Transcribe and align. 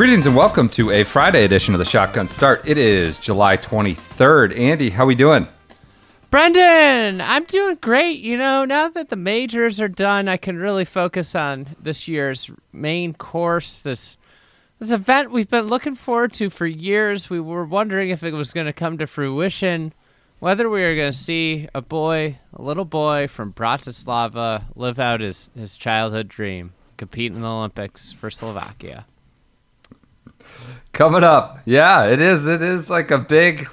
Greetings 0.00 0.24
and 0.24 0.34
welcome 0.34 0.70
to 0.70 0.90
a 0.92 1.04
Friday 1.04 1.44
edition 1.44 1.74
of 1.74 1.78
the 1.78 1.84
Shotgun 1.84 2.26
Start. 2.26 2.66
It 2.66 2.78
is 2.78 3.18
July 3.18 3.58
23rd. 3.58 4.58
Andy, 4.58 4.88
how 4.88 5.02
are 5.02 5.06
we 5.06 5.14
doing? 5.14 5.46
Brendan, 6.30 7.20
I'm 7.20 7.44
doing 7.44 7.76
great. 7.82 8.18
You 8.20 8.38
know, 8.38 8.64
now 8.64 8.88
that 8.88 9.10
the 9.10 9.16
majors 9.16 9.78
are 9.78 9.88
done, 9.88 10.26
I 10.26 10.38
can 10.38 10.56
really 10.56 10.86
focus 10.86 11.34
on 11.34 11.76
this 11.78 12.08
year's 12.08 12.50
main 12.72 13.12
course. 13.12 13.82
This 13.82 14.16
this 14.78 14.90
event 14.90 15.32
we've 15.32 15.50
been 15.50 15.66
looking 15.66 15.96
forward 15.96 16.32
to 16.32 16.48
for 16.48 16.66
years. 16.66 17.28
We 17.28 17.38
were 17.38 17.66
wondering 17.66 18.08
if 18.08 18.22
it 18.22 18.32
was 18.32 18.54
going 18.54 18.68
to 18.68 18.72
come 18.72 18.96
to 18.96 19.06
fruition, 19.06 19.92
whether 20.38 20.70
we 20.70 20.80
were 20.80 20.96
going 20.96 21.12
to 21.12 21.18
see 21.18 21.68
a 21.74 21.82
boy, 21.82 22.38
a 22.54 22.62
little 22.62 22.86
boy 22.86 23.28
from 23.28 23.52
Bratislava, 23.52 24.64
live 24.74 24.98
out 24.98 25.20
his 25.20 25.50
his 25.54 25.76
childhood 25.76 26.28
dream, 26.28 26.72
compete 26.96 27.32
in 27.32 27.42
the 27.42 27.46
Olympics 27.46 28.12
for 28.12 28.30
Slovakia. 28.30 29.04
Coming 30.92 31.24
up. 31.24 31.60
Yeah, 31.64 32.06
it 32.06 32.20
is. 32.20 32.46
It 32.46 32.62
is 32.62 32.90
like 32.90 33.10
a 33.10 33.18
big 33.18 33.68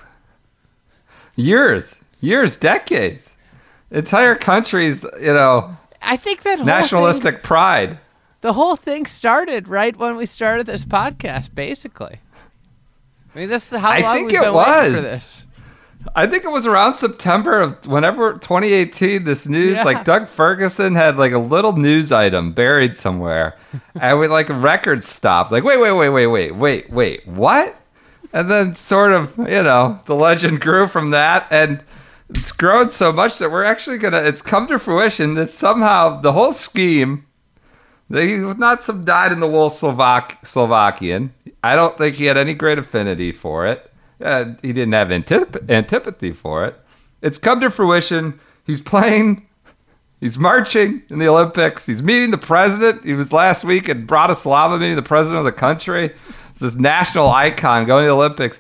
years, 1.36 2.03
years, 2.22 2.58
decades. 2.58 3.36
Entire 3.90 4.36
countries, 4.36 5.06
you 5.22 5.34
know, 5.34 5.78
I 6.02 6.18
think 6.18 6.44
that 6.44 6.59
nationalistic 6.66 7.36
thing, 7.36 7.44
pride. 7.44 7.98
the 8.42 8.53
whole 8.53 8.75
thing 8.75 9.06
started 9.06 9.68
right 9.68 9.95
when 9.95 10.18
we 10.18 10.25
started 10.25 10.68
this 10.68 10.84
podcast, 10.84 11.56
basically. 11.56 12.20
I 13.34 13.40
mean, 13.40 13.50
this 13.50 13.72
is 13.72 13.80
how 13.80 13.92
I 13.92 14.00
long 14.00 14.16
think 14.16 14.31
we've 14.31 14.42
it 14.42 14.44
been 14.44 14.53
waiting 14.53 14.95
for 14.95 15.02
this. 15.02 15.45
I 16.16 16.27
think 16.27 16.44
it 16.44 16.52
was 16.52 16.66
around 16.66 16.94
September 16.95 17.59
of 17.59 17.86
whenever 17.88 18.33
2018. 18.33 19.23
This 19.23 19.47
news, 19.47 19.77
Yeah. 19.77 19.83
like 19.83 20.03
Doug 20.05 20.27
Ferguson 20.27 20.95
had 20.95 21.17
like 21.17 21.31
a 21.31 21.38
little 21.39 21.73
news 21.73 22.11
item 22.11 22.52
buried 22.53 22.95
somewhere, 22.95 23.55
and 24.00 24.19
we 24.19 24.28
like 24.28 24.47
records 24.50 25.05
stopped. 25.08 25.52
Like, 25.52 25.63
wait, 25.63 25.80
wait, 25.80 25.91
wait, 25.94 26.09
wait, 26.09 26.28
wait, 26.28 26.55
wait, 26.55 26.89
wait, 26.89 27.28
what? 27.28 27.75
And 28.33 28.52
then 28.52 28.75
sort 28.75 29.13
of, 29.13 29.38
you 29.38 29.63
know, 29.63 30.00
the 30.05 30.16
legend 30.16 30.61
grew 30.61 30.88
from 30.88 31.11
that, 31.11 31.47
and 31.50 31.83
it's 32.30 32.52
grown 32.52 32.89
so 32.89 33.11
much 33.13 33.38
that 33.39 33.52
we're 33.52 33.63
actually 33.63 33.97
gonna. 33.97 34.17
It's 34.17 34.41
come 34.41 34.67
to 34.67 34.78
fruition 34.80 35.35
that 35.35 35.47
somehow 35.47 36.19
the 36.22 36.33
whole 36.33 36.52
scheme. 36.52 37.25
He 38.09 38.39
was 38.39 38.58
not 38.58 38.83
some 38.83 39.03
dyed 39.03 39.33
in 39.33 39.41
the 39.41 39.47
wool 39.47 39.69
Slovak 39.69 40.45
Slovakian. 40.45 41.33
I 41.61 41.75
don't 41.75 41.97
think 41.97 42.16
he 42.16 42.25
had 42.25 42.38
any 42.38 42.53
great 42.53 42.78
affinity 42.78 43.31
for 43.33 43.66
it. 43.66 43.91
Uh, 44.22 44.54
he 44.62 44.73
didn't 44.73 44.94
have 44.94 45.12
antip- 45.12 45.70
antipathy 45.70 46.32
for 46.32 46.66
it. 46.66 46.80
It's 47.22 47.38
come 47.38 47.60
to 47.62 47.70
fruition. 47.70 48.40
He's 48.66 48.82
playing. 48.82 49.48
He's 50.20 50.38
marching 50.40 51.04
in 51.09 51.20
the 51.20 51.28
Olympics. 51.28 51.86
He's 51.86 52.02
meeting 52.02 52.32
the 52.32 52.38
president. 52.38 53.06
He 53.06 53.14
was 53.14 53.32
last 53.32 53.64
week 53.64 53.88
in 53.88 54.08
Bratislava 54.08 54.80
meeting 54.80 54.96
the 54.96 55.03
president 55.03 55.40
of 55.40 55.46
the 55.46 55.52
country. 55.52 56.12
It's 56.50 56.62
this 56.62 56.75
national 56.75 57.30
icon 57.30 57.86
going 57.86 58.03
to 58.03 58.08
the 58.08 58.14
Olympics. 58.14 58.59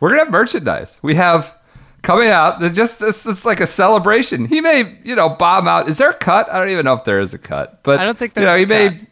We're 0.00 0.10
gonna 0.10 0.24
have 0.24 0.30
merchandise. 0.30 1.00
We 1.02 1.14
have 1.14 1.54
coming 2.02 2.28
out. 2.28 2.60
There's 2.60 2.76
just 2.76 2.98
this 3.00 3.26
is 3.26 3.46
like 3.46 3.60
a 3.60 3.66
celebration. 3.66 4.44
He 4.44 4.60
may, 4.60 4.98
you 5.04 5.14
know, 5.14 5.30
bomb 5.30 5.66
out. 5.66 5.88
Is 5.88 5.98
there 5.98 6.10
a 6.10 6.14
cut? 6.14 6.50
I 6.52 6.58
don't 6.58 6.70
even 6.70 6.84
know 6.84 6.94
if 6.94 7.04
there 7.04 7.20
is 7.20 7.34
a 7.34 7.38
cut. 7.38 7.82
But 7.82 8.00
I 8.00 8.04
don't 8.04 8.16
think 8.18 8.36
you 8.36 8.42
know 8.44 8.56
he 8.56 8.66
may 8.66 9.06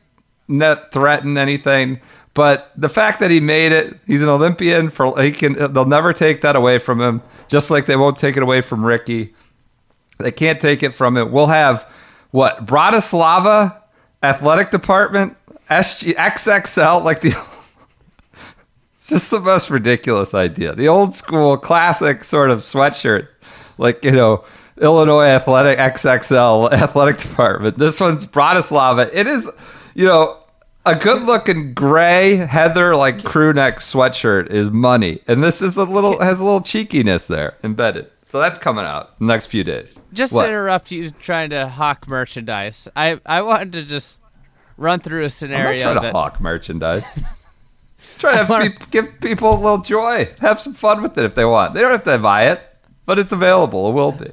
not 0.49 0.93
threaten 0.93 1.39
anything. 1.39 2.01
But 2.37 2.71
the 2.77 2.91
fact 2.91 3.21
that 3.21 3.31
he 3.31 3.41
made 3.41 3.73
it, 3.73 3.99
he's 4.07 4.23
an 4.23 4.29
Olympian. 4.29 4.91
For 4.91 5.19
he 5.21 5.33
can, 5.33 5.55
they'll 5.73 5.87
never 5.87 6.13
take 6.13 6.43
that 6.43 6.55
away 6.55 6.79
from 6.79 7.01
him. 7.01 7.23
Just 7.49 7.71
like 7.71 7.87
they 7.87 7.97
won't 7.97 8.19
take 8.19 8.37
it 8.37 8.43
away 8.43 8.61
from 8.61 8.85
Rickie. 8.85 9.35
They 10.19 10.33
can't 10.33 10.61
take 10.61 10.83
it 10.83 10.91
from 10.91 11.17
him. 11.17 11.33
We'll 11.33 11.47
have 11.47 11.91
what 12.33 12.67
Bratislava 12.67 13.81
athletic 14.23 14.71
department 14.71 15.35
SG 15.71 16.15
XXL 16.15 17.03
like 17.03 17.23
the. 17.23 17.35
It's 18.97 19.11
just 19.11 19.31
the 19.31 19.39
most 19.41 19.71
ridiculous 19.71 20.35
idea. 20.35 20.75
The 20.75 20.89
old 20.89 21.15
school 21.15 21.57
classic 21.57 22.25
sort 22.25 22.51
of 22.51 22.59
sweatshirt, 22.59 23.29
like 23.79 24.05
you 24.05 24.13
know. 24.13 24.45
Illinois 24.79 25.25
Athletic 25.25 25.79
XXL 25.79 26.71
athletic 26.71 27.17
department. 27.29 27.79
This 27.79 27.99
one's 27.99 28.27
Bratislava. 28.27 29.09
It 29.11 29.27
is, 29.27 29.49
you 29.95 30.05
know, 30.05 30.39
a 30.87 30.95
good 30.95 31.23
looking 31.25 31.75
gray 31.75 32.37
heather 32.37 32.97
like 32.97 33.23
crew 33.25 33.53
neck 33.53 33.81
sweatshirt 33.81 34.49
is 34.51 34.71
money. 34.71 35.21
And 35.29 35.43
this 35.43 35.61
is 35.61 35.77
a 35.77 35.85
little 35.85 36.21
has 36.23 36.41
a 36.41 36.45
little 36.45 36.61
cheekiness 36.61 37.27
there 37.27 37.57
embedded. 37.63 38.11
So 38.25 38.41
that's 38.41 38.59
coming 38.59 38.85
out 38.85 39.15
in 39.21 39.27
the 39.27 39.33
next 39.33 39.47
few 39.47 39.63
days. 39.65 39.99
Just 40.13 40.33
What? 40.33 40.43
to 40.45 40.49
interrupt 40.49 40.91
you 40.91 41.11
trying 41.11 41.51
to 41.51 41.69
hawk 41.69 42.09
merchandise, 42.09 42.89
I, 42.97 43.21
I 43.25 43.43
wanted 43.43 43.73
to 43.75 43.83
just 43.85 44.21
run 44.77 45.01
through 45.01 45.21
a 45.21 45.21
I'm 45.21 45.25
not 45.25 45.33
scenario 45.33 45.79
trying 45.79 46.03
to 46.03 46.11
hawk 46.13 46.41
merchandise. 46.41 47.19
Try 48.19 48.43
to 48.43 48.51
wanna- 48.51 48.71
peop 48.71 48.91
give 48.91 49.21
people 49.21 49.53
a 49.55 49.61
little 49.61 49.79
joy. 49.79 50.33
Have 50.41 50.61
some 50.61 50.75
fun 50.75 51.03
with 51.03 51.19
it 51.19 51.25
if 51.25 51.35
they 51.35 51.45
want. 51.45 51.75
They 51.75 51.81
don't 51.83 51.91
have 51.91 52.05
to 52.05 52.19
buy 52.19 52.45
it, 52.49 52.61
but 53.05 53.19
it's 53.19 53.33
available. 53.33 53.91
It 53.91 53.93
will 53.93 54.13
be. 54.13 54.31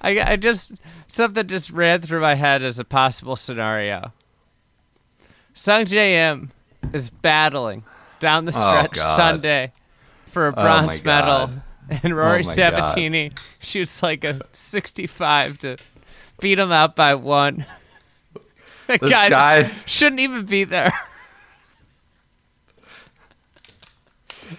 I, 0.00 0.32
I 0.32 0.36
just 0.36 0.72
something 1.08 1.46
just 1.46 1.70
ran 1.70 2.00
through 2.02 2.20
my 2.20 2.34
head 2.34 2.62
as 2.62 2.78
a 2.78 2.84
possible 2.84 3.36
scenario. 3.36 4.12
Sungjae 5.58 6.12
Im 6.30 6.50
is 6.92 7.10
battling 7.10 7.82
down 8.20 8.44
the 8.44 8.52
Oh, 8.54 8.58
stretch 8.60 8.92
God. 8.92 9.16
Sunday 9.16 9.72
for 10.28 10.46
a 10.48 10.50
Oh, 10.50 10.62
bronze 10.62 11.02
my 11.04 11.20
medal, 11.20 11.46
God. 11.48 11.62
and 12.04 12.12
oh, 12.12 12.16
Rory 12.16 12.44
Oh, 12.44 12.48
Sabbatini 12.48 13.36
shoots 13.60 14.02
like 14.02 14.22
a 14.24 14.40
65 14.52 15.58
to 15.60 15.76
beat 16.40 16.58
him 16.58 16.70
out 16.72 16.94
by 16.96 17.14
one. 17.14 17.66
The 18.86 18.96
This 18.96 19.10
guy, 19.10 19.28
guy- 19.28 19.70
shouldn't 19.84 20.20
even 20.20 20.46
be 20.46 20.64
there. 20.64 20.94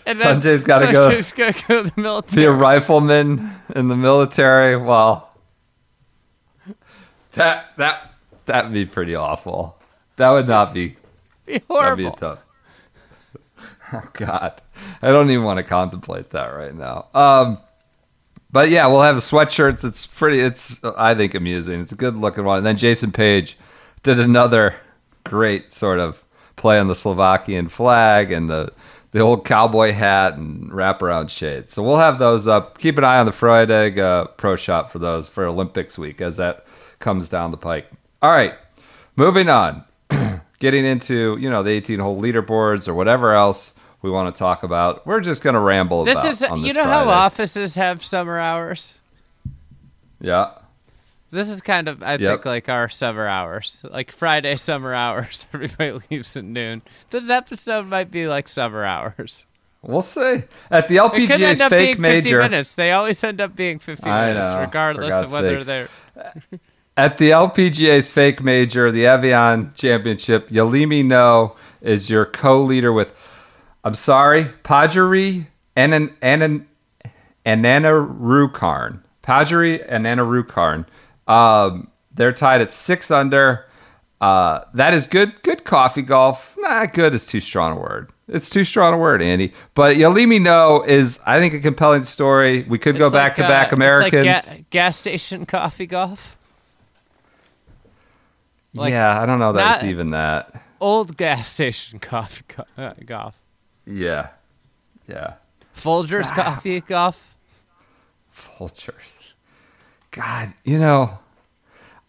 And 0.05 0.15
Sungjae's 0.19 0.61
gotta 0.63 0.91
go- 0.91 1.09
Sungjae's 1.09 1.31
gotta 1.31 1.65
go 1.67 1.83
to 1.83 1.89
the 2.29 2.35
Be 2.35 2.45
a 2.45 2.51
rifleman 2.51 3.49
in 3.75 3.87
the 3.87 3.95
military. 3.97 4.77
Well, 4.77 5.31
that 7.33 7.71
that 7.77 8.13
that'd 8.45 8.71
be 8.71 8.85
pretty 8.85 9.15
awful. 9.15 9.78
That 10.19 10.31
would 10.31 10.49
not 10.49 10.73
be 10.73 10.97
Be 11.45 11.61
horrible. 11.67 12.03
That'd 12.03 12.15
be 12.15 12.19
tough. 12.19 12.39
Oh 13.91 14.07
God, 14.13 14.61
I 15.01 15.09
don't 15.09 15.31
even 15.31 15.43
want 15.43 15.57
to 15.57 15.63
contemplate 15.63 16.29
that 16.29 16.49
right 16.49 16.75
now. 16.75 17.07
Um, 17.15 17.57
but 18.51 18.69
yeah, 18.69 18.85
we'll 18.85 19.01
have 19.01 19.15
sweatshirts. 19.15 19.83
It's 19.83 20.05
pretty. 20.05 20.41
It's 20.41 20.79
I 20.83 21.15
think 21.15 21.33
amusing. 21.33 21.81
It's 21.81 21.91
a 21.91 21.95
good 21.95 22.15
looking 22.15 22.43
one. 22.43 22.57
And 22.57 22.65
then 22.67 22.77
Jason 22.77 23.11
Page 23.11 23.57
did 24.03 24.19
another 24.19 24.75
great 25.23 25.73
sort 25.73 25.97
of 25.97 26.23
play 26.55 26.77
on 26.77 26.87
the 26.87 26.93
Slovakian 26.93 27.67
flag 27.67 28.31
and 28.31 28.47
the 28.47 28.71
the 29.11 29.21
old 29.21 29.43
cowboy 29.43 29.91
hat 29.91 30.35
and 30.35 30.69
wraparound 30.69 31.31
shades. 31.31 31.73
So 31.73 31.81
we'll 31.81 31.97
have 31.97 32.19
those 32.19 32.47
up. 32.47 32.77
Keep 32.77 32.99
an 32.99 33.03
eye 33.03 33.17
on 33.17 33.25
the 33.25 33.31
Friday 33.31 33.99
uh, 33.99 34.25
Pro 34.25 34.55
Shop 34.55 34.91
for 34.91 34.99
those 34.99 35.27
for 35.27 35.45
Olympics 35.45 35.97
week 35.97 36.21
as 36.21 36.37
that 36.37 36.67
comes 36.99 37.27
down 37.27 37.49
the 37.49 37.57
pike. 37.57 37.89
All 38.21 38.29
right, 38.29 38.53
moving 39.15 39.49
on 39.49 39.83
getting 40.59 40.85
into 40.85 41.37
you 41.39 41.49
know 41.49 41.63
the 41.63 41.71
18 41.71 41.99
hole 41.99 42.19
leaderboards 42.21 42.87
or 42.87 42.93
whatever 42.93 43.33
else 43.33 43.73
we 44.01 44.09
want 44.09 44.33
to 44.33 44.37
talk 44.39 44.63
about. 44.63 45.05
We're 45.07 45.19
just 45.21 45.43
gonna 45.43 45.59
ramble 45.59 46.05
This 46.05 46.17
about. 46.17 46.31
is 46.31 46.43
on 46.43 46.59
you 46.59 46.67
this 46.67 46.75
know 46.75 46.83
how 46.83 47.09
offices 47.09 47.75
have 47.75 48.03
summer 48.03 48.37
hours. 48.39 48.95
Yeah, 50.21 50.51
This 51.31 51.47
is 51.49 51.61
kind 51.61 51.87
of 51.87 52.03
I 52.03 52.13
Yep. 52.13 52.19
think 52.19 52.45
like 52.45 52.69
our 52.69 52.89
summer 52.89 53.27
hours, 53.27 53.81
like 53.89 54.11
Friday 54.11 54.55
summer 54.57 54.93
hours. 54.93 55.47
Everybody 55.53 55.99
leaves 56.11 56.35
at 56.35 56.43
noon. 56.43 56.81
This 57.09 57.29
episode 57.29 57.85
might 57.87 58.11
be 58.11 58.27
like 58.27 58.47
summer 58.49 58.83
hours. 58.83 59.45
we'll 59.81 60.01
see. 60.01 60.43
At 60.69 60.89
the 60.89 60.97
LPGA's 60.97 61.39
end 61.41 61.61
up 61.61 61.71
being 61.71 61.95
fake 61.95 61.95
50 61.95 62.01
major, 62.01 62.39
minutes. 62.39 62.75
They 62.75 62.91
always 62.91 63.23
end 63.23 63.39
up 63.39 63.55
being 63.55 63.79
50 63.79 64.09
minutes, 64.09 64.55
regardless 64.59 65.13
of 65.13 65.31
whether 65.31 65.61
sakes. 65.63 65.89
they're. 66.15 66.59
at 66.99 67.17
the 67.17 67.29
LPGA's 67.29 68.09
fake 68.09 68.43
major, 68.43 68.91
the 68.91 69.05
Evian 69.05 69.71
Championship, 69.73 70.49
Yealimi 70.49 71.05
Noh 71.05 71.55
is 71.81 72.09
your 72.09 72.25
co-leader 72.25 72.91
with. 72.91 73.13
I'm 73.85 73.93
sorry, 73.93 74.43
Pajaree 74.63 75.47
Anan 75.77 76.13
Anan 76.21 76.67
Anannarukarn. 77.45 78.99
Pajaree 79.23 79.85
and 79.87 80.05
Anannarukarn. 80.05 80.85
Um, 81.27 81.89
they're 82.13 82.33
tied 82.33 82.59
at 82.61 82.71
six 82.71 83.11
under. 83.11 83.65
Uh, 84.19 84.65
that 84.73 84.93
is 84.93 85.07
good. 85.07 85.41
Good 85.43 85.63
coffee 85.63 86.01
golf. 86.01 86.53
Nah, 86.57 86.85
good 86.87 87.13
is 87.13 87.25
too 87.25 87.39
strong 87.39 87.77
a 87.77 87.79
word. 87.79 88.11
It's 88.27 88.49
too 88.49 88.65
strong 88.65 88.93
a 88.93 88.97
word, 88.97 89.21
Andy. 89.21 89.53
But 89.73 89.95
Yealimi 89.95 90.41
Noh 90.41 90.83
is 90.85 91.19
I 91.25 91.39
think 91.39 91.53
a 91.53 91.59
compelling 91.61 92.03
story. 92.03 92.63
We 92.63 92.77
could 92.77 92.97
go 92.97 93.05
It's 93.07 93.13
back 93.13 93.35
to 93.37 93.43
back 93.43 93.71
uh, 93.71 93.77
it's 93.77 93.79
like 93.79 94.13
Americans. 94.13 94.45
ga- 94.49 94.65
gas 94.69 94.97
station 94.97 95.45
coffee 95.45 95.85
golf. 95.85 96.35
Like, 98.73 98.91
yeah, 98.91 99.21
I 99.21 99.25
don't 99.25 99.39
know 99.39 99.53
that 99.53 99.75
it's 99.75 99.83
even 99.85 100.07
that. 100.07 100.63
Old 100.79 101.17
gas 101.17 101.49
station 101.49 101.99
coffee 102.01 102.43
uh, 102.77 102.93
golf. 103.05 103.35
Yeah, 103.85 104.29
yeah. 105.07 105.33
Folgers 105.75 106.29
coffee 106.33 106.81
golf. 106.81 107.35
Vultures. 108.31 109.19
God, 110.11 110.53
you 110.63 110.79
know, 110.79 111.17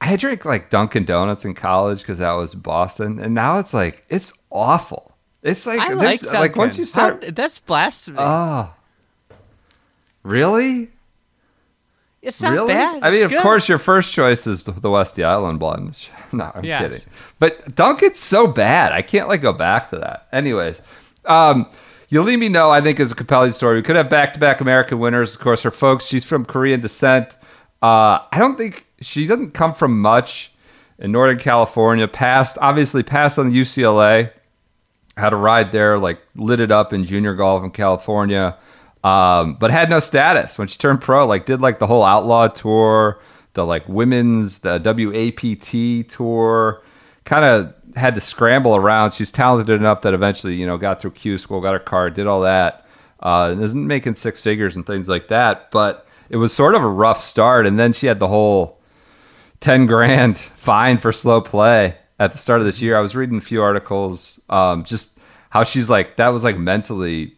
I 0.00 0.16
drank 0.16 0.44
like 0.44 0.70
Dunkin' 0.70 1.04
Donuts 1.04 1.44
in 1.44 1.54
college 1.54 2.00
because 2.00 2.18
that 2.18 2.32
was 2.32 2.54
Boston, 2.54 3.18
and 3.18 3.34
now 3.34 3.58
it's 3.58 3.74
like 3.74 4.04
it's 4.08 4.32
awful. 4.50 5.16
It's 5.42 5.66
like 5.66 5.80
I 5.80 5.94
like 5.94 6.22
like 6.22 6.56
once 6.56 6.78
you 6.78 6.84
start. 6.84 7.24
How- 7.24 7.30
that's 7.30 7.58
blasphemy. 7.60 8.18
Oh, 8.20 8.72
really? 10.22 10.90
It's 12.22 12.42
not 12.42 12.52
really? 12.52 12.68
bad. 12.74 13.02
I 13.02 13.10
mean, 13.10 13.16
It's 13.16 13.24
of 13.26 13.30
good. 13.30 13.42
course, 13.42 13.68
your 13.68 13.78
first 13.78 14.12
choice 14.12 14.46
is 14.46 14.64
the 14.64 14.90
Westy 14.90 15.24
Island 15.24 15.58
blonde. 15.58 15.96
No, 16.32 16.52
I'm 16.54 16.64
Yes. 16.64 16.80
kidding. 16.82 17.00
But 17.40 17.74
Dunkin's 17.74 18.18
so 18.20 18.46
bad. 18.46 18.92
I 18.92 19.02
can't 19.02 19.26
like 19.28 19.40
go 19.40 19.52
back 19.52 19.90
to 19.90 19.96
that. 19.98 20.28
Anyways, 20.32 20.80
um, 21.24 21.66
Yealimi 22.10 22.48
Noh. 22.50 22.70
I 22.70 22.80
think 22.80 23.00
is 23.00 23.10
a 23.10 23.14
compelling 23.16 23.50
story. 23.52 23.76
We 23.76 23.82
could 23.82 23.96
have 23.96 24.08
back-to-back 24.08 24.60
American 24.60 24.98
winners. 25.00 25.34
Of 25.34 25.40
course, 25.40 25.62
her 25.62 25.70
folks. 25.72 26.04
She's 26.06 26.24
from 26.24 26.44
Korean 26.44 26.80
descent. 26.80 27.36
Uh, 27.82 28.18
I 28.30 28.38
don't 28.38 28.56
think 28.56 28.86
she 29.00 29.26
doesn't 29.26 29.52
come 29.54 29.74
from 29.74 30.00
much 30.00 30.52
in 30.98 31.10
Northern 31.12 31.38
California. 31.38 32.06
Passed 32.06 32.58
obviously 32.60 33.02
passed 33.02 33.38
on 33.38 33.50
UCLA. 33.50 34.30
Had 35.16 35.32
a 35.32 35.36
ride 35.36 35.72
there, 35.72 35.98
like 35.98 36.20
lit 36.36 36.60
it 36.60 36.70
up 36.70 36.92
in 36.92 37.02
junior 37.04 37.34
golf 37.34 37.64
in 37.64 37.70
California, 37.70 38.56
um, 39.02 39.54
but 39.54 39.70
had 39.70 39.88
no 39.88 39.98
status 39.98 40.58
when 40.58 40.68
she 40.68 40.78
turned 40.78 41.00
pro. 41.00 41.26
Like 41.26 41.46
did 41.46 41.60
like 41.60 41.78
the 41.78 41.86
whole 41.86 42.04
outlaw 42.04 42.48
tour, 42.48 43.20
the 43.54 43.64
like 43.64 43.88
women's 43.88 44.60
the 44.60 44.78
WAPT 44.78 46.08
tour. 46.08 46.82
Kind 47.24 47.44
of 47.44 47.74
had 47.96 48.14
to 48.14 48.20
scramble 48.20 48.76
around. 48.76 49.12
She's 49.12 49.32
talented 49.32 49.80
enough 49.80 50.02
that 50.02 50.14
eventually, 50.14 50.54
you 50.54 50.66
know, 50.66 50.76
got 50.76 51.00
through 51.00 51.12
Q 51.12 51.38
school, 51.38 51.60
got 51.60 51.72
her 51.72 51.78
card, 51.78 52.14
did 52.14 52.26
all 52.26 52.42
that. 52.42 52.86
Uh, 53.22 53.50
and 53.52 53.62
isn't 53.62 53.86
making 53.86 54.14
six 54.14 54.40
figures 54.40 54.76
and 54.76 54.86
things 54.86 55.08
like 55.08 55.28
that. 55.28 55.70
But 55.70 56.06
it 56.30 56.36
was 56.36 56.52
sort 56.52 56.74
of 56.74 56.82
a 56.82 56.88
rough 56.88 57.20
start, 57.20 57.66
and 57.66 57.78
then 57.78 57.92
she 57.92 58.06
had 58.06 58.18
the 58.18 58.28
whole 58.28 58.80
10 59.60 59.86
grand 59.86 60.38
fine 60.56 60.96
for 60.96 61.12
slow 61.12 61.40
play 61.40 61.96
at 62.18 62.32
the 62.32 62.38
start 62.38 62.60
of 62.60 62.66
this 62.66 62.80
year. 62.80 62.96
I 62.96 63.00
was 63.00 63.16
reading 63.16 63.38
a 63.38 63.42
few 63.42 63.62
articles, 63.62 64.40
um, 64.48 64.84
just 64.84 65.18
how 65.50 65.64
she's 65.64 65.90
like, 65.90 66.16
that 66.16 66.28
was 66.28 66.44
like 66.44 66.56
mentally 66.56 67.36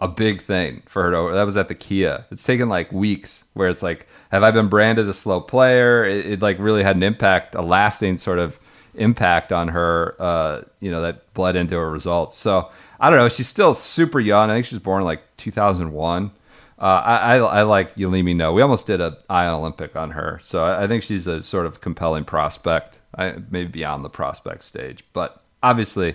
a 0.00 0.08
big 0.08 0.40
thing 0.40 0.82
for 0.86 1.02
her 1.02 1.10
to, 1.10 1.34
that 1.34 1.44
was 1.44 1.56
at 1.56 1.68
the 1.68 1.74
Kia. 1.74 2.24
It's 2.30 2.44
taken 2.44 2.68
like 2.68 2.90
weeks 2.90 3.44
where 3.52 3.68
it's 3.68 3.82
like, 3.82 4.06
have 4.30 4.42
I 4.42 4.50
been 4.50 4.68
branded 4.68 5.08
a 5.08 5.12
slow 5.12 5.40
player? 5.40 6.04
It, 6.04 6.26
it 6.26 6.42
like 6.42 6.58
really 6.58 6.82
had 6.82 6.96
an 6.96 7.02
impact, 7.02 7.54
a 7.54 7.62
lasting 7.62 8.16
sort 8.16 8.38
of 8.38 8.58
impact 8.94 9.52
on 9.52 9.68
her, 9.68 10.16
uh, 10.18 10.62
you 10.80 10.90
know, 10.90 11.02
that 11.02 11.32
bled 11.34 11.56
into 11.56 11.76
her 11.76 11.90
results. 11.90 12.36
So 12.38 12.70
I 12.98 13.10
don't 13.10 13.18
know. 13.18 13.28
She's 13.28 13.48
still 13.48 13.74
super 13.74 14.20
young. 14.20 14.50
I 14.50 14.54
think 14.54 14.66
she 14.66 14.74
was 14.74 14.82
born 14.82 15.04
like 15.04 15.22
2001. 15.36 16.30
Uh, 16.78 16.82
I, 16.82 17.36
I, 17.36 17.36
I 17.36 17.62
like 17.62 17.94
Yealimi 17.96 18.34
Noh. 18.34 18.52
We 18.52 18.62
almost 18.62 18.86
did 18.86 19.02
a 19.02 19.18
Ion 19.28 19.54
Olympic 19.54 19.96
on 19.96 20.12
her, 20.12 20.38
so 20.42 20.64
I, 20.64 20.84
I 20.84 20.86
think 20.86 21.02
she's 21.02 21.26
a 21.26 21.42
sort 21.42 21.66
of 21.66 21.82
compelling 21.82 22.24
prospect. 22.24 23.00
I, 23.18 23.34
maybe 23.50 23.68
beyond 23.68 24.02
the 24.02 24.08
prospect 24.08 24.64
stage, 24.64 25.04
but 25.12 25.42
obviously, 25.62 26.14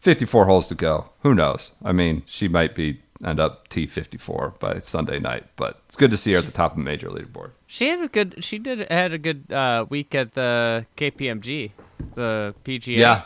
54 0.00 0.46
holes 0.46 0.66
to 0.68 0.74
go. 0.74 1.10
Who 1.22 1.32
knows? 1.34 1.70
I 1.84 1.92
mean, 1.92 2.24
she 2.26 2.48
might 2.48 2.74
be 2.74 3.00
end 3.24 3.38
up 3.40 3.68
T54 3.68 4.58
by 4.58 4.78
Sunday 4.78 5.18
night, 5.18 5.44
but 5.56 5.80
it's 5.86 5.96
good 5.96 6.10
to 6.10 6.16
see 6.16 6.32
her 6.32 6.38
at 6.38 6.46
the 6.46 6.52
top 6.52 6.72
of 6.72 6.78
the 6.78 6.84
major 6.84 7.08
leaderboard. 7.08 7.50
She 7.66 7.88
had 7.88 8.00
a 8.00 8.08
good. 8.08 8.42
She 8.44 8.58
did 8.58 8.90
had 8.90 9.12
a 9.12 9.18
good 9.18 9.52
uh, 9.52 9.86
week 9.88 10.14
at 10.14 10.34
the 10.34 10.86
KPMG, 10.96 11.72
the 12.14 12.54
PGA. 12.64 12.96
Yeah. 12.96 13.22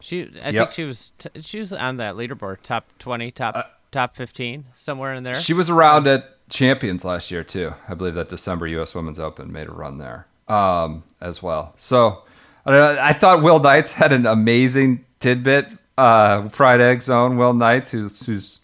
She, 0.00 0.30
I 0.42 0.50
Yep. 0.50 0.52
think 0.52 0.72
she 0.72 0.84
was 0.84 1.12
t- 1.18 1.40
she 1.40 1.58
was 1.58 1.72
on 1.72 1.96
that 1.96 2.14
leaderboard, 2.14 2.58
top 2.62 2.86
twenty, 2.98 3.30
top 3.30 3.78
top 3.90 4.14
fifteen, 4.16 4.66
somewhere 4.76 5.14
in 5.14 5.22
there. 5.24 5.34
She 5.34 5.54
was 5.54 5.70
around 5.70 6.06
at 6.06 6.48
Champions 6.50 7.04
last 7.04 7.30
year 7.30 7.42
too. 7.42 7.72
I 7.88 7.94
believe 7.94 8.14
that 8.14 8.28
December 8.28 8.66
U.S. 8.66 8.94
Women's 8.94 9.18
Open 9.18 9.50
made 9.50 9.66
a 9.68 9.72
run 9.72 9.96
there 9.98 10.26
um, 10.46 11.04
as 11.22 11.42
well. 11.42 11.72
So 11.78 12.22
I, 12.66 12.70
don't 12.70 12.96
know, 12.96 13.02
I 13.02 13.14
thought 13.14 13.42
Will 13.42 13.58
Knights 13.60 13.94
had 13.94 14.12
an 14.12 14.26
amazing 14.26 15.04
tidbit. 15.20 15.68
Uh, 15.96 16.48
fried 16.48 16.80
egg 16.80 17.00
zone. 17.02 17.36
Will 17.38 17.54
Knights, 17.54 17.90
who's 17.92 18.26
who's 18.26 18.60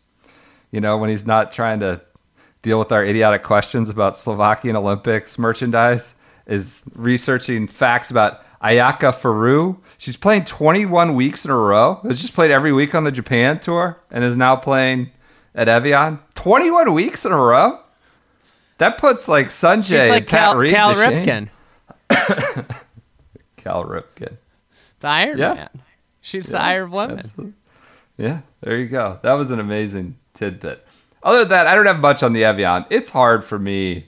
you 0.71 0.81
know 0.81 0.97
when 0.99 1.11
he's 1.11 1.27
not 1.27 1.53
trying 1.53 1.81
to 1.81 2.01
deal 2.63 2.79
with 2.79 2.93
our 2.93 3.05
idiotic 3.05 3.43
questions 3.43 3.89
about 3.89 4.17
Slovakian 4.17 4.77
Olympics 4.77 5.39
merchandise, 5.39 6.15
is 6.47 6.85
researching 6.95 7.67
facts 7.67 8.11
about 8.11 8.43
Ayaka 8.63 9.15
Furue. 9.15 9.79
She's 9.99 10.17
playing 10.17 10.45
21 10.45 11.15
weeks 11.15 11.45
in 11.45 11.51
a 11.51 11.57
row. 11.57 12.01
Has 12.03 12.21
just 12.21 12.35
played 12.35 12.51
every 12.51 12.73
week 12.73 12.95
on 12.95 13.05
the 13.05 13.13
Japan 13.13 13.59
tour 13.61 13.99
and 14.11 14.23
is 14.25 14.37
now 14.37 14.57
playing 14.57 15.11
at 15.55 15.69
Evian. 15.69 16.19
21 16.35 16.93
weeks 16.93 17.25
in 17.25 17.33
a 17.33 17.37
row. 17.37 17.81
That 18.79 18.99
puts 18.99 19.29
like 19.29 19.47
Sungjae 19.49 19.85
She's 19.85 20.11
like 20.11 20.23
and 20.23 20.27
Pat 20.29 20.41
Cal, 20.41 20.57
Reed 20.57 20.73
Cal. 20.73 20.95
Ripken, 20.95 21.49
Cal 23.57 23.85
Ripken. 23.85 24.37
the 25.01 25.09
Iron 25.09 25.39
Yeah. 25.39 25.55
Man. 25.55 25.83
She's 26.21 26.47
the 26.47 26.61
Iron 26.61 26.91
Woman. 26.91 27.19
Absolutely. 27.19 27.55
Yeah, 28.19 28.41
there 28.61 28.77
you 28.77 28.87
go. 28.87 29.19
That 29.23 29.33
was 29.35 29.51
an 29.51 29.61
amazing 29.61 30.17
tidbit. 30.41 30.87
Other 31.23 31.41
than 31.41 31.49
that, 31.51 31.67
I 31.67 31.75
don't 31.75 31.87
have 31.87 32.01
much 32.01 32.23
on 32.23 32.33
the 32.33 32.45
Evian. 32.45 32.87
It's 32.91 33.11
hard 33.11 33.45
for 33.45 33.59
me, 33.59 34.07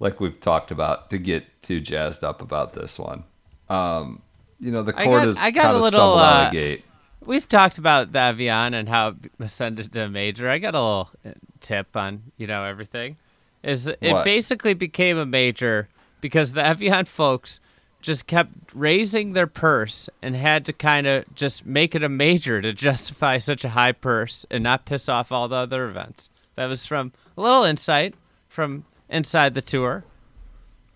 like 0.00 0.20
we've 0.20 0.38
talked 0.38 0.70
about, 0.70 1.10
to 1.10 1.18
get 1.18 1.44
too 1.62 1.80
jazzed 1.80 2.24
up 2.24 2.42
about 2.42 2.72
this 2.72 2.98
one. 2.98 3.24
Um, 3.68 4.20
you 4.60 4.72
know, 4.72 4.82
the 4.82 4.98
I 4.98 5.04
court 5.04 5.22
got- 5.24 5.38
I 5.38 5.50
got 5.52 5.62
kind 5.62 5.74
a 5.74 5.76
of 5.76 5.82
little, 5.84 5.98
stumbled 6.00 6.18
out 6.20 6.42
uh, 6.42 6.46
of 6.46 6.52
the 6.52 6.58
gate. 6.58 6.84
We've 7.24 7.48
talked 7.48 7.78
about 7.78 8.12
the 8.12 8.20
Evian 8.20 8.74
and 8.74 8.88
how 8.88 9.08
it 9.08 9.14
ascended 9.38 9.92
to 9.92 10.08
major. 10.08 10.48
I 10.48 10.58
got 10.58 10.74
a 10.74 10.80
little 10.80 11.10
uh, 11.24 11.30
tip 11.60 11.96
on 11.96 12.22
you 12.36 12.46
know 12.46 12.64
everything. 12.64 13.16
Is 13.62 13.86
it 13.86 13.98
What? 14.00 14.24
basically 14.24 14.74
became 14.74 15.18
a 15.18 15.26
major 15.26 15.88
because 16.20 16.52
the 16.52 16.64
Evian 16.64 17.04
folks 17.20 17.60
just 18.08 18.26
kept 18.26 18.50
raising 18.72 19.34
their 19.34 19.46
purse 19.46 20.08
and 20.22 20.34
had 20.34 20.64
to 20.64 20.72
kind 20.72 21.06
of 21.06 21.26
just 21.34 21.66
make 21.66 21.94
it 21.94 22.02
a 22.02 22.08
major 22.08 22.62
to 22.62 22.72
justify 22.88 23.36
such 23.36 23.64
a 23.64 23.68
high 23.68 23.92
purse 23.92 24.46
and 24.50 24.64
not 24.64 24.86
piss 24.86 25.10
off 25.10 25.30
all 25.30 25.46
the 25.46 25.56
other 25.56 25.86
events. 25.86 26.30
That 26.54 26.68
was 26.68 26.86
from 26.86 27.12
a 27.36 27.42
little 27.42 27.64
insight 27.64 28.14
from 28.48 28.86
inside 29.10 29.52
the 29.52 29.60
tour. 29.60 30.04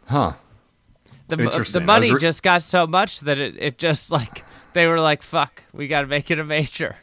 Huh. 0.06 0.32
The, 1.28 1.38
Interesting. 1.38 1.82
the 1.82 1.86
money 1.86 2.12
re- 2.12 2.18
just 2.18 2.42
got 2.42 2.62
so 2.62 2.86
much 2.86 3.20
that 3.20 3.36
it, 3.36 3.56
it 3.58 3.76
just 3.76 4.10
like 4.10 4.44
they 4.72 4.86
were 4.86 4.98
like, 4.98 5.22
fuck, 5.22 5.62
we 5.74 5.88
got 5.88 6.00
to 6.00 6.06
make 6.06 6.30
it 6.30 6.38
a 6.38 6.44
major. 6.44 6.96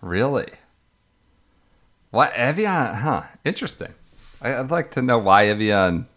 Really? 0.00 0.50
What 2.10 2.32
Evian? 2.32 2.94
Huh. 2.96 3.22
Interesting. 3.44 3.94
I, 4.42 4.56
I'd 4.56 4.70
like 4.72 4.90
to 4.92 5.02
know 5.02 5.18
why 5.18 5.46
Evian. 5.46 6.08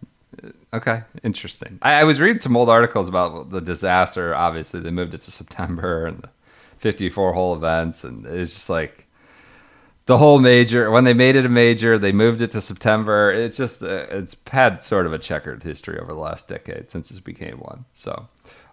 Okay, 0.74 1.04
interesting. 1.22 1.78
I, 1.84 2.02
I 2.02 2.04
was 2.04 2.20
reading 2.20 2.40
some 2.40 2.58
old 2.58 2.68
articles 2.68 3.08
about 3.08 3.52
the 3.52 3.62
disaster. 3.62 4.34
Obviously, 4.34 4.80
they 4.80 4.90
moved 4.90 5.14
it 5.14 5.22
to 5.22 5.32
September 5.32 6.06
and 6.08 6.24
the 6.24 6.30
54 6.80 7.34
hole 7.34 7.56
events, 7.56 8.04
and 8.04 8.26
it's 8.26 8.54
just 8.54 8.70
like 8.70 9.08
the 10.08 10.18
whole 10.18 10.40
major. 10.40 10.90
When 10.90 11.04
they 11.04 11.14
made 11.14 11.36
it 11.36 11.46
a 11.46 11.50
major, 11.50 12.00
they 12.00 12.12
moved 12.12 12.42
it 12.42 12.52
to 12.52 12.62
September. 12.62 13.32
It's 13.32 13.56
just 13.56 13.84
uh, 13.84 14.08
it's 14.10 14.36
had 14.48 14.84
sort 14.84 15.06
of 15.06 15.14
a 15.14 15.20
checkered 15.20 15.62
history 15.62 16.00
over 16.00 16.12
the 16.12 16.20
last 16.20 16.48
decade 16.48 16.90
since 16.90 17.12
it 17.12 17.24
became 17.24 17.58
one. 17.60 17.86
So, 17.94 18.28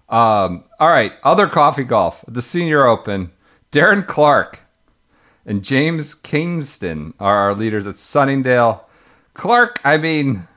um, 0.08 0.64
all 0.80 0.88
right, 0.88 1.12
other 1.22 1.46
coffee 1.46 1.84
golf, 1.84 2.24
the 2.26 2.42
Senior 2.42 2.86
Open. 2.86 3.30
Darren 3.72 4.04
Clarke 4.04 4.58
and 5.46 5.62
James 5.62 6.14
Kingston 6.14 7.14
are 7.20 7.36
our 7.36 7.54
leaders 7.54 7.86
at 7.86 7.98
Sunningdale. 7.98 8.84
Clarke, 9.34 9.80
I 9.84 9.96
mean, 9.96 10.48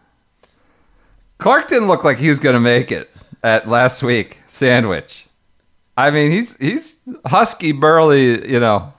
Clarke 1.43 1.67
didn't 1.67 1.89
look 1.89 2.05
like 2.05 2.17
he 2.17 2.29
was 2.29 2.39
going 2.39 2.53
to 2.53 2.61
make 2.61 2.89
it 2.89 3.09
at 3.43 3.67
last 3.67 4.01
week 4.01 4.39
sandwich. 4.47 5.27
I 5.97 6.09
mean, 6.09 6.31
he's 6.31 6.55
he's 6.55 6.95
husky, 7.25 7.73
burly, 7.73 8.49
you 8.49 8.61
know, 8.61 8.93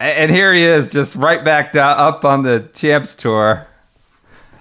and 0.00 0.30
here 0.30 0.54
he 0.54 0.62
is, 0.62 0.90
just 0.90 1.14
right 1.14 1.44
back 1.44 1.74
down 1.74 1.98
up 1.98 2.24
on 2.24 2.44
the 2.44 2.66
champs 2.72 3.14
tour. 3.14 3.68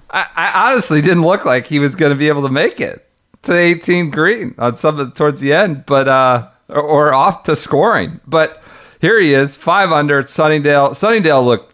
I, 0.09 0.25
I 0.35 0.69
honestly 0.71 1.01
didn't 1.01 1.23
look 1.23 1.45
like 1.45 1.67
he 1.67 1.79
was 1.79 1.95
going 1.95 2.11
to 2.11 2.17
be 2.17 2.27
able 2.27 2.41
to 2.41 2.51
make 2.51 2.81
it 2.81 3.07
to 3.43 3.57
18 3.57 4.11
green 4.11 4.53
on 4.57 4.75
some 4.75 5.13
towards 5.13 5.39
the 5.39 5.53
end, 5.53 5.85
but 5.85 6.09
uh, 6.09 6.49
or, 6.67 6.81
or 6.81 7.13
off 7.13 7.43
to 7.43 7.55
scoring. 7.55 8.19
But 8.27 8.61
here 8.99 9.21
he 9.21 9.33
is, 9.33 9.55
five 9.55 9.93
under 9.93 10.19
at 10.19 10.27
Sunningdale. 10.27 10.95
Sunningdale 10.95 11.45
looked 11.45 11.70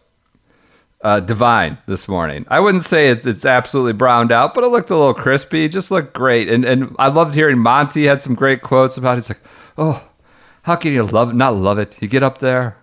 uh, 1.01 1.19
divine 1.19 1.77
this 1.85 2.07
morning. 2.07 2.45
I 2.49 2.59
wouldn't 2.59 2.83
say 2.83 3.09
it's 3.09 3.25
it's 3.25 3.45
absolutely 3.45 3.93
browned 3.93 4.31
out, 4.31 4.53
but 4.53 4.63
it 4.63 4.67
looked 4.67 4.89
a 4.89 4.95
little 4.95 5.13
crispy. 5.13 5.65
It 5.65 5.71
just 5.71 5.91
looked 5.91 6.13
great, 6.13 6.49
and 6.49 6.65
and 6.65 6.95
I 6.97 7.07
loved 7.07 7.35
hearing 7.35 7.59
Monty 7.59 8.05
had 8.05 8.21
some 8.21 8.35
great 8.35 8.61
quotes 8.61 8.97
about. 8.97 9.13
It. 9.13 9.15
He's 9.17 9.29
like, 9.29 9.41
oh, 9.77 10.09
how 10.63 10.75
can 10.75 10.93
you 10.93 11.05
love 11.05 11.33
not 11.33 11.55
love 11.55 11.77
it? 11.77 12.01
You 12.01 12.07
get 12.07 12.23
up 12.23 12.39
there. 12.39 12.77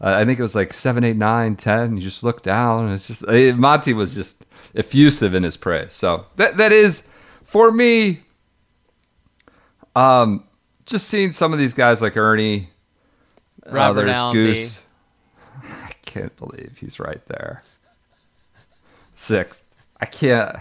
Uh, 0.00 0.14
I 0.16 0.24
think 0.24 0.38
it 0.38 0.42
was 0.42 0.56
like 0.56 0.72
seven, 0.72 1.04
eight, 1.04 1.16
nine, 1.16 1.54
ten. 1.54 1.96
You 1.96 2.02
just 2.02 2.24
look 2.24 2.42
down, 2.42 2.86
and 2.86 2.94
it's 2.94 3.06
just 3.06 3.26
Monty 3.56 3.92
was 3.92 4.14
just 4.14 4.44
effusive 4.74 5.34
in 5.34 5.44
his 5.44 5.56
praise. 5.56 5.92
So 5.92 6.26
that 6.36 6.56
that 6.56 6.72
is 6.72 7.08
for 7.44 7.70
me. 7.70 8.22
Um, 9.94 10.44
just 10.86 11.08
seeing 11.08 11.32
some 11.32 11.52
of 11.52 11.58
these 11.58 11.74
guys 11.74 12.02
like 12.02 12.16
Ernie, 12.16 12.70
uh, 13.66 13.72
Robert 13.72 14.06
there's 14.06 14.16
Allenby. 14.16 14.46
Goose. 14.46 14.81
Can't 16.12 16.36
believe 16.36 16.76
he's 16.78 17.00
right 17.00 17.24
there. 17.26 17.62
Sixth. 19.14 19.64
I 19.98 20.04
can't. 20.04 20.56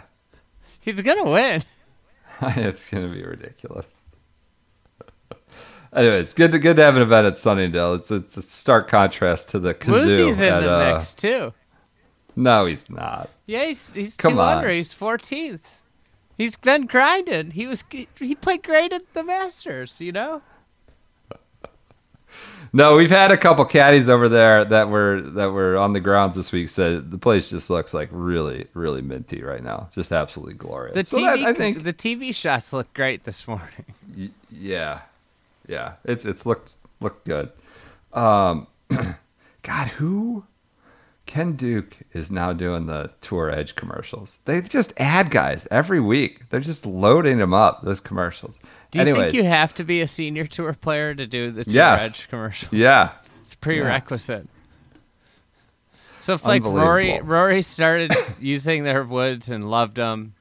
He's 0.79 1.01
gonna 1.01 1.29
win. 1.29 1.62
it's 2.41 2.89
gonna 2.89 3.10
be 3.10 3.22
ridiculous. 3.22 4.05
Anyways, 5.93 6.34
good 6.34 6.53
to 6.53 6.60
good 6.60 6.77
to 6.77 6.84
have 6.84 6.96
an 6.96 7.01
event 7.01 7.27
at 7.27 7.38
Sunningdale. 7.38 7.96
It's 7.96 8.12
it's 8.12 8.38
a 8.38 8.41
stark 8.41 8.88
contrast 8.88 9.50
to 9.50 9.60
the 9.60 9.74
Cazoo. 9.74 10.05
Woosie's 10.05 10.38
in 10.38 10.43
at, 10.46 10.62
the 10.62 10.72
uh, 10.72 10.93
mix 10.93 11.13
too. 11.13 11.53
No, 12.38 12.65
he's 12.65 12.89
not. 12.89 13.29
Yeah, 13.46 13.65
he's 13.65 13.89
he's 13.89 14.15
Come 14.15 14.36
two 14.36 14.39
on. 14.39 14.60
under. 14.60 14.72
He's 14.72 14.93
fourteenth. 14.93 15.70
He's 16.38 16.55
been 16.55 16.86
grinding. 16.86 17.51
He 17.51 17.67
was 17.67 17.84
he 17.89 18.36
played 18.36 18.63
great 18.63 18.93
at 18.93 19.13
the 19.13 19.25
Masters. 19.25 20.00
You 20.00 20.13
know. 20.13 20.41
No, 22.74 22.96
we've 22.96 23.10
had 23.10 23.32
a 23.32 23.38
couple 23.38 23.66
caddies 23.66 24.08
over 24.08 24.30
there 24.30 24.63
that 24.63 24.88
were 24.90 25.22
that 25.22 25.51
were 25.51 25.78
on 25.78 25.92
the 25.92 26.00
grounds 26.00 26.36
this 26.38 26.51
week. 26.54 26.70
Said 26.70 27.12
the 27.12 27.18
place 27.18 27.50
just 27.50 27.70
looks 27.70 27.94
like 27.94 28.08
really, 28.12 28.68
really 28.74 29.01
minty 29.01 29.44
right 29.44 29.62
now. 29.62 29.90
Just 29.94 30.13
absolutely 30.13 30.54
glorious. 30.54 30.94
The 30.96 31.04
so 31.04 31.18
TV 31.18 31.24
that, 31.25 31.40
I 31.50 31.54
think, 31.54 31.84
the 31.84 31.94
TV 31.94 32.34
shots 32.34 32.72
look 32.72 32.94
great 32.94 33.25
this 33.25 33.46
morning. 33.46 33.86
y- 34.18 34.30
yeah, 34.50 35.01
yeah, 35.68 35.94
it's 36.06 36.25
it's 36.25 36.46
looked 36.46 36.78
looked 37.01 37.25
good. 37.25 37.51
Um, 38.13 38.68
God, 39.63 39.88
who? 39.90 40.46
Ken 41.32 41.54
Duke 41.54 41.96
is 42.12 42.30
now 42.30 42.52
doing 42.52 42.88
the 42.88 43.10
Tour 43.22 43.50
Edge 43.50 43.78
commercials. 43.78 44.40
They 44.44 44.60
just 44.62 44.92
add 44.98 45.32
guys 45.32 45.66
every 45.72 46.02
week. 46.02 46.50
They're 46.50 46.60
just 46.60 46.86
loading 46.86 47.38
them 47.38 47.54
up. 47.54 47.84
Those 47.84 48.02
commercials. 48.02 48.60
Do 48.92 49.00
you 49.00 49.04
Anyways, 49.04 49.22
think 49.32 49.34
you 49.36 49.44
have 49.46 49.74
to 49.76 49.86
be 49.86 50.02
a 50.02 50.10
senior 50.10 50.46
tour 50.46 50.74
player 50.74 51.16
to 51.16 51.26
do 51.26 51.50
the 51.52 51.64
Tour 51.64 51.74
Yes. 51.74 52.06
Edge 52.06 52.28
commercial? 52.28 52.68
yeah, 52.78 53.12
It's 53.44 53.56
prerequisite. 53.56 54.46
So 56.20 56.34
if 56.34 56.44
like 56.44 56.66
Rory 56.66 57.22
Rory 57.22 57.62
started 57.62 58.14
using 58.42 58.84
their 58.84 59.06
woods 59.06 59.48
and 59.48 59.72
loved 59.72 59.96
them, 59.96 60.34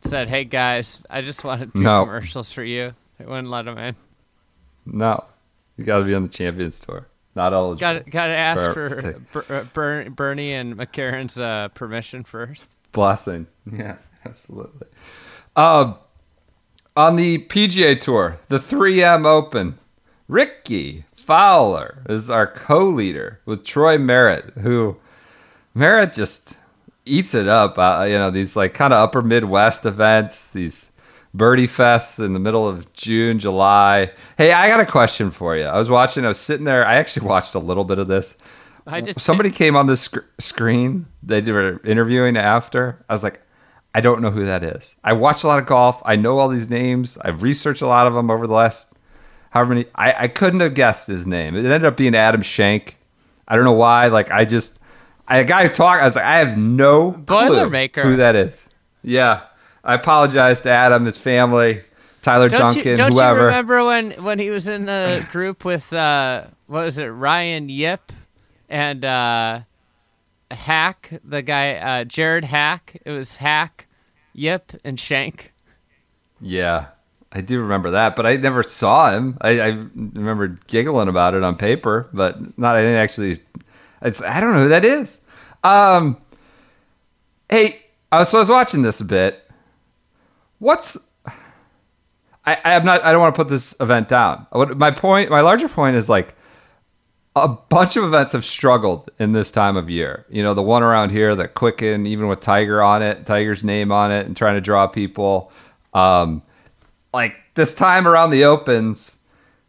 said, 0.00 0.28
"Hey 0.28 0.44
guys, 0.44 1.02
I 1.10 1.20
just 1.20 1.44
want 1.44 1.60
to 1.60 1.66
do 1.66 1.84
No. 1.84 2.04
commercials 2.06 2.50
for 2.52 2.64
you," 2.64 2.94
they 3.18 3.26
wouldn't 3.26 3.50
let 3.50 3.66
him 3.68 3.76
in. 3.76 3.94
no, 4.86 5.24
you 5.76 5.84
got 5.84 5.98
to 5.98 6.04
be 6.04 6.14
on 6.14 6.22
the 6.22 6.28
Champions 6.30 6.80
Tour. 6.80 7.06
Not 7.36 7.52
eligible. 7.52 7.78
Got 8.00 8.10
got 8.10 8.26
to 8.28 8.34
ask 8.34 8.72
For- 8.72 8.88
for 8.88 9.00
to- 9.02 9.20
Ber- 9.32 10.04
uh, 10.06 10.08
Bernie 10.08 10.52
and 10.54 10.74
McCarron's 10.76 11.38
uh, 11.38 11.68
permission 11.74 12.24
first. 12.24 12.68
blessing. 12.92 13.46
Yeah, 13.72 13.96
absolutely. 14.24 14.86
Um, 15.54 15.96
on 16.96 17.16
the 17.16 17.38
PGA 17.46 18.00
Tour, 18.00 18.38
the 18.48 18.58
3M 18.58 19.26
Open, 19.26 19.78
Rickie 20.28 21.04
Fowler 21.14 22.02
is 22.08 22.30
our 22.30 22.46
co-leader 22.46 23.40
with 23.44 23.64
Troy 23.64 23.98
Merritt, 23.98 24.54
who 24.62 24.96
Merritt 25.74 26.12
just 26.14 26.54
eats 27.04 27.34
it 27.34 27.48
up. 27.48 27.76
Uh, 27.78 28.06
you 28.08 28.16
know 28.16 28.30
these 28.30 28.56
like 28.56 28.72
kind 28.72 28.92
of 28.94 29.00
upper 29.00 29.20
Midwest 29.22 29.84
events, 29.84 30.46
these 30.48 30.90
birdie 31.34 31.66
Fest 31.66 32.18
in 32.18 32.32
the 32.32 32.38
middle 32.38 32.68
of 32.68 32.92
June, 32.92 33.38
July. 33.38 34.10
Hey, 34.38 34.52
I 34.52 34.68
got 34.68 34.80
a 34.80 34.86
question 34.86 35.30
for 35.30 35.56
you. 35.56 35.64
I 35.64 35.76
was 35.78 35.90
watching. 35.90 36.24
I 36.24 36.28
was 36.28 36.38
sitting 36.38 36.64
there. 36.64 36.86
I 36.86 36.94
actually 36.96 37.26
watched 37.26 37.54
a 37.54 37.58
little 37.58 37.84
bit 37.84 37.98
of 37.98 38.08
this. 38.08 38.36
I 38.86 39.00
did 39.00 39.20
Somebody 39.20 39.50
came 39.50 39.74
on 39.76 39.86
the 39.86 39.96
sc- 39.96 40.18
screen. 40.38 41.06
They 41.22 41.40
were 41.40 41.80
interviewing 41.84 42.36
after. 42.36 43.04
I 43.08 43.12
was 43.14 43.24
like, 43.24 43.42
I 43.94 44.00
don't 44.00 44.20
know 44.22 44.30
who 44.30 44.46
that 44.46 44.62
is. 44.62 44.94
I 45.02 45.12
watch 45.14 45.42
a 45.42 45.48
lot 45.48 45.58
of 45.58 45.66
golf. 45.66 46.00
I 46.04 46.16
know 46.16 46.38
all 46.38 46.48
these 46.48 46.70
names. 46.70 47.18
I've 47.18 47.42
researched 47.42 47.82
a 47.82 47.86
lot 47.88 48.06
of 48.06 48.14
them 48.14 48.30
over 48.30 48.46
the 48.46 48.52
last 48.54 48.92
however 49.50 49.74
many. 49.74 49.86
I, 49.94 50.24
I 50.24 50.28
couldn't 50.28 50.60
have 50.60 50.74
guessed 50.74 51.08
his 51.08 51.26
name. 51.26 51.56
It 51.56 51.64
ended 51.64 51.84
up 51.84 51.96
being 51.96 52.14
Adam 52.14 52.42
Schenk. 52.42 52.96
I 53.48 53.56
don't 53.56 53.64
know 53.64 53.72
why. 53.72 54.06
Like 54.08 54.30
I 54.30 54.44
just, 54.44 54.78
I 55.26 55.38
a 55.38 55.44
guy 55.44 55.66
talk. 55.66 56.00
I 56.00 56.04
was 56.04 56.14
like, 56.14 56.24
I 56.24 56.36
have 56.36 56.56
no 56.56 57.12
clue 57.12 57.22
Boilermaker. 57.24 58.02
who 58.02 58.16
that 58.16 58.36
is. 58.36 58.64
Yeah, 59.02 59.42
I 59.86 59.94
apologize 59.94 60.62
to 60.62 60.68
Adam, 60.68 61.04
his 61.04 61.16
family, 61.16 61.80
Tyler 62.20 62.48
Don't 62.48 62.74
Duncan, 62.74 62.84
you, 62.84 62.96
don't 62.96 63.12
whoever. 63.12 63.38
you 63.38 63.46
remember 63.46 63.84
when, 63.84 64.10
when 64.24 64.40
he 64.40 64.50
was 64.50 64.66
in 64.66 64.84
the 64.84 65.24
group 65.32 65.64
with 65.64 65.92
uh, 65.92 66.46
what 66.66 66.84
was 66.84 66.98
it, 66.98 67.04
Ryan 67.06 67.68
Yip 67.68 68.10
and 68.68 69.04
uh, 69.04 69.60
Hack, 70.50 71.20
the 71.24 71.40
guy 71.40 71.76
uh, 71.76 72.02
Jared 72.02 72.44
Hack. 72.44 73.00
It 73.04 73.12
was 73.12 73.36
Hack, 73.36 73.86
Yip, 74.32 74.72
and 74.84 74.98
Shank. 74.98 75.52
Yeah, 76.40 76.86
I 77.30 77.40
do 77.40 77.60
remember 77.60 77.92
that, 77.92 78.16
but 78.16 78.26
I 78.26 78.34
never 78.36 78.64
saw 78.64 79.12
him. 79.12 79.38
I, 79.40 79.60
I 79.60 79.68
remember 79.94 80.58
giggling 80.66 81.06
about 81.06 81.34
it 81.34 81.44
on 81.44 81.56
paper, 81.56 82.08
but 82.12 82.58
not. 82.58 82.74
I 82.74 82.80
didn't 82.80 82.96
actually. 82.96 83.38
It's 84.02 84.20
I 84.20 84.40
don't 84.40 84.52
know 84.52 84.64
who 84.64 84.68
that 84.70 84.84
is. 84.84 85.20
Um, 85.62 86.18
hey, 87.48 87.82
so 88.24 88.38
I 88.38 88.40
was 88.40 88.50
watching 88.50 88.82
this 88.82 89.00
a 89.00 89.04
bit. 89.04 89.45
What's 90.58 90.98
I, 92.46 92.58
I'm 92.64 92.84
not. 92.84 93.04
I 93.04 93.12
don't 93.12 93.20
want 93.20 93.34
to 93.34 93.38
put 93.38 93.48
this 93.48 93.74
event 93.80 94.08
down. 94.08 94.46
What 94.50 94.78
my 94.78 94.90
point, 94.90 95.30
my 95.30 95.40
larger 95.40 95.68
point 95.68 95.96
is 95.96 96.08
like 96.08 96.34
a 97.34 97.48
bunch 97.48 97.96
of 97.96 98.04
events 98.04 98.32
have 98.32 98.44
struggled 98.44 99.10
in 99.18 99.32
this 99.32 99.50
time 99.50 99.76
of 99.76 99.90
year. 99.90 100.24
You 100.30 100.42
know, 100.42 100.54
the 100.54 100.62
one 100.62 100.82
around 100.82 101.10
here, 101.10 101.34
the 101.34 101.48
Quicken, 101.48 102.06
even 102.06 102.28
with 102.28 102.40
Tiger 102.40 102.82
on 102.82 103.02
it, 103.02 103.26
Tiger's 103.26 103.64
name 103.64 103.90
on 103.90 104.12
it, 104.12 104.26
and 104.26 104.36
trying 104.36 104.54
to 104.54 104.60
draw 104.60 104.86
people. 104.86 105.50
Um, 105.92 106.42
like 107.12 107.34
this 107.54 107.74
time 107.74 108.06
around 108.06 108.30
the 108.30 108.44
Opens 108.44 109.16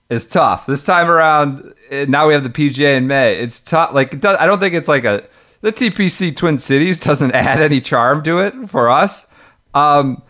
is 0.10 0.26
tough. 0.26 0.68
This 0.68 0.86
time 0.86 1.10
around, 1.10 1.74
eh, 1.90 2.06
now 2.08 2.28
we 2.28 2.34
have 2.34 2.44
the 2.44 2.50
PGA 2.50 2.96
in 2.96 3.08
May. 3.08 3.38
It's 3.40 3.60
tough. 3.60 3.94
Like 3.94 4.14
it 4.14 4.22
does, 4.22 4.38
I 4.40 4.46
don't 4.46 4.60
think 4.60 4.76
it's 4.76 4.88
like 4.88 5.04
a 5.04 5.28
the 5.62 5.74
TPC 5.74 6.36
Twin 6.36 6.60
Cities 6.60 7.00
doesn't 7.04 7.32
add 7.32 7.60
any 7.60 7.82
charm 7.82 8.22
to 8.24 8.38
it 8.38 8.54
for 8.70 8.90
us. 8.92 9.26
Um, 9.74 10.22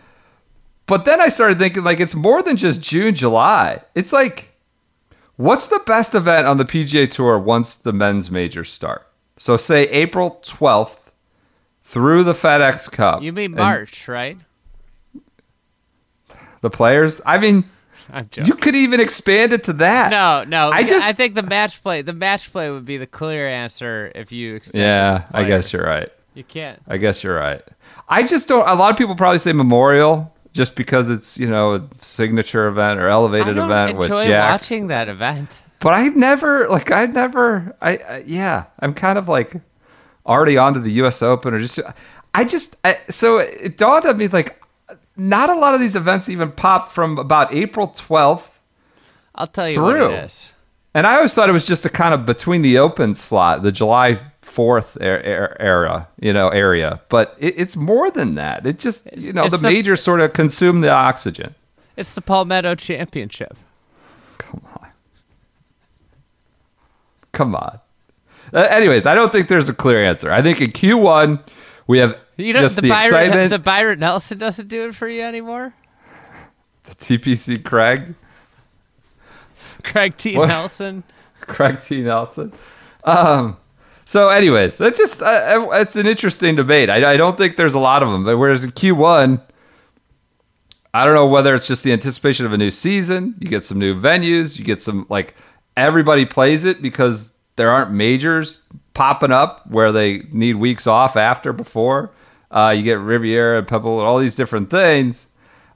but 0.88 1.06
then 1.06 1.22
I 1.22 1.28
started 1.30 1.60
thinking 1.60 1.84
like 1.84 2.00
it's 2.00 2.16
more 2.16 2.42
than 2.42 2.58
just 2.58 2.82
June, 2.82 3.14
July. 3.14 3.82
It's 3.96 4.12
like 4.12 4.52
What's 5.36 5.68
the 5.68 5.80
best 5.86 6.16
event 6.16 6.48
on 6.48 6.58
the 6.58 6.66
PGA 6.66 7.08
Tour 7.08 7.38
once 7.38 7.76
the 7.76 7.94
men's 7.94 8.32
majors 8.32 8.72
start? 8.72 9.08
So 9.38 9.56
say 9.56 9.84
April 9.90 10.40
12th 10.44 11.12
through 11.84 12.24
the 12.24 12.34
FedEx 12.34 12.92
Cup. 12.92 13.22
You 13.22 13.32
mean 13.32 13.52
March, 13.54 14.08
right? 14.08 14.36
The 16.62 16.70
players? 16.72 17.22
I 17.24 17.38
mean, 17.38 17.66
you 18.34 18.56
could 18.56 18.76
even 18.76 19.00
expand 19.00 19.54
it 19.54 19.64
to 19.66 19.74
that. 19.74 20.10
no, 20.10 20.44
no. 20.44 20.72
I 20.72 20.84
just- 20.84 21.06
I 21.06 21.14
think 21.14 21.36
the 21.36 21.44
match 21.44 21.82
play, 21.84 22.02
the 22.02 22.14
match 22.14 22.52
play 22.52 22.72
would 22.72 22.86
be 22.86 22.98
the 22.98 23.06
clear 23.08 23.48
answer 23.48 24.12
if 24.16 24.32
you. 24.32 24.60
Yeah, 24.74 25.26
I 25.32 25.44
guess 25.44 25.72
you're 25.72 25.84
right. 25.86 26.12
You 26.34 26.44
can't. 26.44 26.82
I 26.88 26.98
guess 26.98 27.24
you're 27.24 27.36
right. 27.36 27.62
I 28.10 28.24
just 28.24 28.48
don't. 28.48 28.68
A 28.68 28.74
lot 28.76 28.92
of 28.92 28.98
people 28.98 29.16
probably 29.16 29.40
say 29.40 29.54
Memorial 29.54 30.34
just 30.58 30.74
because 30.74 31.12
it's 31.12 31.38
you 31.38 31.48
know 31.48 31.76
a 31.76 31.88
signature 31.98 32.68
event 32.68 33.00
or 33.00 33.08
elevated 33.08 33.58
event 33.58 33.96
with 33.96 34.10
enjoy 34.10 34.26
Jack. 34.26 34.52
watching 34.60 34.88
that 34.88 35.08
event. 35.08 35.48
But 35.80 35.94
I 35.94 36.08
never 36.08 36.68
like 36.68 36.92
I 36.92 37.06
never 37.06 37.76
I, 37.80 37.98
I 37.98 38.24
yeah 38.26 38.66
I'm 38.80 38.96
kind 38.96 39.20
of 39.20 39.30
like 39.30 39.54
already 40.26 40.58
on 40.58 40.74
to 40.74 40.80
the 40.80 40.92
U.S. 40.94 41.22
Open 41.22 41.54
or 41.54 41.60
just 41.60 41.80
I 42.34 42.44
just 42.44 42.76
I, 42.84 42.98
so 43.10 43.38
it 43.38 43.78
dawned 43.78 44.06
on 44.08 44.18
me 44.18 44.28
like 44.30 44.60
not 45.16 45.52
a 45.52 45.56
lot 45.56 45.76
of 45.76 45.80
these 45.80 45.96
events 45.96 46.28
even 46.28 46.52
pop 46.52 46.90
from 46.90 47.20
about 47.20 47.54
April 47.54 47.90
12th 47.90 48.58
I'll 49.36 49.46
tell 49.48 49.70
you 49.70 49.76
Through. 49.76 50.10
what 50.10 50.12
it 50.14 50.26
is. 50.26 50.50
and 50.96 51.06
I 51.06 51.16
always 51.18 51.36
thought 51.36 51.50
it 51.50 51.54
was 51.54 51.68
just 51.68 51.86
a 51.86 51.90
kind 51.90 52.16
of 52.16 52.26
between 52.26 52.64
the 52.64 52.80
Open 52.80 53.14
slot 53.14 53.62
the 53.62 53.72
July 53.72 54.18
4th 54.48 54.96
er- 55.02 55.22
er- 55.26 55.58
era 55.60 56.08
you 56.20 56.32
know 56.32 56.48
area 56.50 57.02
but 57.10 57.36
it, 57.38 57.54
it's 57.58 57.76
more 57.76 58.10
than 58.10 58.36
that 58.36 58.66
it 58.66 58.80
just 58.80 59.08
you 59.16 59.34
know 59.34 59.48
the, 59.50 59.58
the- 59.58 59.64
majors 59.64 60.02
sort 60.02 60.22
of 60.22 60.32
consume 60.34 60.80
the 60.80 60.90
oxygen 60.90 61.54
It's 61.98 62.14
the 62.14 62.22
Palmetto 62.22 62.76
Championship. 62.76 63.58
Come 64.38 64.62
on. 64.80 64.90
Come 67.32 67.56
on. 67.56 67.80
Uh, 68.54 68.68
anyways, 68.70 69.06
I 69.06 69.14
don't 69.16 69.32
think 69.32 69.48
there's 69.48 69.68
a 69.70 69.74
clear 69.74 70.04
answer. 70.06 70.32
I 70.32 70.42
think 70.42 70.62
in 70.62 70.72
Q1 70.72 71.40
we 71.88 71.98
have 72.00 72.16
You 72.38 72.54
know, 72.54 72.62
just 72.62 72.76
the, 72.76 72.82
the, 72.84 72.90
Byron, 72.90 73.14
excitement. 73.16 73.50
the 73.50 73.60
Byron 73.60 74.00
Nelson 74.00 74.38
doesn't 74.38 74.68
do 74.68 74.88
it 74.88 74.96
for 74.96 75.08
you 75.08 75.22
anymore. 75.22 75.74
the 76.86 76.96
TPC 76.96 77.64
Craig, 77.64 78.14
Craig 79.84 80.16
T. 80.18 80.36
What? 80.38 80.48
Nelson. 80.48 81.04
Craig 81.42 81.80
T. 81.84 82.02
Nelson. 82.02 82.54
Um, 83.04 83.58
So, 84.08 84.30
anyways, 84.30 84.78
that 84.78 84.96
just 84.96 85.22
uh, 85.22 85.68
it's 85.74 85.98
an 85.98 86.08
interesting 86.08 86.56
debate. 86.56 86.90
I, 86.90 87.12
I 87.12 87.18
don't 87.18 87.38
think 87.38 87.58
there's 87.58 87.74
a 87.74 87.80
lot 87.80 88.02
of 88.02 88.08
them. 88.10 88.24
But 88.24 88.38
whereas 88.38 88.64
in 88.64 88.72
Q1, 88.72 89.42
I 90.94 91.04
don't 91.04 91.14
know 91.14 91.28
whether 91.28 91.54
it's 91.54 91.68
just 91.68 91.84
the 91.84 91.92
anticipation 91.92 92.46
of 92.46 92.54
a 92.54 92.58
new 92.58 92.72
season. 92.72 93.36
You 93.38 93.50
get 93.50 93.66
some 93.66 93.78
new 93.78 94.00
venues. 94.00 94.58
You 94.58 94.64
get 94.64 94.82
some 94.82 95.08
like 95.10 95.36
everybody 95.76 96.26
plays 96.26 96.64
it 96.64 96.82
because 96.82 97.34
there 97.58 97.70
aren't 97.70 97.92
majors 97.92 98.64
popping 98.94 99.34
up 99.34 99.68
where 99.68 99.92
they 99.92 100.20
need 100.32 100.56
weeks 100.56 100.88
off 100.88 101.18
after 101.18 101.52
before. 101.52 102.14
Uh, 102.50 102.74
you 102.78 102.84
get 102.84 103.00
Riviera, 103.00 103.62
Pebble, 103.62 104.00
all 104.00 104.20
these 104.20 104.36
different 104.36 104.70
things. 104.70 105.28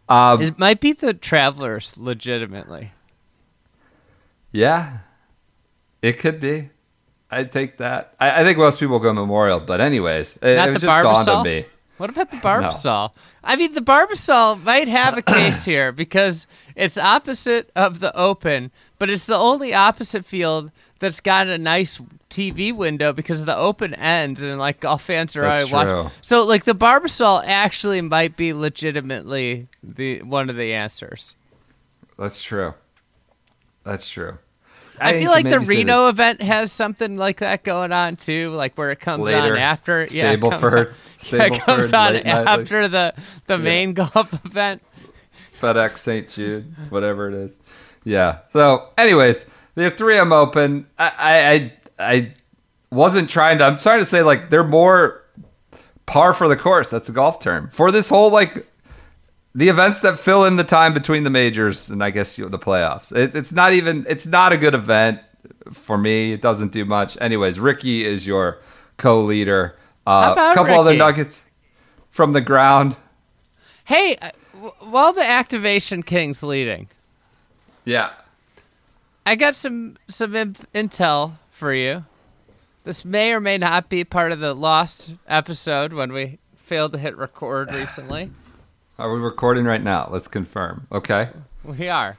Um, 0.07 0.41
It 0.41 0.57
might 0.57 0.79
be 0.79 0.93
the 0.93 1.13
travelers, 1.13 1.97
legitimately. 1.97 2.93
Yeah, 4.53 4.99
it 6.01 6.17
could 6.17 6.39
be. 6.39 6.69
I'd 7.31 7.51
take 7.51 7.77
that. 7.77 8.13
I, 8.19 8.41
I 8.41 8.43
think 8.43 8.57
most 8.57 8.79
people 8.79 8.99
go 8.99 9.13
Memorial, 9.13 9.59
but 9.59 9.79
anyways, 9.79 10.37
it, 10.37 10.57
Not 10.57 10.67
it 10.67 10.71
was 10.73 10.81
the 10.81 10.87
just 10.87 11.03
dawned 11.03 11.29
on 11.29 11.45
me. 11.45 11.65
What 11.97 12.09
about 12.09 12.31
the 12.31 12.37
Barbasol? 12.37 13.11
I 13.43 13.55
mean, 13.55 13.73
the 13.73 13.81
Barbasol 13.81 14.61
might 14.63 14.87
have 14.87 15.17
a 15.17 15.21
case 15.21 15.63
here 15.65 15.91
because 15.91 16.47
it's 16.75 16.97
opposite 16.97 17.69
of 17.75 17.99
the 17.99 18.15
Open, 18.17 18.71
but 18.97 19.09
it's 19.09 19.25
the 19.27 19.37
only 19.37 19.73
opposite 19.73 20.25
field 20.25 20.71
that's 20.99 21.19
got 21.19 21.47
a 21.47 21.57
nice 21.57 21.99
TV 22.29 22.73
window 22.75 23.13
because 23.13 23.45
the 23.45 23.55
Open 23.55 23.93
ends 23.93 24.41
and 24.41 24.57
like 24.57 24.79
golf 24.79 25.03
fans 25.03 25.35
are 25.35 25.43
already 25.43 25.71
watching. 25.71 26.11
So 26.21 26.43
like 26.43 26.63
the 26.63 26.75
Barbasol 26.75 27.43
actually 27.45 28.01
might 28.01 28.35
be 28.35 28.51
legitimately 28.53 29.67
the 29.83 30.23
one 30.23 30.49
of 30.49 30.55
the 30.55 30.73
answers. 30.73 31.35
That's 32.17 32.41
true. 32.41 32.73
That's 33.83 34.09
true. 34.09 34.37
I, 35.01 35.11
think 35.11 35.23
feel 35.23 35.31
like 35.31 35.49
the 35.49 35.59
Reno 35.59 36.07
event 36.07 36.41
has 36.41 36.71
something 36.71 37.17
like 37.17 37.39
that 37.39 37.63
going 37.63 37.91
on 37.91 38.15
too, 38.15 38.51
like 38.51 38.77
where 38.77 38.91
it 38.91 38.99
comes 38.99 39.23
Later. 39.23 39.53
on 39.53 39.57
after. 39.57 40.05
Yeah, 40.11 40.31
it 40.31 40.41
comes 40.41 40.53
Stableford. 40.55 40.87
on- 40.89 40.93
Yeah, 41.39 41.43
it 41.45 41.61
comes 41.61 41.93
on 41.93 42.13
late 42.13 42.25
night, 42.25 42.43
like- 42.45 42.59
after 42.59 42.87
the 42.87 43.13
the 43.47 43.57
main 43.57 43.93
golf 43.95 44.33
event. 44.45 44.81
FedEx 45.59 45.97
St. 45.97 46.29
Jude, 46.29 46.73
whatever 46.89 47.27
it 47.27 47.35
is. 47.35 47.59
Yeah. 48.03 48.39
So, 48.51 48.89
anyways, 48.97 49.45
the 49.75 49.91
3M 49.91 50.31
Open. 50.31 50.87
I, 50.97 51.11
I, 51.17 51.51
I, 51.51 52.13
I 52.17 52.33
wasn't 52.89 53.29
trying 53.29 53.59
to. 53.59 53.65
I'm 53.65 53.77
trying 53.77 53.99
to 53.99 54.05
say 54.05 54.23
like 54.23 54.49
they're 54.49 54.63
more 54.63 55.23
par 56.07 56.33
for 56.33 56.47
the 56.47 56.55
course. 56.57 56.89
That's 56.89 57.09
a 57.09 57.11
golf 57.11 57.39
term 57.39 57.69
for 57.69 57.91
this 57.91 58.09
whole 58.09 58.31
like 58.31 58.67
the 59.53 59.69
events 59.69 60.01
that 60.01 60.17
fill 60.17 60.45
in 60.45 60.55
the 60.55 60.63
time 60.63 60.93
between 60.93 61.23
the 61.23 61.29
majors 61.29 61.89
and 61.89 62.03
I 62.03 62.09
guess 62.09 62.37
you 62.37 62.45
know, 62.45 62.49
the 62.49 62.59
playoffs. 62.59 63.15
It, 63.15 63.35
it's 63.35 63.51
not 63.51 63.73
even. 63.73 64.05
It's 64.07 64.25
not 64.25 64.53
a 64.53 64.57
good 64.57 64.73
event 64.73 65.19
for 65.71 65.97
me. 65.97 66.33
It 66.33 66.41
doesn't 66.41 66.71
do 66.71 66.85
much. 66.85 67.17
Anyways, 67.19 67.59
Rickie 67.59 68.05
is 68.05 68.25
your 68.25 68.59
co-leader. 68.97 69.77
Uh, 70.07 70.33
a 70.37 70.55
couple 70.55 70.79
other 70.79 70.95
nuggets 70.95 71.43
from 72.09 72.33
the 72.33 72.41
ground. 72.41 72.97
Hey, 73.83 74.15
uh, 74.21 74.29
while 74.79 75.13
the 75.13 75.23
activation 75.23 76.03
king's 76.03 76.41
leading, 76.43 76.87
Yeah. 77.85 78.11
I 79.25 79.35
got 79.35 79.55
some 79.55 79.97
some 80.07 80.35
in- 80.35 80.55
intel 80.73 81.33
for 81.51 81.73
you. 81.73 82.05
This 82.83 83.05
may 83.05 83.33
or 83.33 83.39
may 83.39 83.59
not 83.59 83.87
be 83.89 84.03
part 84.03 84.31
of 84.31 84.39
the 84.39 84.55
lost 84.55 85.13
episode 85.27 85.93
when 85.93 86.11
we 86.11 86.39
failed 86.55 86.93
to 86.93 86.97
hit 86.97 87.15
record 87.15 87.71
recently. 87.73 88.31
Are 89.01 89.11
we 89.11 89.19
recording 89.19 89.65
right 89.65 89.81
now? 89.81 90.07
Let's 90.11 90.27
confirm. 90.27 90.85
Okay. 90.91 91.29
we 91.63 91.89
are. 91.89 92.17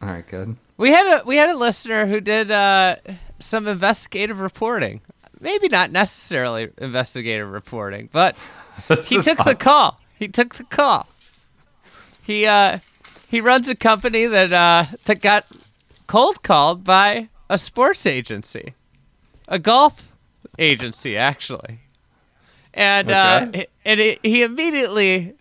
All 0.00 0.08
right, 0.08 0.26
good. 0.26 0.56
We 0.78 0.88
had 0.92 1.20
a 1.20 1.24
we 1.26 1.36
had 1.36 1.50
a 1.50 1.54
listener 1.56 2.06
who 2.06 2.20
did 2.22 2.50
uh, 2.50 2.96
some 3.38 3.66
investigative 3.68 4.40
reporting. 4.40 5.02
Maybe 5.40 5.68
not 5.68 5.90
necessarily 5.90 6.70
investigative 6.78 7.50
reporting, 7.50 8.08
but 8.12 8.34
he 9.04 9.20
took 9.20 9.44
the 9.44 9.54
call. 9.54 10.00
He 10.18 10.26
took 10.26 10.54
the 10.54 10.64
call. 10.64 11.06
He 12.22 12.46
uh 12.46 12.78
he 13.28 13.42
runs 13.42 13.68
a 13.68 13.74
company 13.74 14.24
that 14.24 14.54
uh 14.54 14.86
that 15.04 15.20
got 15.20 15.44
cold 16.06 16.42
called 16.42 16.82
by 16.82 17.28
a 17.50 17.58
sports 17.58 18.06
agency. 18.06 18.72
A 19.48 19.58
golf 19.58 20.14
agency 20.58 21.14
actually. 21.18 21.80
And 22.72 23.10
uh 23.10 23.46
Okay. 23.48 23.66
and 23.84 24.00
it, 24.00 24.18
he 24.22 24.42
immediately 24.42 25.34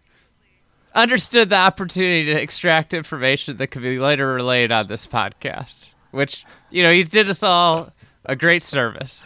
understood 0.96 1.50
the 1.50 1.56
opportunity 1.58 2.26
to 2.26 2.42
extract 2.42 2.94
information 2.94 3.58
that 3.58 3.68
could 3.68 3.82
be 3.82 4.00
later 4.00 4.34
relayed 4.34 4.72
on 4.72 4.88
this 4.88 5.08
podcast, 5.08 5.94
which 6.12 6.46
you 6.70 6.84
know, 6.84 6.92
he 6.92 7.04
did 7.04 7.30
us 7.30 7.44
all 7.44 7.92
a 8.26 8.36
great 8.36 8.64
service. 8.64 9.26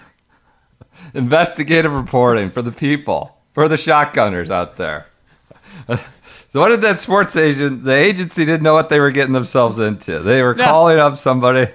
investigative 1.14 1.92
reporting 1.94 2.50
for 2.50 2.62
the 2.62 2.72
people, 2.72 3.38
for 3.54 3.68
the 3.68 3.76
shotgunners 3.76 4.50
out 4.52 4.78
there. 4.78 5.08
so 5.88 6.60
what 6.60 6.70
did 6.70 6.82
that 6.82 7.00
sports 7.00 7.36
agent? 7.36 7.84
The 7.84 7.94
agency 7.96 8.46
didn't 8.46 8.64
know 8.64 8.74
what 8.74 8.90
they 8.90 9.00
were 9.00 9.12
getting 9.12 9.34
themselves 9.34 9.80
into. 9.80 10.20
They 10.20 10.42
were 10.42 10.54
No. 10.56 10.64
calling 10.64 11.00
up 11.00 11.18
somebody. 11.18 11.72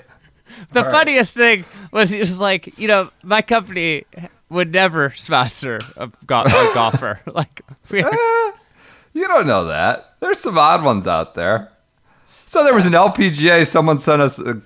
The 0.73 0.85
funniest 0.85 1.35
thing 1.37 1.65
was 1.93 2.11
he 2.11 2.19
was 2.21 2.39
like, 2.39 2.79
you 2.79 2.89
know, 2.89 3.11
my 3.23 3.43
company 3.43 4.05
would 4.49 4.73
never 4.73 5.13
sponsor 5.15 5.79
a, 5.97 6.11
go- 6.27 6.43
a 6.43 6.71
golfer. 6.75 7.21
like, 7.27 7.61
we 7.91 8.03
Eh, 8.05 8.51
you 9.19 9.29
don't 9.29 9.47
know 9.47 9.65
that. 9.67 10.15
There's 10.21 10.39
some 10.39 10.59
odd 10.59 10.83
ones 10.83 11.07
out 11.07 11.35
there. 11.35 11.71
So 12.47 12.65
there 12.65 12.75
was 12.75 12.87
an 12.87 12.93
LPGA. 12.95 13.67
Someone 13.67 13.99
sent 13.99 14.23
us 14.23 14.39
a 14.39 14.61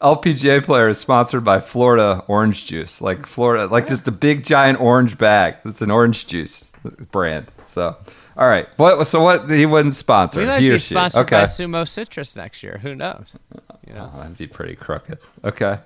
LPGA 0.00 0.64
player 0.64 0.88
is 0.88 0.98
sponsored 0.98 1.44
by 1.44 1.60
Florida 1.60 2.22
Orange 2.28 2.66
Juice, 2.66 3.00
like 3.00 3.26
Florida, 3.26 3.66
like 3.66 3.88
just 3.88 4.06
a 4.06 4.12
big 4.12 4.44
giant 4.44 4.80
orange 4.80 5.16
bag. 5.16 5.56
It's 5.64 5.80
an 5.80 5.90
orange 5.90 6.26
juice 6.26 6.70
brand. 7.10 7.50
So, 7.64 7.96
all 8.36 8.46
right. 8.46 8.68
What? 8.76 9.06
So 9.06 9.22
what? 9.22 9.48
He 9.48 9.64
wouldn't 9.64 9.94
sponsor. 9.94 10.40
we 10.40 10.46
might 10.46 10.60
he 10.60 10.70
or 10.70 10.74
be 10.74 10.78
sponsored 10.78 11.22
okay. 11.22 11.42
by 11.42 11.44
Sumo 11.44 11.88
Citrus 11.88 12.36
next 12.36 12.62
year. 12.62 12.78
Who 12.78 12.94
knows? 12.94 13.38
You 13.86 13.94
know. 13.94 14.10
Oh, 14.14 14.20
that'd 14.20 14.36
be 14.36 14.46
pretty 14.46 14.76
crooked. 14.76 15.18
Okay. 15.44 15.78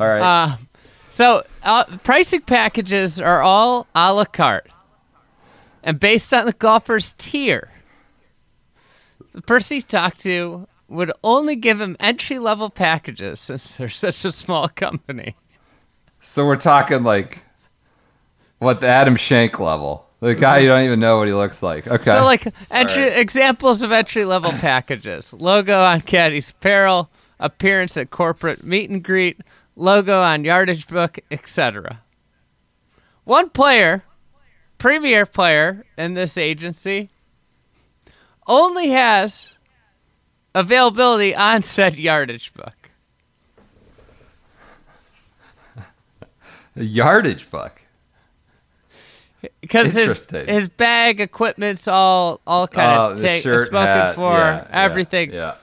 All 0.00 0.08
right. 0.08 0.20
Uh, 0.20 0.56
so 1.10 1.44
uh, 1.62 1.84
pricing 2.02 2.40
packages 2.40 3.20
are 3.20 3.40
all 3.42 3.86
a 3.94 4.12
la 4.12 4.24
carte 4.24 4.71
and 5.82 5.98
based 5.98 6.32
on 6.32 6.46
the 6.46 6.52
golfer's 6.52 7.14
tier. 7.18 7.70
The 9.32 9.42
person 9.42 9.76
he 9.76 9.82
talked 9.82 10.20
to 10.20 10.68
would 10.88 11.12
only 11.24 11.56
give 11.56 11.80
him 11.80 11.96
entry 11.98 12.38
level 12.38 12.70
packages 12.70 13.40
since 13.40 13.72
they're 13.72 13.88
such 13.88 14.24
a 14.24 14.32
small 14.32 14.68
company. 14.68 15.36
so 16.20 16.44
we're 16.44 16.56
talking 16.56 17.02
like 17.02 17.38
what 18.58 18.80
the 18.80 18.86
Adam 18.86 19.16
Schenk 19.16 19.58
level. 19.58 20.06
The 20.20 20.36
guy 20.36 20.58
you 20.58 20.68
don't 20.68 20.82
even 20.82 21.00
know 21.00 21.18
what 21.18 21.26
he 21.26 21.34
looks 21.34 21.64
like. 21.64 21.88
Okay. 21.88 22.04
So, 22.04 22.24
like 22.24 22.46
entry 22.70 23.02
right. 23.02 23.18
examples 23.18 23.82
of 23.82 23.90
entry 23.90 24.24
level 24.24 24.52
packages: 24.52 25.32
logo 25.32 25.80
on 25.80 26.00
Caddy's 26.00 26.50
apparel, 26.50 27.10
appearance 27.40 27.96
at 27.96 28.10
corporate 28.10 28.62
meet 28.62 28.88
and 28.88 29.02
greet, 29.02 29.40
logo 29.74 30.20
on 30.20 30.44
yardage 30.44 30.86
book, 30.86 31.18
etc. 31.32 32.00
One 33.24 33.50
player, 33.50 34.04
premier 34.82 35.24
player 35.24 35.86
in 35.96 36.14
this 36.14 36.36
agency, 36.36 37.08
only 38.48 38.88
has 38.88 39.50
availability 40.56 41.36
on 41.36 41.62
said 41.62 41.96
yardage 41.96 42.52
book. 42.52 42.90
yardage 46.74 47.48
book. 47.48 47.84
Because 49.60 49.92
his 49.92 50.28
his 50.30 50.68
bag 50.68 51.20
equipment's 51.20 51.86
all 51.86 52.40
all 52.46 52.66
kind 52.66 52.98
Oh, 52.98 53.10
of 53.12 53.18
the 53.18 53.24
take, 53.24 53.42
shirt, 53.42 53.66
spoken 53.66 53.86
hat, 53.86 54.14
for 54.16 54.32
yeah, 54.32 54.66
yeah, 54.68 54.82
everything. 54.84 55.32
Yeah. 55.32 55.54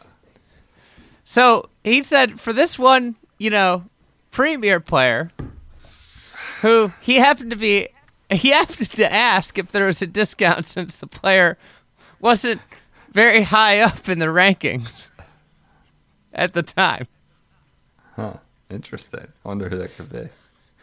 So 1.26 1.70
he 1.84 2.04
said 2.04 2.40
for 2.40 2.54
this 2.54 2.80
one, 2.80 3.16
you 3.38 3.50
know, 3.50 3.84
premier 4.32 4.80
player, 4.80 5.32
who 6.62 6.92
he 7.02 7.16
happened 7.16 7.52
to 7.52 7.58
be, 7.58 7.90
he 8.36 8.50
happened 8.50 8.90
to 8.92 9.12
ask 9.14 9.58
if 9.58 9.72
there 9.72 9.86
was 9.86 10.02
a 10.02 10.08
discount 10.08 10.66
since 10.66 11.00
the 11.00 11.08
player 11.08 11.58
wasn't 12.20 12.62
very 13.12 13.42
high 13.44 13.80
up 13.80 14.08
in 14.10 14.20
the 14.20 14.28
rankings 14.28 15.10
at 16.34 16.54
the 16.54 16.62
time. 16.64 17.08
Huh. 18.16 18.34
Interesting. 18.70 19.28
I 19.44 19.48
wonder 19.48 19.68
who 19.70 19.78
that 19.78 19.96
could 19.96 20.12
be. 20.12 20.30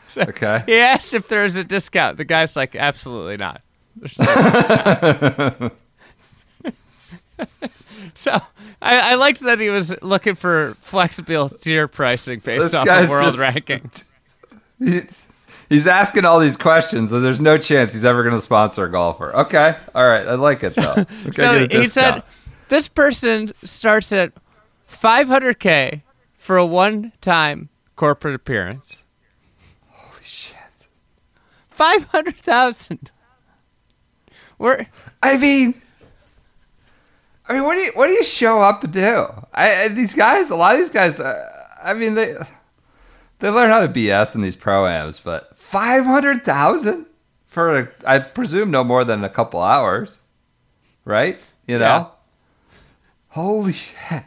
So 0.09 0.23
Okay. 0.23 0.63
He 0.67 0.75
asked 0.77 1.15
if 1.15 1.29
there 1.29 1.45
was 1.45 1.57
a 1.57 1.65
discount. 1.65 2.17
The 2.17 2.25
guy's 2.25 2.57
like, 2.57 2.75
absolutely 2.75 3.37
not. 3.37 3.61
So 8.15 8.31
I, 8.81 9.13
I 9.13 9.15
liked 9.17 9.41
that 9.41 9.61
he 9.61 9.69
was 9.69 9.95
looking 10.03 10.35
for 10.37 10.75
flexible 10.81 11.49
tier 11.51 11.87
pricing 11.87 12.41
based 12.41 12.63
This 12.63 12.75
off 12.75 12.89
of 12.89 13.09
world 13.09 13.27
just- 13.27 13.39
ranking. 13.39 13.91
He- 14.79 15.03
He's 15.69 15.87
asking 15.87 16.25
all 16.25 16.39
these 16.39 16.57
questions, 16.57 17.11
so 17.11 17.21
there's 17.21 17.41
no 17.41 17.59
chance 17.59 17.93
he's 17.93 18.05
ever 18.05 18.23
going 18.23 18.35
to 18.35 18.41
sponsor 18.41 18.85
a 18.85 18.91
golfer. 18.91 19.35
Okay. 19.35 19.77
All 19.95 20.07
right. 20.07 20.27
I 20.27 20.35
like 20.35 20.63
it, 20.63 20.75
though. 20.75 21.05
Okay, 21.27 21.33
so 21.33 21.67
he 21.69 21.87
said 21.87 22.23
this 22.69 22.89
person 22.89 23.53
starts 23.65 24.13
at 24.13 24.33
500k 24.91 26.03
for 26.39 26.57
a 26.57 26.65
one-time 26.67 27.69
corporate 27.97 28.35
appearance. 28.35 29.05
Holy 29.91 30.23
shit. 30.23 30.57
Five 31.69 32.05
hundred 32.05 32.39
thousand. 32.39 33.11
We're 34.59 34.87
I 35.23 35.37
mean, 35.37 35.75
I 37.49 37.53
mean, 37.53 37.65
what 37.65 37.75
do 37.75 37.81
you 37.81 37.93
what 37.95 38.07
do 38.07 38.13
you 38.13 38.25
show 38.25 38.63
up 38.63 38.81
to 38.83 38.87
do? 38.87 39.27
I, 39.53 39.85
I 39.85 39.89
these 39.89 40.15
guys, 40.15 40.51
a 40.51 40.57
lot 40.57 40.75
of 40.75 40.81
these 40.81 40.91
guys, 40.91 41.21
uh, 41.21 41.67
I 41.83 41.95
mean, 41.95 42.15
they 42.15 42.37
they 43.39 43.51
learn 43.51 43.71
how 43.71 43.81
to 43.81 43.89
BS 43.89 44.35
in 44.35 44.41
these 44.41 44.57
proams, 44.57 45.21
but 45.23 45.56
five 45.67 46.05
hundred 46.05 46.45
thousand 46.45 47.07
for 47.47 47.79
a, 47.79 47.93
I 48.07 48.19
presume 48.21 48.71
no 48.71 48.85
more 48.85 49.05
than 49.05 49.25
a 49.25 49.29
couple 49.29 49.61
hours, 49.61 50.21
right? 51.05 51.39
You 51.67 51.79
know, 51.79 51.85
Yeah. 51.85 52.07
holy 53.31 53.73
shit. 53.73 54.23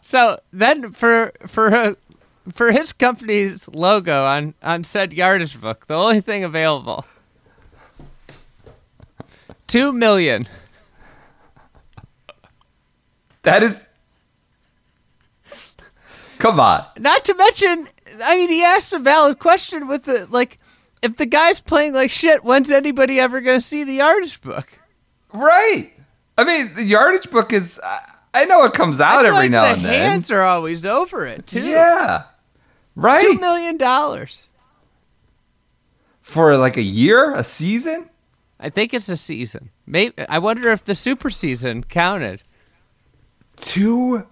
so 0.00 0.38
then 0.52 0.90
for 0.92 1.32
for 1.46 1.74
uh, 1.74 1.94
for 2.54 2.72
his 2.72 2.92
company's 2.94 3.68
logo 3.68 4.24
on 4.24 4.54
on 4.62 4.84
said 4.84 5.12
yardage 5.12 5.60
book, 5.60 5.86
the 5.86 5.94
only 5.94 6.20
thing 6.22 6.44
available. 6.44 7.04
Two 9.66 9.92
million. 9.92 10.46
That 13.42 13.62
is, 13.62 13.86
come 16.38 16.58
on. 16.58 16.84
Not 16.98 17.24
to 17.26 17.34
mention, 17.34 17.88
I 18.22 18.36
mean, 18.36 18.48
he 18.48 18.62
asked 18.62 18.92
a 18.92 18.98
valid 18.98 19.38
question 19.38 19.86
with 19.88 20.04
the 20.04 20.26
like, 20.30 20.58
if 21.02 21.16
the 21.16 21.26
guy's 21.26 21.60
playing 21.60 21.94
like 21.94 22.10
shit, 22.10 22.44
when's 22.44 22.70
anybody 22.70 23.20
ever 23.20 23.40
going 23.40 23.58
to 23.60 23.66
see 23.66 23.84
the 23.84 23.94
yardage 23.94 24.40
book? 24.40 24.68
Right. 25.32 25.92
I 26.38 26.44
mean, 26.44 26.74
the 26.74 26.84
yardage 26.84 27.30
book 27.30 27.52
is. 27.52 27.80
I, 27.82 28.12
I 28.34 28.44
know 28.44 28.64
it 28.64 28.74
comes 28.74 29.00
out 29.00 29.24
I 29.24 29.28
feel 29.28 29.36
every 29.36 29.44
like 29.44 29.50
now 29.50 29.62
the 29.62 29.68
and 29.70 29.84
then. 29.84 30.10
hands 30.10 30.30
are 30.30 30.42
always 30.42 30.84
over 30.84 31.26
it 31.26 31.46
too. 31.46 31.62
Yeah. 31.64 32.24
Right. 32.94 33.20
two 33.20 33.38
million 33.38 33.78
dollars. 33.78 34.44
For 36.20 36.56
like 36.56 36.76
a 36.76 36.82
year, 36.82 37.32
a 37.34 37.42
season. 37.44 38.10
I 38.60 38.68
think 38.68 38.92
it's 38.92 39.08
a 39.08 39.16
season. 39.16 39.70
Maybe 39.86 40.14
I 40.28 40.38
wonder 40.38 40.70
if 40.70 40.84
the 40.84 40.94
super 40.94 41.30
season 41.30 41.84
counted. 41.84 42.42
Two 43.56 44.26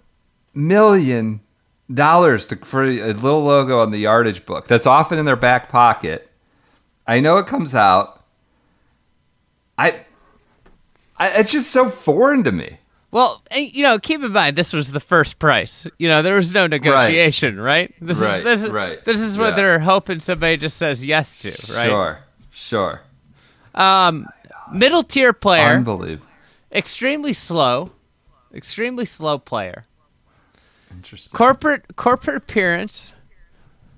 million 0.55 1.41
dollars 1.93 2.47
to 2.47 2.57
for 2.57 2.85
a 2.85 3.13
little 3.13 3.45
logo 3.45 3.81
on 3.81 3.91
the 3.91 3.99
yardage 3.99 4.45
book. 4.47 4.67
That's 4.69 4.87
often 4.87 5.19
in 5.19 5.25
their 5.25 5.37
back 5.37 5.69
pocket. 5.69 6.31
I 7.07 7.21
know 7.21 7.37
it 7.39 7.47
comes 7.47 7.75
out. 7.75 8.23
I. 9.79 10.05
I 11.17 11.29
it's 11.41 11.53
just 11.53 11.71
so 11.71 11.89
foreign 11.91 12.43
to 12.45 12.53
me. 12.53 12.79
Well, 13.13 13.43
eh, 13.53 13.71
you 13.73 13.85
know, 13.85 13.99
keep 14.01 14.23
in 14.25 14.33
mind 14.33 14.57
this 14.57 14.73
was 14.73 14.91
the 14.91 14.99
first 15.01 15.39
price. 15.39 15.87
You 15.99 16.09
know, 16.09 16.23
there 16.23 16.35
was 16.35 16.53
no 16.53 16.67
negotiation, 16.67 17.61
right? 17.61 17.95
This 18.01 18.19
Right, 18.19 18.39
is 18.39 18.45
this 18.45 18.63
is 18.65 18.71
right. 18.71 19.05
this 19.05 19.21
is 19.21 19.39
what 19.39 19.51
Yeah. 19.51 19.57
they're 19.57 19.79
hoping 19.79 20.19
somebody 20.19 20.57
just 20.57 20.77
says 20.77 21.05
yes 21.05 21.39
to, 21.43 21.49
right? 21.77 21.87
Sure. 21.89 22.19
Sure. 22.51 23.01
Um, 23.77 24.27
middle 24.73 25.05
tier 25.05 25.33
player, 25.33 25.69
Unbelievable. 25.77 26.27
extremely 26.73 27.33
slow, 27.33 27.91
extremely 28.53 29.05
slow 29.05 29.39
player. 29.39 29.85
Interesting. 30.97 31.37
Corporate 31.37 31.97
corporate 31.97 32.37
appearance 32.37 33.13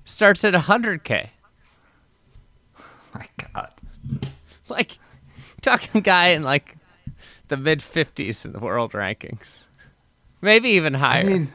starts 0.05 0.43
at 0.43 0.53
100k. 0.53 1.29
my 3.13 3.25
God. 3.53 3.71
Like 4.69 4.99
talking 5.61 6.01
guy 6.01 6.29
in 6.29 6.43
like 6.43 6.77
the 7.47 7.57
mid 7.57 7.79
50s 7.79 8.45
in 8.45 8.51
the 8.51 8.59
world 8.59 8.93
rankings. 8.93 9.59
Maybe 10.41 10.69
even 10.69 10.93
higher. 10.93 11.21
I 11.21 11.23
mean, 11.23 11.53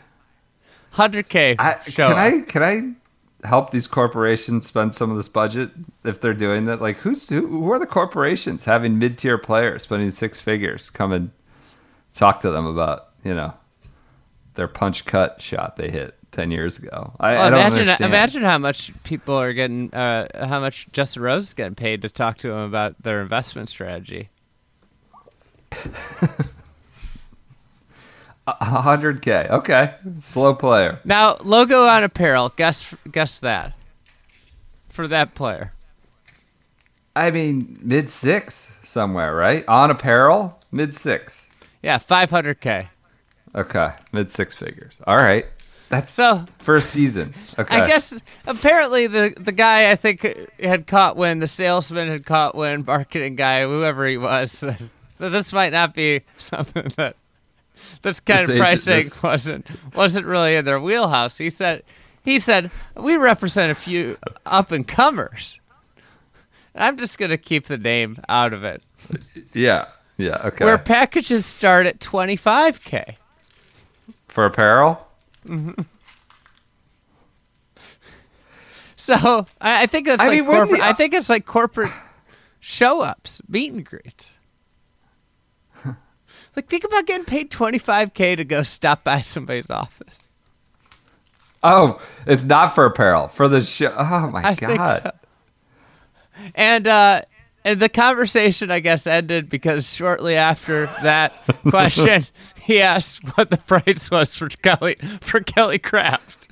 100k. 0.94 1.57
I, 1.59 1.74
can 1.74 2.12
up. 2.12 2.18
I 2.18 2.40
can 2.40 2.62
I 2.62 3.46
help 3.46 3.70
these 3.70 3.87
corporations 3.87 4.66
spend 4.66 4.94
some 4.94 5.11
of 5.11 5.16
this 5.16 5.28
budget 5.28 5.70
if 6.05 6.20
they're 6.20 6.35
doing 6.35 6.64
that? 6.66 6.81
Like, 6.81 6.98
who's 6.98 7.28
who, 7.28 7.46
who 7.46 7.72
are 7.72 7.78
the 7.78 7.87
corporations 7.87 8.64
having 8.64 8.98
mid 8.98 9.18
tier 9.18 9.38
players 9.38 9.83
spending 9.83 10.11
six 10.11 10.40
figures? 10.40 10.90
Come 10.90 11.12
and 11.12 11.31
talk 12.12 12.40
to 12.40 12.50
them 12.50 12.66
about 12.66 13.09
you 13.24 13.35
know 13.35 13.55
their 14.54 14.68
punch 14.68 15.04
cut 15.04 15.40
shot 15.40 15.76
they 15.76 15.90
hit 15.90 16.14
ten 16.30 16.50
years 16.50 16.78
ago. 16.78 17.14
I, 17.20 17.32
Well, 17.34 17.42
I 17.42 17.50
don't 17.50 17.58
imagine, 17.60 17.78
understand. 17.80 18.10
imagine 18.12 18.42
how 18.42 18.58
much 18.58 18.92
people 19.04 19.34
are 19.34 19.52
getting, 19.52 19.92
uh, 19.94 20.46
how 20.46 20.60
much 20.60 20.88
Justin 20.92 21.22
Rose 21.22 21.48
is 21.48 21.54
getting 21.54 21.74
paid 21.74 22.02
to 22.02 22.08
talk 22.08 22.38
to 22.38 22.50
him 22.50 22.58
about 22.58 23.02
their 23.02 23.20
investment 23.22 23.68
strategy. 23.68 24.28
hundred 28.48 29.22
k. 29.22 29.46
Okay, 29.48 29.94
slow 30.18 30.54
player. 30.54 31.00
Now, 31.04 31.36
logo 31.42 31.84
on 31.84 32.02
apparel. 32.04 32.52
Guess, 32.56 32.94
guess 33.10 33.38
that 33.38 33.74
for 34.88 35.06
that 35.08 35.34
player. 35.34 35.72
I 37.14 37.30
mean, 37.30 37.78
mid 37.82 38.10
six 38.10 38.70
somewhere, 38.82 39.34
right? 39.34 39.64
On 39.68 39.90
apparel, 39.90 40.58
mid 40.70 40.94
six. 40.94 41.46
Yeah, 41.82 41.98
500k. 41.98 42.88
Okay, 43.54 43.90
mid 44.12 44.30
six 44.30 44.56
figures. 44.56 44.94
All 45.06 45.16
right, 45.16 45.44
that's 45.90 46.12
So 46.12 46.46
first 46.58 46.90
season. 46.90 47.34
Okay, 47.58 47.76
I 47.80 47.86
guess 47.86 48.14
apparently 48.46 49.06
the 49.06 49.34
the 49.38 49.52
guy 49.52 49.90
I 49.90 49.96
think 49.96 50.22
had 50.60 50.86
caught 50.86 51.16
wind, 51.16 51.42
the 51.42 51.46
salesman 51.46 52.08
had 52.08 52.24
caught 52.24 52.54
wind, 52.54 52.86
marketing 52.86 53.36
guy, 53.36 53.62
whoever 53.64 54.06
he 54.06 54.16
was. 54.18 54.60
That, 54.60 54.82
that 55.18 55.28
this 55.30 55.52
might 55.52 55.72
not 55.72 55.94
be 55.94 56.22
something 56.38 56.88
that 56.96 57.14
this 58.02 58.20
kind 58.20 58.40
This 58.40 58.48
of 58.48 58.54
agent- 58.56 58.60
pricing 58.60 58.94
this- 59.10 59.22
wasn't 59.22 59.66
wasn't 59.94 60.26
really 60.26 60.56
in 60.56 60.64
their 60.64 60.80
wheelhouse. 60.80 61.36
He 61.38 61.50
said 61.50 61.82
he 62.24 62.38
said 62.38 62.70
we 62.96 63.16
represent 63.16 63.70
a 63.70 63.74
few 63.74 64.16
up 64.46 64.72
and 64.72 64.88
comers. 64.88 65.60
I'm 66.74 66.96
just 66.96 67.18
gonna 67.18 67.36
keep 67.38 67.66
the 67.66 67.76
name 67.78 68.18
out 68.30 68.52
of 68.54 68.64
it. 68.64 68.82
Yeah. 69.52 69.88
Yeah. 70.16 70.40
Okay. 70.44 70.64
Where 70.64 70.78
packages 70.78 71.44
start 71.44 71.86
at 71.86 71.98
25k. 72.00 73.16
For 74.32 74.44
apparel? 74.46 75.06
So 78.96 79.46
I, 79.60 79.82
I 79.82 79.86
think 79.86 80.06
that's 80.06 80.20
I 80.22 80.26
like 80.28 80.36
mean, 80.36 80.46
wouldn't 80.46 80.68
corporate. 80.68 80.80
the- 80.80 80.86
I 80.86 80.92
think 80.92 81.14
it's 81.14 81.28
like 81.28 81.44
corporate 81.44 81.90
show 82.60 83.00
ups, 83.00 83.40
meet 83.48 83.72
and 83.72 83.84
greets. 83.84 84.32
like 85.84 86.68
think 86.68 86.84
about 86.84 87.06
getting 87.06 87.24
paid 87.24 87.50
twenty 87.50 87.78
five 87.78 88.14
k 88.14 88.36
to 88.36 88.44
go 88.44 88.62
stop 88.62 89.02
by 89.02 89.22
somebody's 89.22 89.70
office. 89.70 90.20
Oh, 91.64 92.00
it's 92.26 92.44
not 92.44 92.74
for 92.76 92.86
apparel. 92.86 93.26
For 93.28 93.48
the 93.48 93.60
show. 93.62 93.92
Oh 93.98 94.28
my 94.28 94.42
I 94.44 94.54
god. 94.54 94.68
think 94.68 94.80
so. 95.02 95.12
And 96.54 96.86
uh, 96.86 97.22
and 97.64 97.81
the 97.81 97.88
conversation, 97.88 98.70
I 98.70 98.81
guess, 98.81 99.07
ended 99.07 99.48
because 99.48 99.92
shortly 99.92 100.37
after 100.37 100.87
that 101.03 101.33
question, 101.68 102.27
he 102.57 102.81
asked 102.81 103.37
what 103.37 103.51
the 103.51 103.59
price 103.59 104.11
was 104.11 104.35
for 104.35 104.48
Kelly 104.48 104.96
for 105.20 105.40
Kelly 105.40 105.79
Kraft. 105.79 106.48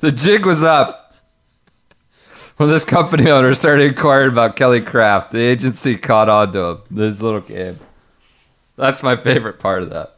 The 0.00 0.12
jig 0.12 0.46
was 0.46 0.62
up. 0.62 1.16
When 2.56 2.70
this 2.70 2.84
company 2.84 3.30
owner 3.30 3.54
started 3.54 3.86
inquiring 3.86 4.32
about 4.32 4.56
Kelly 4.56 4.80
Kraft, 4.80 5.30
the 5.30 5.38
agency 5.38 5.96
caught 5.96 6.28
on 6.28 6.52
to 6.52 6.58
him. 6.60 6.78
This 6.90 7.20
little 7.20 7.40
game. 7.40 7.78
That's 8.76 9.02
my 9.02 9.16
favorite 9.16 9.58
part 9.58 9.82
of 9.82 9.90
that. 9.90 10.16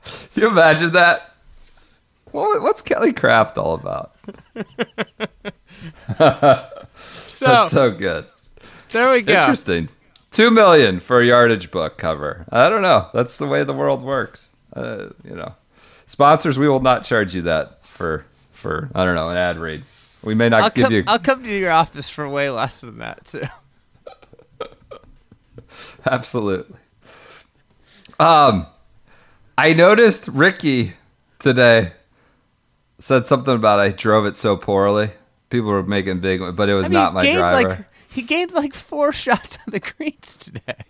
you 0.34 0.48
imagine 0.48 0.92
that? 0.92 1.31
What, 2.32 2.62
what's 2.62 2.82
Kelly 2.82 3.12
Kraft 3.12 3.58
all 3.58 3.74
about? 3.74 4.14
So, 7.42 7.46
That's 7.46 7.70
so 7.72 7.90
good. 7.90 8.26
there 8.92 9.10
we 9.10 9.22
go. 9.22 9.32
Interesting. 9.32 9.88
Two 10.30 10.52
million 10.52 11.00
for 11.00 11.20
a 11.20 11.26
yardage 11.26 11.72
book 11.72 11.98
cover. 11.98 12.46
I 12.52 12.68
don't 12.68 12.82
know. 12.82 13.08
That's 13.12 13.36
the 13.36 13.48
way 13.48 13.64
the 13.64 13.72
world 13.72 14.02
works. 14.02 14.52
Uh, 14.72 15.08
you 15.24 15.34
know, 15.34 15.56
sponsors, 16.06 16.56
we 16.56 16.68
will 16.68 16.80
not 16.80 17.02
charge 17.02 17.34
you 17.34 17.42
that 17.42 17.84
for 17.84 18.24
for 18.52 18.90
I 18.94 19.04
don't 19.04 19.16
know 19.16 19.28
an 19.28 19.36
ad 19.36 19.58
read. 19.58 19.82
We 20.22 20.34
may 20.34 20.50
not 20.50 20.62
I'll 20.62 20.70
give 20.70 20.84
come, 20.84 20.92
you 20.92 21.04
I'll 21.08 21.18
come 21.18 21.42
to 21.42 21.50
your 21.50 21.72
office 21.72 22.08
for 22.08 22.28
way 22.28 22.48
less 22.48 22.80
than 22.80 22.98
that 22.98 23.24
too. 23.24 23.42
absolutely. 26.06 26.78
Um, 28.20 28.68
I 29.58 29.72
noticed 29.72 30.28
Rickie 30.28 30.92
today 31.40 31.92
said 33.02 33.26
something 33.26 33.54
about 33.54 33.80
I 33.80 33.90
drove 33.90 34.26
it 34.26 34.36
so 34.36 34.56
poorly. 34.56 35.10
People 35.50 35.70
were 35.70 35.82
making 35.82 36.20
big, 36.20 36.40
but 36.56 36.68
it 36.68 36.74
was 36.74 36.86
I 36.86 36.88
mean, 36.88 36.94
not 36.94 37.14
my 37.14 37.22
gained 37.24 37.38
driver. 37.38 37.68
Like, 37.68 37.78
he 38.08 38.22
gained 38.22 38.52
like 38.52 38.74
four 38.74 39.12
shots 39.24 39.58
on 39.66 39.72
the 39.72 39.80
greens 39.80 40.36
today. 40.36 40.84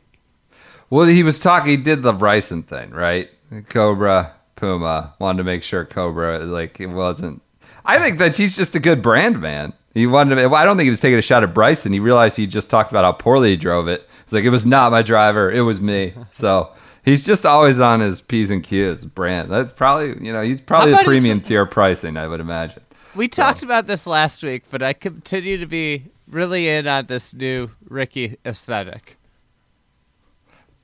Well, 0.90 1.06
he 1.06 1.22
was 1.22 1.38
talking. 1.38 1.70
He 1.70 1.76
did 1.78 2.02
the 2.02 2.12
Bryson 2.12 2.62
thing, 2.62 2.90
right? 2.90 3.30
Cobra, 3.68 4.34
Puma 4.56 5.14
wanted 5.18 5.38
to 5.38 5.44
make 5.44 5.62
sure 5.62 5.84
Cobra, 5.86 6.40
like 6.40 6.80
it 6.80 6.86
wasn't. 6.86 7.42
I 7.84 7.98
think 7.98 8.18
that 8.18 8.36
he's 8.36 8.56
just 8.56 8.76
a 8.76 8.80
good 8.80 9.02
brand 9.02 9.40
man. 9.40 9.72
He 9.94 10.06
wanted 10.06 10.36
to. 10.36 10.54
I 10.54 10.64
don't 10.64 10.76
think 10.76 10.84
he 10.84 10.90
was 10.90 11.00
taking 11.00 11.18
a 11.18 11.22
shot 11.22 11.42
at 11.42 11.54
Bryson. 11.54 11.92
He 11.92 12.00
realized 12.00 12.36
he 12.36 12.46
just 12.46 12.70
talked 12.70 12.90
about 12.90 13.04
how 13.04 13.12
poorly 13.12 13.50
he 13.50 13.56
drove 13.56 13.88
it. 13.88 14.08
It's 14.24 14.32
like 14.32 14.44
it 14.44 14.50
was 14.50 14.66
not 14.66 14.92
my 14.92 15.02
driver. 15.02 15.50
It 15.50 15.62
was 15.62 15.80
me. 15.80 16.14
So 16.30 16.72
He's 17.04 17.26
just 17.26 17.44
always 17.44 17.80
on 17.80 18.00
his 18.00 18.20
P's 18.20 18.50
and 18.50 18.62
Q's 18.62 19.04
brand. 19.04 19.50
That's 19.50 19.72
probably, 19.72 20.24
you 20.24 20.32
know, 20.32 20.40
he's 20.42 20.60
probably 20.60 20.92
the 20.92 20.98
his- 20.98 21.06
premium 21.06 21.40
tier 21.40 21.66
pricing, 21.66 22.16
I 22.16 22.26
would 22.28 22.40
imagine. 22.40 22.82
We 23.14 23.28
talked 23.28 23.62
about 23.62 23.86
this 23.86 24.06
last 24.06 24.42
week, 24.42 24.62
but 24.70 24.82
I 24.82 24.92
continue 24.94 25.58
to 25.58 25.66
be 25.66 26.04
really 26.28 26.68
in 26.68 26.86
on 26.86 27.06
this 27.06 27.34
new 27.34 27.70
Rickie 27.88 28.38
aesthetic. 28.46 29.18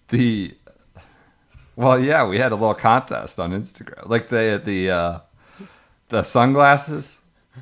The 0.08 0.54
well, 1.76 1.98
yeah, 1.98 2.26
we 2.26 2.38
had 2.38 2.52
a 2.52 2.54
little 2.56 2.74
contest 2.74 3.38
on 3.38 3.52
Instagram, 3.52 4.08
like 4.08 4.28
the 4.28 4.60
the 4.62 4.90
uh, 4.90 5.18
the 6.08 6.22
sunglasses 6.22 7.18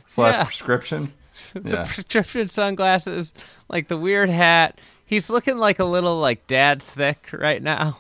slash 0.07 0.35
Yeah. 0.35 0.45
prescription. 0.45 1.13
the 1.55 1.71
Yeah, 1.71 1.85
prescription 1.89 2.49
sunglasses, 2.49 3.35
like 3.69 3.89
the 3.89 3.97
weird 3.99 4.31
hat. 4.31 4.81
He's 5.05 5.29
looking 5.31 5.59
like 5.59 5.79
a 5.79 5.85
little 5.85 6.19
like 6.19 6.47
dad 6.47 6.83
thick 6.83 7.29
right 7.33 7.63
now. 7.63 7.99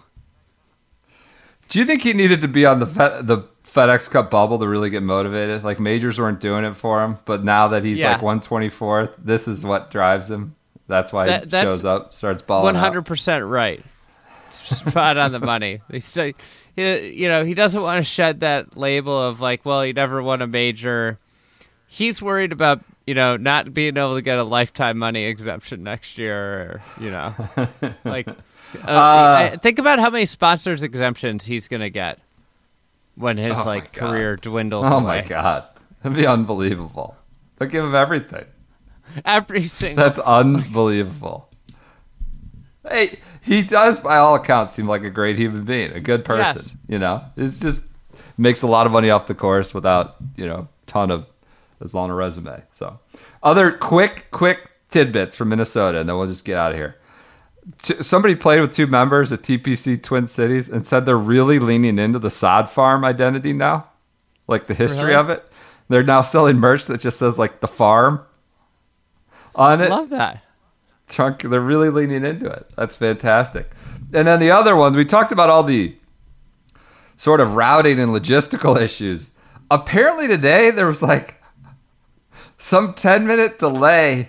Do 1.68 1.78
you 1.78 1.84
think 1.84 2.02
he 2.02 2.12
needed 2.12 2.40
to 2.42 2.48
be 2.48 2.64
on 2.66 2.78
the 2.80 2.86
Fed, 2.86 3.26
the 3.26 3.38
FedEx 3.64 4.10
Cup 4.10 4.30
bubble 4.30 4.58
to 4.58 4.66
really 4.68 4.90
get 4.90 5.02
motivated? 5.02 5.62
Like 5.64 5.80
majors 5.80 6.18
weren't 6.18 6.40
doing 6.40 6.64
it 6.64 6.74
for 6.76 7.02
him, 7.02 7.18
but 7.24 7.44
now 7.44 7.68
that 7.68 7.84
he's 7.84 7.98
Yeah. 7.98 8.12
like 8.12 8.20
124th, 8.22 9.10
this 9.18 9.46
is 9.48 9.64
what 9.64 9.90
drives 9.90 10.30
him. 10.30 10.52
That's 10.88 11.12
why 11.12 11.26
That- 11.26 11.44
he 11.44 11.50
that's 11.50 11.66
shows 11.68 11.84
up, 11.84 12.14
starts 12.14 12.42
balling. 12.42 12.74
Hundred 12.76 13.02
percent 13.02 13.44
right. 13.44 13.82
Spot 14.50 15.16
on 15.18 15.32
the 15.32 15.40
money. 15.40 15.80
Say, 15.98 16.34
you 16.76 17.28
know, 17.28 17.44
he 17.44 17.54
doesn't 17.54 17.80
want 17.82 17.98
to 18.04 18.04
shed 18.10 18.40
that 18.40 18.76
label 18.76 19.20
of 19.20 19.40
like, 19.40 19.64
well, 19.64 19.82
he 19.82 19.92
never 19.92 20.22
won 20.22 20.40
a 20.42 20.46
major. 20.46 21.18
He's 21.88 22.22
worried 22.22 22.52
about 22.52 22.80
you 23.06 23.14
know 23.14 23.36
not 23.36 23.72
being 23.74 23.96
able 23.96 24.14
to 24.16 24.22
get 24.22 24.38
a 24.38 24.44
lifetime 24.44 24.98
money 24.98 25.24
exemption 25.24 25.82
next 25.82 26.16
year, 26.18 26.36
or 26.36 26.80
you 27.00 27.10
know, 27.10 27.34
like. 28.04 28.28
Uh, 28.74 29.50
I- 29.52 29.58
think 29.62 29.78
about 29.78 29.98
how 29.98 30.10
many 30.10 30.26
sponsors 30.26 30.82
exemptions 30.82 31.44
he's 31.44 31.68
gonna 31.68 31.90
get 31.90 32.18
when 33.14 33.36
his 33.38 33.56
Oh 33.58 33.64
like 33.64 33.92
career 33.92 34.36
dwindles 34.36 34.86
Oh 34.88 34.96
away. 34.98 35.22
my 35.22 35.22
god, 35.22 35.64
that'd 36.02 36.16
be 36.16 36.26
unbelievable. 36.26 37.16
They'll 37.58 37.68
give 37.68 37.84
him 37.84 37.94
everything. 37.94 38.44
Every 39.24 39.68
single 39.68 40.02
That's 40.04 40.18
unbelievable. 40.18 41.48
Hey, 42.88 43.18
he 43.40 43.62
does, 43.62 43.98
by 44.00 44.16
all 44.16 44.34
accounts, 44.34 44.72
seem 44.72 44.86
like 44.86 45.02
a 45.02 45.10
great 45.10 45.38
human 45.38 45.64
being, 45.64 45.92
a 45.92 46.00
good 46.00 46.24
person. 46.24 46.56
Yes. 46.56 46.72
You 46.88 46.98
know, 46.98 47.24
it's 47.36 47.58
just 47.60 47.84
makes 48.38 48.62
a 48.62 48.66
lot 48.66 48.86
of 48.86 48.92
money 48.92 49.10
off 49.10 49.26
the 49.26 49.34
course 49.34 49.72
without 49.74 50.16
you 50.36 50.46
know 50.46 50.68
ton 50.86 51.10
of 51.10 51.26
as 51.80 51.94
long 51.94 52.10
a 52.10 52.14
resume. 52.14 52.62
So, 52.72 52.98
other 53.42 53.72
quick, 53.72 54.26
quick 54.30 54.70
tidbits 54.90 55.36
from 55.36 55.48
Minnesota, 55.48 55.98
and 55.98 56.08
then 56.08 56.16
we'll 56.16 56.26
just 56.26 56.44
get 56.44 56.56
out 56.58 56.72
of 56.72 56.78
here. 56.78 56.96
T- 57.82 58.02
Somebody 58.02 58.34
played 58.34 58.60
with 58.60 58.72
two 58.72 58.86
members 58.86 59.32
at 59.32 59.42
TPC 59.42 60.02
Twin 60.02 60.26
Cities 60.26 60.68
and 60.68 60.86
said 60.86 61.04
they're 61.06 61.18
really 61.18 61.58
leaning 61.58 61.98
into 61.98 62.18
the 62.18 62.30
sod 62.30 62.70
farm 62.70 63.04
identity 63.04 63.52
now, 63.52 63.88
like 64.46 64.66
the 64.66 64.74
history 64.74 65.06
Really? 65.06 65.14
of 65.16 65.30
it. 65.30 65.44
They're 65.88 66.02
now 66.02 66.20
selling 66.22 66.58
merch 66.58 66.86
that 66.86 67.00
just 67.00 67.18
says 67.18 67.38
like 67.38 67.60
the 67.60 67.68
farm 67.68 68.20
on 69.54 69.80
it 69.80 69.86
I 69.86 69.88
love 69.96 70.10
that. 70.10 70.44
trunk 71.08 71.40
they're 71.42 71.60
really 71.60 71.88
leaning 71.88 72.24
into 72.24 72.46
it 72.50 72.68
that's 72.76 72.94
fantastic 72.94 73.70
and 74.12 74.26
then 74.28 74.38
the 74.38 74.50
other 74.50 74.76
ones 74.76 74.94
we 74.96 75.04
talked 75.04 75.32
about 75.32 75.48
all 75.48 75.62
the 75.62 75.96
sort 77.16 77.40
of 77.40 77.54
routing 77.54 77.98
and 77.98 78.10
logistical 78.12 78.78
issues 78.78 79.30
apparently 79.70 80.28
today 80.28 80.70
there 80.70 80.86
was 80.86 81.02
like 81.02 81.40
some 82.58 82.92
10 82.92 83.26
minute 83.26 83.58
delay 83.58 84.28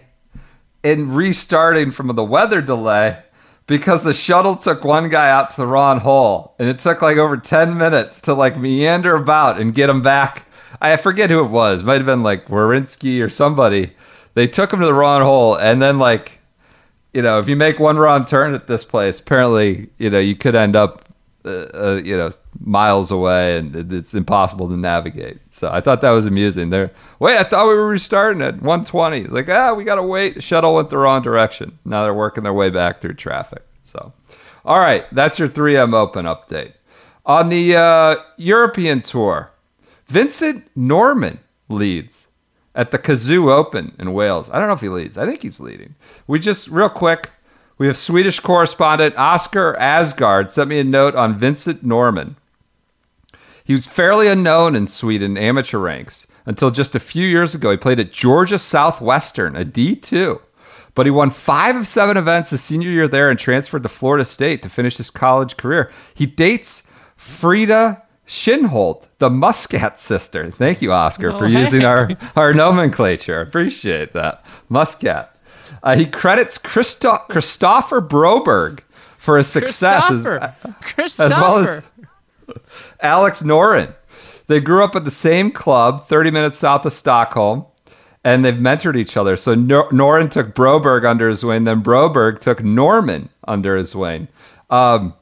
in 0.83 1.11
restarting 1.11 1.91
from 1.91 2.07
the 2.15 2.23
weather 2.23 2.61
delay 2.61 3.21
because 3.67 4.03
the 4.03 4.13
shuttle 4.13 4.55
took 4.55 4.83
one 4.83 5.09
guy 5.09 5.29
out 5.29 5.49
to 5.51 5.57
the 5.57 5.67
wrong 5.67 5.99
hole 5.99 6.55
and 6.57 6.67
it 6.67 6.79
took 6.79 7.01
like 7.01 7.17
over 7.17 7.37
10 7.37 7.77
minutes 7.77 8.21
to 8.21 8.33
like 8.33 8.57
meander 8.57 9.15
about 9.15 9.59
and 9.59 9.75
get 9.75 9.89
him 9.89 10.01
back. 10.01 10.45
I 10.81 10.95
forget 10.95 11.29
who 11.29 11.43
it 11.43 11.49
was. 11.49 11.83
Might 11.83 11.97
have 11.97 12.05
been 12.05 12.23
like 12.23 12.47
Werenski 12.47 13.21
or 13.21 13.29
somebody. 13.29 13.91
They 14.33 14.47
took 14.47 14.71
him 14.71 14.79
to 14.79 14.85
the 14.85 14.93
wrong 14.93 15.21
hole 15.21 15.55
and 15.55 15.81
then 15.81 15.99
like 15.99 16.39
you 17.13 17.21
know 17.21 17.39
if 17.39 17.47
you 17.47 17.55
make 17.55 17.79
one 17.79 17.97
wrong 17.97 18.25
turn 18.25 18.53
at 18.53 18.67
this 18.67 18.83
place 18.83 19.19
apparently 19.19 19.89
you 19.97 20.09
know 20.09 20.19
you 20.19 20.35
could 20.35 20.55
end 20.55 20.75
up 20.75 21.06
uh, 21.47 21.69
uh, 21.73 22.01
you 22.03 22.15
know 22.17 22.29
miles 22.59 23.11
away 23.11 23.57
and 23.57 23.91
it's 23.93 24.13
impossible 24.13 24.67
to 24.67 24.77
navigate 24.77 25.37
so 25.49 25.69
i 25.71 25.79
thought 25.81 26.01
that 26.01 26.11
was 26.11 26.25
amusing 26.25 26.69
there 26.69 26.91
wait 27.19 27.37
i 27.37 27.43
thought 27.43 27.67
we 27.67 27.73
were 27.73 27.87
restarting 27.87 28.41
at 28.41 28.55
120 28.55 29.21
It's 29.21 29.31
like 29.31 29.49
ah 29.49 29.73
we 29.73 29.83
gotta 29.83 30.03
wait 30.03 30.35
the 30.35 30.41
shuttle 30.41 30.75
went 30.75 30.89
the 30.89 30.97
wrong 30.97 31.21
direction 31.21 31.77
now 31.85 32.03
they're 32.03 32.13
working 32.13 32.43
their 32.43 32.53
way 32.53 32.69
back 32.69 33.01
through 33.01 33.13
traffic 33.13 33.63
so 33.83 34.13
all 34.65 34.79
right 34.79 35.05
that's 35.13 35.39
your 35.39 35.49
3m 35.49 35.93
open 35.93 36.25
update 36.25 36.73
on 37.25 37.49
the 37.49 37.75
uh, 37.75 38.15
european 38.37 39.01
tour 39.01 39.51
Vincent 40.07 40.69
Norrman 40.75 41.39
leads 41.69 42.27
at 42.75 42.91
the 42.91 42.97
Cazoo 42.97 43.51
Open 43.51 43.93
in 43.99 44.13
Wales. 44.13 44.49
I 44.49 44.59
don't 44.59 44.67
know 44.67 44.73
if 44.73 44.81
he 44.81 44.89
leads. 44.89 45.17
I 45.17 45.25
think 45.25 45.41
he's 45.41 45.59
leading. 45.59 45.95
We 46.27 46.39
just 46.39 46.69
real 46.69 46.89
quick. 46.89 47.29
We 47.77 47.87
have 47.87 47.97
Swedish 47.97 48.39
correspondent 48.39 49.15
Oscar 49.17 49.75
Asgard 49.75 50.51
sent 50.51 50.69
me 50.69 50.79
a 50.79 50.83
note 50.83 51.15
on 51.15 51.37
Vincent 51.37 51.85
Norrman. 51.85 52.35
He 53.63 53.73
was 53.73 53.85
fairly 53.85 54.27
unknown 54.27 54.75
in 54.75 54.87
Sweden 54.87 55.37
amateur 55.37 55.77
ranks 55.77 56.25
until 56.45 56.71
just 56.71 56.95
a 56.95 56.99
few 56.99 57.27
years 57.27 57.53
ago. 57.53 57.69
He 57.69 57.77
played 57.77 57.99
at 57.99 58.11
Georgia 58.11 58.57
Southwestern, 58.57 59.55
a 59.55 59.65
D2, 59.65 60.41
but 60.95 61.05
he 61.05 61.11
won 61.11 61.29
five 61.29 61.75
of 61.75 61.85
seven 61.85 62.17
events 62.17 62.49
his 62.49 62.63
senior 62.63 62.89
year 62.89 63.07
there 63.07 63.29
and 63.29 63.37
transferred 63.37 63.83
to 63.83 63.89
Florida 63.89 64.25
State 64.25 64.63
to 64.63 64.69
finish 64.69 64.97
his 64.97 65.11
college 65.11 65.57
career. 65.57 65.91
He 66.15 66.25
dates 66.25 66.83
Frida 67.17 68.01
Kinhult, 68.27 69.07
the 69.19 69.29
Muscat 69.29 69.99
sister. 69.99 70.49
Thank 70.51 70.81
you, 70.81 70.91
Oscar, 70.91 71.31
for 71.31 71.45
oh, 71.45 71.47
using 71.47 71.85
our, 71.85 72.09
our 72.35 72.53
nomenclature. 72.53 73.39
I 73.39 73.41
appreciate 73.43 74.13
that. 74.13 74.43
Muscat. 74.69 75.36
Uh, 75.83 75.95
he 75.95 76.05
credits 76.05 76.57
Christo- 76.57 77.23
Kristoffer 77.29 78.05
Broberg 78.07 78.79
for 79.17 79.37
his 79.37 79.47
success 79.47 80.09
as, 80.11 80.25
Kristoffer. 80.25 81.25
as 81.25 81.31
well 81.31 81.57
as 81.57 81.83
Alex 83.01 83.43
Noren. 83.43 83.93
They 84.47 84.59
grew 84.61 84.83
up 84.83 84.95
at 84.95 85.03
the 85.03 85.11
same 85.11 85.51
club, 85.51 86.07
30 86.07 86.31
minutes 86.31 86.57
south 86.57 86.85
of 86.85 86.93
Stockholm, 86.93 87.65
and 88.23 88.43
they've 88.45 88.53
mentored 88.53 88.95
each 88.95 89.17
other. 89.17 89.35
So 89.35 89.53
Nor- 89.55 89.89
Noren 89.91 90.31
took 90.31 90.55
Broberg 90.55 91.05
under 91.05 91.27
his 91.29 91.43
wing, 91.43 91.65
then 91.65 91.83
Broberg 91.83 92.39
took 92.39 92.59
Norrman 92.59 93.29
under 93.47 93.75
his 93.75 93.95
wing. 93.95 94.27
Um, 94.69 95.13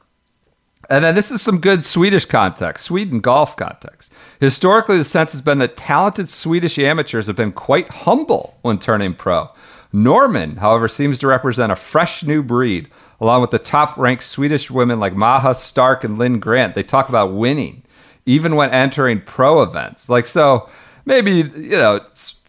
and 0.90 1.04
then 1.04 1.16
this 1.16 1.32
is 1.32 1.42
some 1.42 1.60
good 1.60 1.84
Swedish 1.84 2.26
context, 2.26 2.86
Sweden 2.86 3.20
golf 3.20 3.58
context. 3.58 4.12
Historically, 4.40 4.98
the 4.98 5.04
sense 5.04 5.32
has 5.32 5.42
been 5.42 5.58
that 5.58 5.76
talented 5.78 6.30
Swedish 6.30 6.78
amateurs 6.78 7.26
have 7.26 7.36
been 7.36 7.52
quite 7.52 7.88
humble 7.88 8.58
when 8.62 8.78
turning 8.78 9.16
pro. 9.16 9.50
Norrman, 9.94 10.58
however, 10.58 10.88
seems 10.88 11.20
to 11.20 11.28
represent 11.28 11.72
a 11.72 11.76
fresh 11.76 12.24
new 12.24 12.44
breed, 12.44 12.90
along 13.22 13.42
with 13.42 13.52
the 13.52 13.60
top 13.60 13.98
ranked 13.98 14.24
Swedish 14.24 14.70
women 14.70 15.00
like 15.00 15.16
Maja 15.16 15.54
Stark 15.54 16.04
and 16.04 16.18
Linn 16.18 16.40
Grant. 16.40 16.76
They 16.76 16.84
talk 16.84 17.10
about 17.10 17.34
winning, 17.34 17.84
even 18.26 18.56
when 18.56 18.70
entering 18.72 19.22
pro 19.22 19.62
events. 19.62 20.10
Like, 20.10 20.26
so 20.26 20.70
maybe, 21.06 21.32
you 21.32 21.78
know, 21.78 21.96
it's 21.96 22.42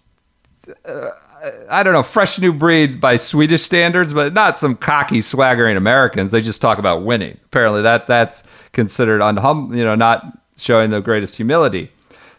I 1.71 1.83
don't 1.83 1.93
know, 1.93 2.03
fresh 2.03 2.39
new 2.41 2.53
breed 2.53 3.01
by 3.01 3.17
Swedish 3.17 3.63
standards, 3.63 4.13
but 4.13 4.33
not 4.33 4.59
some 4.59 4.75
cocky, 4.75 5.21
swaggering 5.21 5.77
Americans. 5.77 6.33
They 6.33 6.41
just 6.41 6.61
talk 6.61 6.79
about 6.79 7.05
winning. 7.05 7.39
Apparently, 7.45 7.83
that 7.83 8.07
that's 8.07 8.43
considered 8.73 9.21
unhum, 9.21 9.77
you 9.77 9.85
know, 9.85 9.95
not 9.95 10.39
showing 10.57 10.91
the 10.91 11.01
greatest 11.01 11.37
humility. 11.37 11.91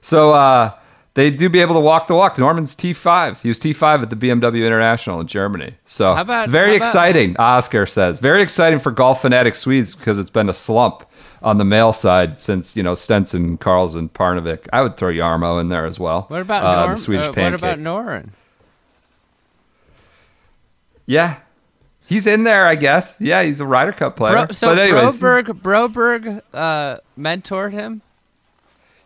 So 0.02 0.32
uh, 0.32 0.74
they 1.18 1.32
do 1.32 1.50
be 1.50 1.60
able 1.62 1.74
to 1.74 1.80
walk 1.82 2.06
the 2.06 2.14
walk. 2.14 2.38
Norrman's 2.38 2.76
T 2.76 2.94
five. 2.94 3.42
He 3.42 3.50
was 3.50 3.58
T 3.58 3.74
five 3.74 4.04
at 4.04 4.10
the 4.12 4.16
BMW 4.16 4.66
International 4.66 5.20
in 5.20 5.26
Germany. 5.26 5.74
So 5.86 6.14
How 6.14 6.22
about- 6.22 6.48
very 6.50 6.76
about- 6.76 6.86
exciting. 6.86 7.36
Oscar 7.38 7.88
says 7.88 8.20
very 8.20 8.42
exciting 8.44 8.78
for 8.78 8.92
golf 8.92 9.22
fanatic 9.24 9.56
Swedes 9.56 9.96
because 9.96 10.20
it's 10.20 10.30
been 10.30 10.48
a 10.48 10.54
slump 10.54 11.04
on 11.42 11.58
the 11.58 11.66
male 11.66 11.92
side 11.92 12.38
since 12.38 12.76
you 12.78 12.84
know 12.84 12.94
Stenson, 12.94 13.58
Karlsson, 13.58 14.10
Parnevik. 14.12 14.68
I 14.72 14.82
would 14.84 14.96
throw 14.96 15.10
Jarmo 15.12 15.60
in 15.60 15.70
there 15.70 15.86
as 15.86 16.00
well. 16.00 16.26
What 16.28 16.42
about 16.42 16.64
Uh, 16.64 16.76
Norm? 16.82 16.92
the 16.92 16.98
Swedish 16.98 17.26
uh, 17.26 17.30
what 17.30 17.36
pancake. 17.36 17.60
about 17.62 17.80
Noren? 17.80 18.30
Yeah. 21.08 21.38
He's 22.06 22.26
in 22.28 22.44
there, 22.44 22.66
I 22.68 22.76
guess. 22.76 23.18
Yeah, 23.20 23.44
he's 23.44 23.60
a 23.60 23.66
Ryder 23.66 23.92
Cup 23.92 24.16
player. 24.16 24.46
Bro, 24.46 24.54
so 24.54 24.68
but 24.70 24.80
anyways, 24.80 25.20
Broberg, 25.20 25.46
Broberg 25.62 26.42
uh, 26.54 26.98
mentored 27.20 27.72
him. 27.74 28.02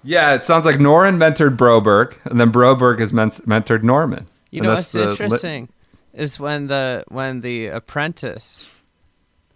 Yeah, 0.04 0.34
it 0.34 0.44
sounds 0.44 0.66
like 0.66 0.78
Noren 0.78 1.18
mentored 1.18 1.58
Broberg, 1.58 2.16
and 2.26 2.40
then 2.40 2.52
Broberg 2.52 3.00
has 3.00 3.14
men- 3.14 3.30
mentored 3.30 3.84
Norrman. 3.84 4.26
You 4.50 4.62
know 4.62 4.74
what's 4.74 4.94
interesting 4.96 5.70
is 6.14 6.40
when 6.40 6.68
the 6.68 7.04
when 7.08 7.42
the 7.42 7.68
apprentice 7.68 8.68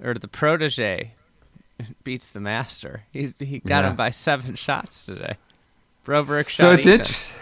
or 0.02 0.14
the 0.14 0.28
protege 0.28 1.14
beats 2.04 2.30
the 2.30 2.40
master. 2.40 3.04
He 3.12 3.34
he 3.40 3.60
got 3.60 3.84
Yeah. 3.84 3.90
him 3.92 3.96
by 3.96 4.12
seven 4.12 4.56
shots 4.56 5.06
today. 5.06 5.36
Broberg 6.06 6.48
shot 6.50 6.58
so 6.58 6.72
it's 6.72 6.86
interesting. 6.86 7.36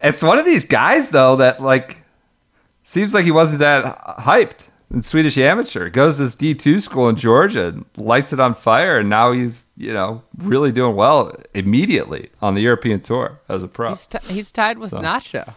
It's 0.00 0.22
one 0.22 0.38
of 0.38 0.44
these 0.44 0.64
guys 0.64 1.08
though 1.08 1.36
that 1.36 1.60
like 1.60 2.02
seems 2.84 3.12
like 3.12 3.24
he 3.24 3.30
wasn't 3.30 3.60
that 3.60 4.18
hyped 4.20 4.68
in 4.92 5.02
Swedish 5.02 5.36
amateur. 5.38 5.88
Goes 5.90 6.16
to 6.16 6.24
this 6.24 6.34
D 6.34 6.54
two 6.54 6.80
school 6.80 7.08
in 7.08 7.16
Georgia 7.16 7.68
and 7.68 7.84
lights 7.96 8.32
it 8.32 8.40
on 8.40 8.54
fire, 8.54 8.98
and 8.98 9.08
now 9.08 9.32
he's 9.32 9.66
you 9.76 9.92
know 9.92 10.22
really 10.38 10.72
doing 10.72 10.96
well 10.96 11.34
immediately 11.54 12.30
on 12.42 12.54
the 12.54 12.62
European 12.62 13.00
tour 13.00 13.40
as 13.48 13.62
a 13.62 13.68
pro. 13.68 13.90
He's, 13.90 14.06
t- 14.06 14.18
he's 14.28 14.52
tied 14.52 14.78
with 14.78 14.90
So. 14.90 14.98
Nacho, 14.98 15.54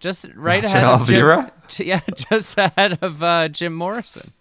just 0.00 0.26
right 0.34 0.62
Nacho 0.62 0.66
ahead 0.66 0.84
of 0.84 1.06
Jim, 1.06 1.14
Elvira? 1.16 1.52
Yeah, 1.78 2.00
just 2.30 2.58
ahead 2.58 2.98
of 3.02 3.22
uh, 3.22 3.48
Jim 3.48 3.74
Morrison, 3.74 4.32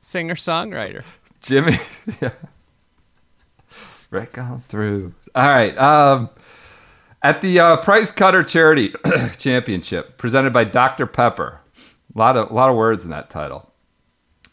singer 0.00 0.34
songwriter. 0.34 1.04
Jimmy, 1.40 1.78
yeah. 2.20 2.30
Right 4.10 4.36
on 4.38 4.62
through. 4.68 5.14
All 5.34 5.48
right. 5.48 5.76
Um, 5.78 6.28
at 7.22 7.40
the 7.40 7.58
uh, 7.58 7.76
Price 7.78 8.10
Cutter 8.10 8.42
Charity 8.42 8.94
Championship, 9.38 10.18
presented 10.18 10.52
by 10.52 10.64
Dr. 10.64 11.06
Pepper, 11.06 11.60
a 12.14 12.18
lot 12.18 12.36
of 12.36 12.50
a 12.50 12.54
lot 12.54 12.70
of 12.70 12.76
words 12.76 13.04
in 13.04 13.10
that 13.10 13.30
title. 13.30 13.70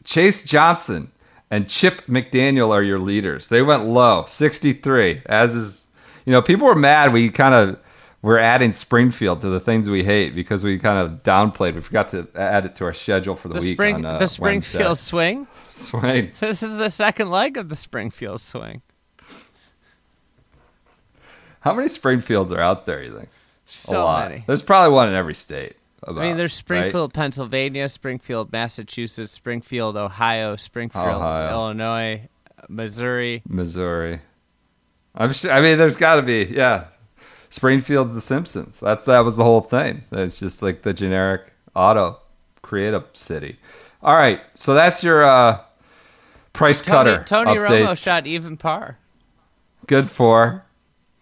Chase 0.04 0.44
Johnson 0.44 1.12
and 1.52 1.70
Chip 1.70 2.06
McDaniel 2.08 2.72
are 2.72 2.82
your 2.84 3.00
leaders. 3.00 3.50
They 3.50 3.62
went 3.62 3.86
low, 3.86 4.26
63. 4.28 5.22
As 5.26 5.56
is, 5.56 5.86
you 6.26 6.32
know, 6.32 6.42
people 6.42 6.68
were 6.68 6.76
mad. 6.76 7.12
We 7.14 7.30
kind 7.30 7.54
of 7.54 7.80
were 8.22 8.40
adding 8.40 8.72
Springfield 8.74 9.42
to 9.42 9.50
the 9.50 9.60
things 9.60 9.90
we 9.90 10.04
hate 10.04 10.36
because 10.36 10.64
we 10.64 10.78
kind 10.80 11.00
of 11.00 11.24
downplayed. 11.24 11.76
We 11.76 11.82
forgot 11.82 12.10
to 12.10 12.28
add 12.36 12.66
it 12.66 12.76
to 12.78 12.86
our 12.86 12.94
schedule 12.94 13.36
for 13.36 13.48
the, 13.50 13.56
The 13.56 13.60
week. 13.62 13.76
spring, 13.76 13.96
on, 13.96 14.06
uh, 14.06 14.20
the 14.20 14.28
Springfield 14.28 14.84
Wednesday. 14.86 15.10
swing. 15.10 15.48
swing. 15.72 16.32
This 16.40 16.62
is 16.64 16.76
the 16.78 16.90
second 16.90 17.30
leg 17.30 17.58
of 17.58 17.70
the 17.70 17.76
Springfield 17.76 18.42
swing. 18.42 18.82
How 21.62 21.74
many 21.74 21.88
Springfields 21.90 22.54
are 22.54 22.60
out 22.62 22.86
there? 22.86 23.04
You 23.04 23.12
think? 23.18 23.30
So 23.66 24.02
a 24.02 24.04
lot. 24.04 24.30
many. 24.30 24.44
There's 24.48 24.62
probably 24.62 24.94
one 24.94 25.10
in 25.10 25.14
every 25.16 25.36
state. 25.36 25.76
About, 26.04 26.24
I 26.24 26.28
mean, 26.28 26.38
there's 26.38 26.54
right? 26.54 26.58
Springfield, 26.58 27.14
Pennsylvania, 27.14 27.90
Springfield, 27.90 28.52
Massachusetts, 28.52 29.32
Springfield, 29.32 29.98
Ohio, 29.98 30.56
Springfield, 30.56 31.06
Ohio. 31.06 31.50
Illinois, 31.50 32.30
Missouri. 32.70 33.42
Missouri. 33.48 34.22
I'm 35.16 35.34
sure, 35.34 35.52
I 35.52 35.62
mean, 35.62 35.78
there's 35.78 35.98
got 35.98 36.16
to 36.16 36.22
be, 36.22 36.48
yeah. 36.50 36.86
Springfield, 37.50 38.14
The 38.14 38.22
Simpsons. 38.22 38.80
That's 38.80 39.06
that 39.06 39.20
was 39.20 39.36
the 39.36 39.44
whole 39.44 39.62
thing. 39.62 40.04
It's 40.12 40.40
just 40.40 40.62
like 40.62 40.84
the 40.84 40.94
generic 40.94 41.52
auto 41.76 42.20
create 42.62 42.94
a 42.94 43.04
city. 43.14 43.58
All 44.02 44.16
right, 44.16 44.42
so 44.56 44.74
that's 44.74 45.04
your 45.04 45.24
uh, 45.24 45.62
price 46.54 46.82
Tony, 46.82 46.96
cutter 47.12 47.24
Tony 47.26 47.56
update. 47.56 47.86
Romo 47.86 47.98
shot 47.98 48.28
even 48.28 48.56
par. 48.56 48.98
Good 49.88 50.10
for. 50.10 50.64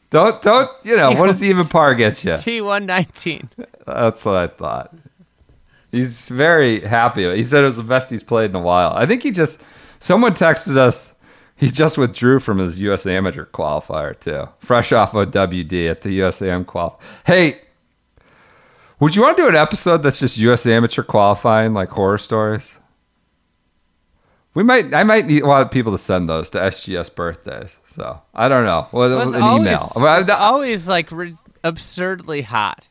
Don't 0.10 0.42
don't 0.42 0.70
you 0.84 0.96
know 0.96 1.12
what 1.12 1.28
does 1.28 1.44
even 1.44 1.68
par 1.68 1.96
get 1.96 2.24
you? 2.24 2.32
T119. 2.34 3.50
That's 3.88 4.26
what 4.26 4.36
I 4.36 4.48
thought. 4.48 4.94
He's 5.92 6.28
very 6.30 6.82
happy. 6.82 7.34
He 7.36 7.46
said 7.46 7.64
it 7.64 7.68
was 7.68 7.78
the 7.78 7.84
best 7.84 8.10
he's 8.12 8.24
played 8.24 8.50
in 8.50 8.56
a 8.56 8.62
while. 8.62 8.92
I 8.94 9.06
think 9.06 9.24
he 9.24 9.32
just 9.32 9.62
someone 10.00 10.34
texted 10.34 10.78
us. 10.78 11.14
He 11.56 11.72
just 11.72 11.98
withdrew 11.98 12.40
from 12.40 12.60
his 12.60 12.80
U.S. 12.82 13.08
Amateur 13.08 13.46
qualifier 13.46 14.20
too, 14.20 14.48
fresh 14.60 14.92
off 14.92 15.16
of 15.16 15.32
WD 15.32 15.90
at 15.90 16.02
the 16.02 16.20
USAM 16.20 16.68
qual. 16.68 17.00
Hey, 17.26 17.62
would 19.00 19.16
you 19.16 19.24
want 19.24 19.38
to 19.38 19.44
do 19.44 19.50
an 19.50 19.56
episode 19.56 20.04
that's 20.04 20.20
just 20.20 20.38
U.S. 20.38 20.68
Amateur 20.68 21.02
qualifying, 21.02 21.74
like 21.74 21.90
horror 21.90 22.18
stories? 22.20 22.78
We 24.54 24.64
might. 24.64 24.94
I 24.94 25.04
might 25.04 25.26
need, 25.28 25.44
want 25.46 25.72
people 25.72 25.92
to 25.94 25.98
send 25.98 26.28
those 26.28 26.50
to 26.52 26.60
SGS 26.60 27.14
birthdays. 27.16 27.80
So 27.88 28.22
I 28.36 28.50
don't 28.50 28.66
know. 28.66 28.88
Well, 28.92 29.22
It's 29.22 29.34
an 29.36 29.42
always, 29.42 29.62
email. 29.62 29.92
It's 29.96 30.30
always 30.30 30.88
like 30.88 31.12
re- 31.12 31.38
absurdly 31.64 32.42
hot. 32.42 32.88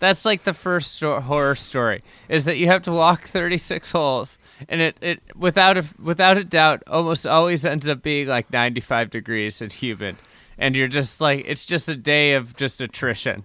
That's 0.00 0.24
like 0.24 0.42
the 0.44 0.54
first 0.54 0.96
sto- 0.96 1.20
horror 1.20 1.54
story 1.54 2.02
is 2.28 2.44
that 2.44 2.56
you 2.56 2.66
have 2.66 2.82
to 2.82 2.92
walk 2.92 3.24
36 3.24 3.92
holes 3.92 4.38
and 4.68 4.80
it, 4.80 4.96
it 5.00 5.22
without 5.36 5.78
a 5.78 5.84
without 6.02 6.36
a 6.36 6.44
doubt 6.44 6.82
almost 6.86 7.26
always 7.26 7.64
ends 7.64 7.88
up 7.88 8.02
being 8.02 8.26
like 8.26 8.52
95 8.52 9.10
degrees 9.10 9.62
and 9.62 9.72
humid 9.72 10.16
and 10.58 10.76
you're 10.76 10.88
just 10.88 11.20
like 11.20 11.44
it's 11.46 11.64
just 11.64 11.88
a 11.88 11.96
day 11.96 12.34
of 12.34 12.56
just 12.56 12.80
attrition. 12.80 13.44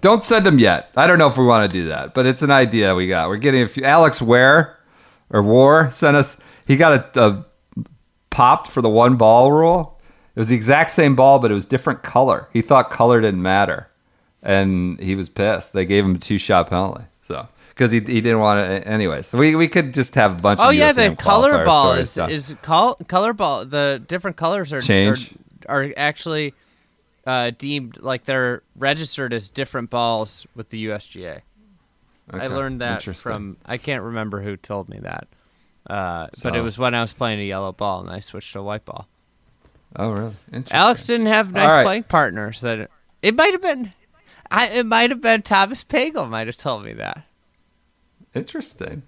Don't 0.00 0.22
send 0.22 0.44
them 0.44 0.58
yet. 0.58 0.90
I 0.96 1.06
don't 1.06 1.18
know 1.18 1.28
if 1.28 1.38
we 1.38 1.46
want 1.46 1.70
to 1.70 1.78
do 1.78 1.88
that, 1.88 2.12
but 2.12 2.26
it's 2.26 2.42
an 2.42 2.50
idea 2.50 2.94
we 2.94 3.06
got. 3.06 3.28
We're 3.28 3.36
getting 3.36 3.62
a 3.62 3.68
few. 3.68 3.84
Alex 3.84 4.20
Ware 4.20 4.78
or 5.30 5.42
War 5.42 5.90
sent 5.92 6.16
us. 6.16 6.36
He 6.66 6.76
got 6.76 7.16
a, 7.16 7.26
a 7.26 7.44
popped 8.30 8.68
for 8.68 8.82
the 8.82 8.88
one 8.88 9.16
ball 9.16 9.52
rule. 9.52 9.98
It 10.34 10.40
was 10.40 10.48
the 10.48 10.56
exact 10.56 10.90
same 10.90 11.14
ball, 11.14 11.38
but 11.38 11.50
it 11.50 11.54
was 11.54 11.64
different 11.64 12.02
color. 12.02 12.48
He 12.52 12.60
thought 12.60 12.90
color 12.90 13.20
didn't 13.20 13.40
matter, 13.40 13.88
and 14.44 15.00
he 15.00 15.16
was 15.16 15.28
pissed. 15.28 15.72
They 15.72 15.86
gave 15.86 16.04
him 16.04 16.14
a 16.14 16.18
two 16.18 16.38
shot 16.38 16.68
penalty. 16.70 17.04
So 17.22 17.48
because 17.70 17.90
he, 17.90 17.98
he 17.98 18.20
didn't 18.20 18.38
want 18.38 18.58
to 18.58 18.86
anyway. 18.86 19.22
So 19.22 19.36
we, 19.38 19.56
we 19.56 19.66
could 19.66 19.92
just 19.92 20.14
have 20.14 20.38
a 20.38 20.40
bunch 20.40 20.60
of. 20.60 20.66
Oh 20.66 20.68
of 20.68 20.76
yeah, 20.76 20.92
USAM 20.92 21.10
the 21.10 21.16
color 21.16 21.64
ball 21.64 21.94
is 21.94 22.14
done. 22.14 22.30
is 22.30 22.54
col- 22.62 22.96
color 23.08 23.32
ball. 23.32 23.64
The 23.64 24.02
different 24.06 24.36
colors 24.36 24.72
are 24.72 24.80
Change. 24.80 25.34
are, 25.66 25.84
are 25.84 25.92
actually 25.96 26.54
uh, 27.26 27.50
deemed 27.56 28.00
like 28.00 28.26
they're 28.26 28.62
registered 28.76 29.32
as 29.32 29.50
different 29.50 29.90
balls 29.90 30.46
with 30.54 30.68
the 30.68 30.86
USGA. 30.86 31.40
I 32.30 32.46
learned 32.46 32.80
that 32.80 33.02
from 33.02 33.58
I 33.66 33.76
can't 33.76 34.02
remember 34.02 34.40
who 34.40 34.56
told 34.56 34.88
me 34.88 34.98
that, 35.00 35.26
uh, 35.88 36.28
but 36.42 36.56
it 36.56 36.62
was 36.62 36.78
when 36.78 36.94
I 36.94 37.02
was 37.02 37.12
playing 37.12 37.40
a 37.40 37.44
yellow 37.44 37.72
ball 37.72 38.00
and 38.00 38.08
I 38.08 38.20
switched 38.20 38.52
to 38.54 38.60
a 38.60 38.62
white 38.62 38.84
ball. 38.84 39.08
Oh 39.96 40.10
really? 40.10 40.36
Interesting. 40.52 40.76
Alex 40.76 41.06
didn't 41.06 41.26
have 41.26 41.52
nice 41.52 41.68
right. 41.68 41.84
playing 41.84 42.02
partners. 42.04 42.62
That 42.62 42.90
it 43.20 43.34
might 43.34 43.52
have 43.52 43.60
been, 43.62 43.92
I 44.54 44.66
it 44.68 44.86
might 44.86 45.10
have 45.10 45.20
been 45.20 45.42
Thomas 45.42 45.82
Pagel 45.82 46.30
might 46.30 46.46
have 46.46 46.56
told 46.56 46.84
me 46.84 46.92
that. 46.92 47.26
Interesting. 48.34 49.02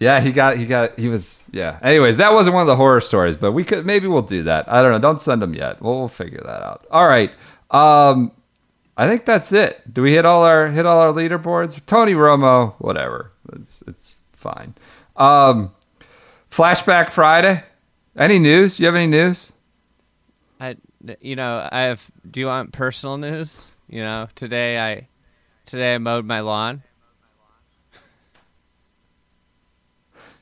Yeah, 0.00 0.18
he 0.18 0.32
got 0.32 0.56
he 0.56 0.66
got 0.66 0.98
he 0.98 1.06
was 1.06 1.44
yeah. 1.52 1.78
Anyways, 1.80 2.16
that 2.16 2.32
wasn't 2.32 2.54
one 2.54 2.62
of 2.62 2.66
the 2.66 2.74
horror 2.74 3.00
stories, 3.00 3.36
but 3.36 3.52
we 3.52 3.62
could 3.62 3.86
maybe 3.86 4.08
we'll 4.08 4.22
do 4.22 4.42
that. 4.42 4.68
I 4.68 4.82
don't 4.82 4.90
know. 4.90 4.98
Don't 4.98 5.20
send 5.20 5.40
them 5.42 5.54
yet. 5.54 5.80
We'll, 5.80 5.96
we'll 5.96 6.08
figure 6.08 6.42
that 6.44 6.60
out. 6.60 6.84
All 6.90 7.06
right. 7.06 7.30
Um, 7.70 8.32
I 8.96 9.06
think 9.06 9.24
that's 9.24 9.52
it. 9.52 9.80
Do 9.94 10.02
we 10.02 10.12
hit 10.12 10.26
all 10.26 10.42
our 10.42 10.66
hit 10.66 10.86
all 10.86 10.98
our 10.98 11.12
leaderboards? 11.12 11.80
Tony 11.86 12.14
Romo, 12.14 12.74
whatever. 12.78 13.30
It's 13.52 13.84
it's 13.86 14.16
fine. 14.32 14.74
Um, 15.16 15.70
Flashback 16.50 17.12
Friday. 17.12 17.62
Any 18.16 18.40
news? 18.40 18.76
Do 18.76 18.82
you 18.82 18.86
have 18.88 18.96
any 18.96 19.06
news? 19.06 19.52
I 20.58 20.76
you 21.20 21.36
know 21.36 21.68
I 21.70 21.82
have. 21.82 22.10
Do 22.28 22.40
you 22.40 22.46
want 22.46 22.72
personal 22.72 23.18
news? 23.18 23.71
You 23.92 24.00
know 24.00 24.26
today 24.34 24.78
I 24.78 25.06
today 25.66 25.96
I 25.96 25.98
mowed 25.98 26.24
my 26.24 26.40
lawn. 26.40 26.82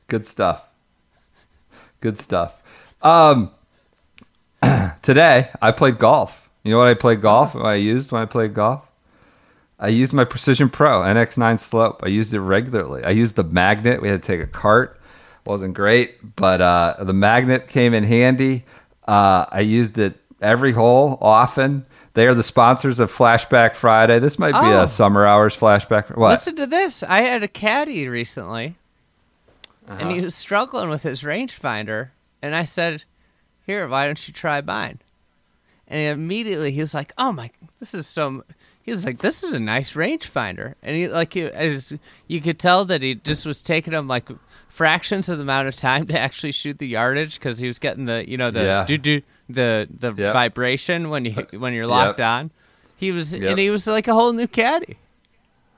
Good 0.07 0.25
stuff. 0.25 0.63
Good 1.99 2.17
stuff. 2.17 2.61
Um, 3.01 3.51
today 5.01 5.49
I 5.61 5.71
played 5.73 5.99
golf. 5.99 6.49
You 6.63 6.71
know 6.71 6.77
what 6.77 6.87
I 6.87 6.93
played 6.93 7.19
golf? 7.19 7.53
What 7.53 7.65
I 7.65 7.75
used 7.75 8.13
when 8.13 8.21
I 8.21 8.25
played 8.25 8.53
golf? 8.53 8.89
I 9.79 9.89
used 9.89 10.13
my 10.13 10.23
Precision 10.23 10.69
Pro 10.69 11.01
NX9 11.01 11.59
Slope. 11.59 12.03
I 12.05 12.07
used 12.07 12.33
it 12.33 12.39
regularly. 12.39 13.03
I 13.03 13.09
used 13.09 13.35
the 13.35 13.43
magnet. 13.43 14.01
We 14.01 14.07
had 14.07 14.21
to 14.21 14.27
take 14.27 14.39
a 14.39 14.47
cart. 14.47 14.97
wasn't 15.43 15.73
great, 15.73 16.37
but 16.37 16.61
uh, 16.61 16.95
the 17.01 17.13
magnet 17.13 17.67
came 17.67 17.93
in 17.93 18.05
handy. 18.05 18.63
Uh, 19.05 19.45
I 19.51 19.59
used 19.59 19.97
it 19.97 20.17
every 20.39 20.71
hole 20.71 21.17
often. 21.19 21.85
They 22.13 22.27
are 22.27 22.33
the 22.33 22.43
sponsors 22.43 22.99
of 22.99 23.09
Flashback 23.11 23.75
Friday. 23.75 24.19
This 24.19 24.37
might 24.37 24.51
be 24.51 24.67
Oh. 24.67 24.83
a 24.83 24.89
summer 24.89 25.25
hours 25.25 25.55
flashback. 25.55 26.15
What? 26.17 26.31
Listen 26.31 26.55
to 26.57 26.65
this. 26.67 27.03
I 27.03 27.21
had 27.21 27.41
a 27.43 27.47
caddy 27.47 28.07
recently, 28.09 28.75
and 29.87 30.01
Uh-huh. 30.01 30.13
he 30.13 30.21
was 30.21 30.35
struggling 30.35 30.89
with 30.89 31.03
his 31.03 31.21
rangefinder, 31.23 32.09
and 32.41 32.53
I 32.55 32.65
said, 32.65 33.03
"Here, 33.65 33.87
why 33.87 34.05
don't 34.05 34.27
you 34.27 34.33
try 34.33 34.59
mine?" 34.61 34.99
And 35.87 35.99
immediately 36.01 36.71
he 36.71 36.81
was 36.81 36.93
like, 36.93 37.13
"Oh 37.17 37.31
my, 37.31 37.49
this 37.79 37.93
is 37.93 38.07
so." 38.07 38.43
He 38.83 38.91
was 38.91 39.05
like, 39.05 39.19
"This 39.19 39.43
is 39.43 39.51
a 39.53 39.59
nice 39.59 39.93
rangefinder," 39.93 40.73
and 40.83 40.95
he 40.95 41.07
like 41.07 41.33
he, 41.33 41.43
as 41.43 41.93
you 42.27 42.41
could 42.41 42.59
tell 42.59 42.83
that 42.85 43.01
he 43.01 43.15
just 43.15 43.45
was 43.45 43.61
taking 43.61 43.93
him 43.93 44.07
like 44.07 44.27
fractions 44.67 45.29
of 45.29 45.37
the 45.37 45.43
amount 45.43 45.67
of 45.67 45.75
time 45.75 46.07
to 46.07 46.17
actually 46.19 46.51
shoot 46.51 46.77
the 46.79 46.87
yardage 46.87 47.35
because 47.35 47.59
he 47.59 47.67
was 47.67 47.77
getting 47.79 48.05
the 48.05 48.27
you 48.27 48.37
know 48.37 48.49
the 48.51 48.63
Yeah. 48.63 48.85
do 48.85 48.97
do 48.97 49.21
the 49.53 49.87
the 49.89 50.13
Yep. 50.15 50.33
vibration 50.33 51.09
when 51.09 51.25
you 51.25 51.33
uh, 51.37 51.57
when 51.59 51.73
you're 51.73 51.87
locked 51.87 52.19
Yep. 52.19 52.27
on. 52.27 52.51
He 52.97 53.11
was 53.11 53.33
Yep. 53.35 53.49
and 53.49 53.59
he 53.59 53.69
was 53.69 53.87
like 53.87 54.07
a 54.07 54.13
whole 54.13 54.33
new 54.33 54.47
caddy. 54.47 54.97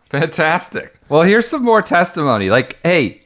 Fantastic. 0.10 1.00
Well, 1.10 1.24
here's 1.24 1.48
some 1.48 1.64
more 1.64 1.82
testimony. 1.82 2.50
Like, 2.50 2.80
hey, 2.84 3.20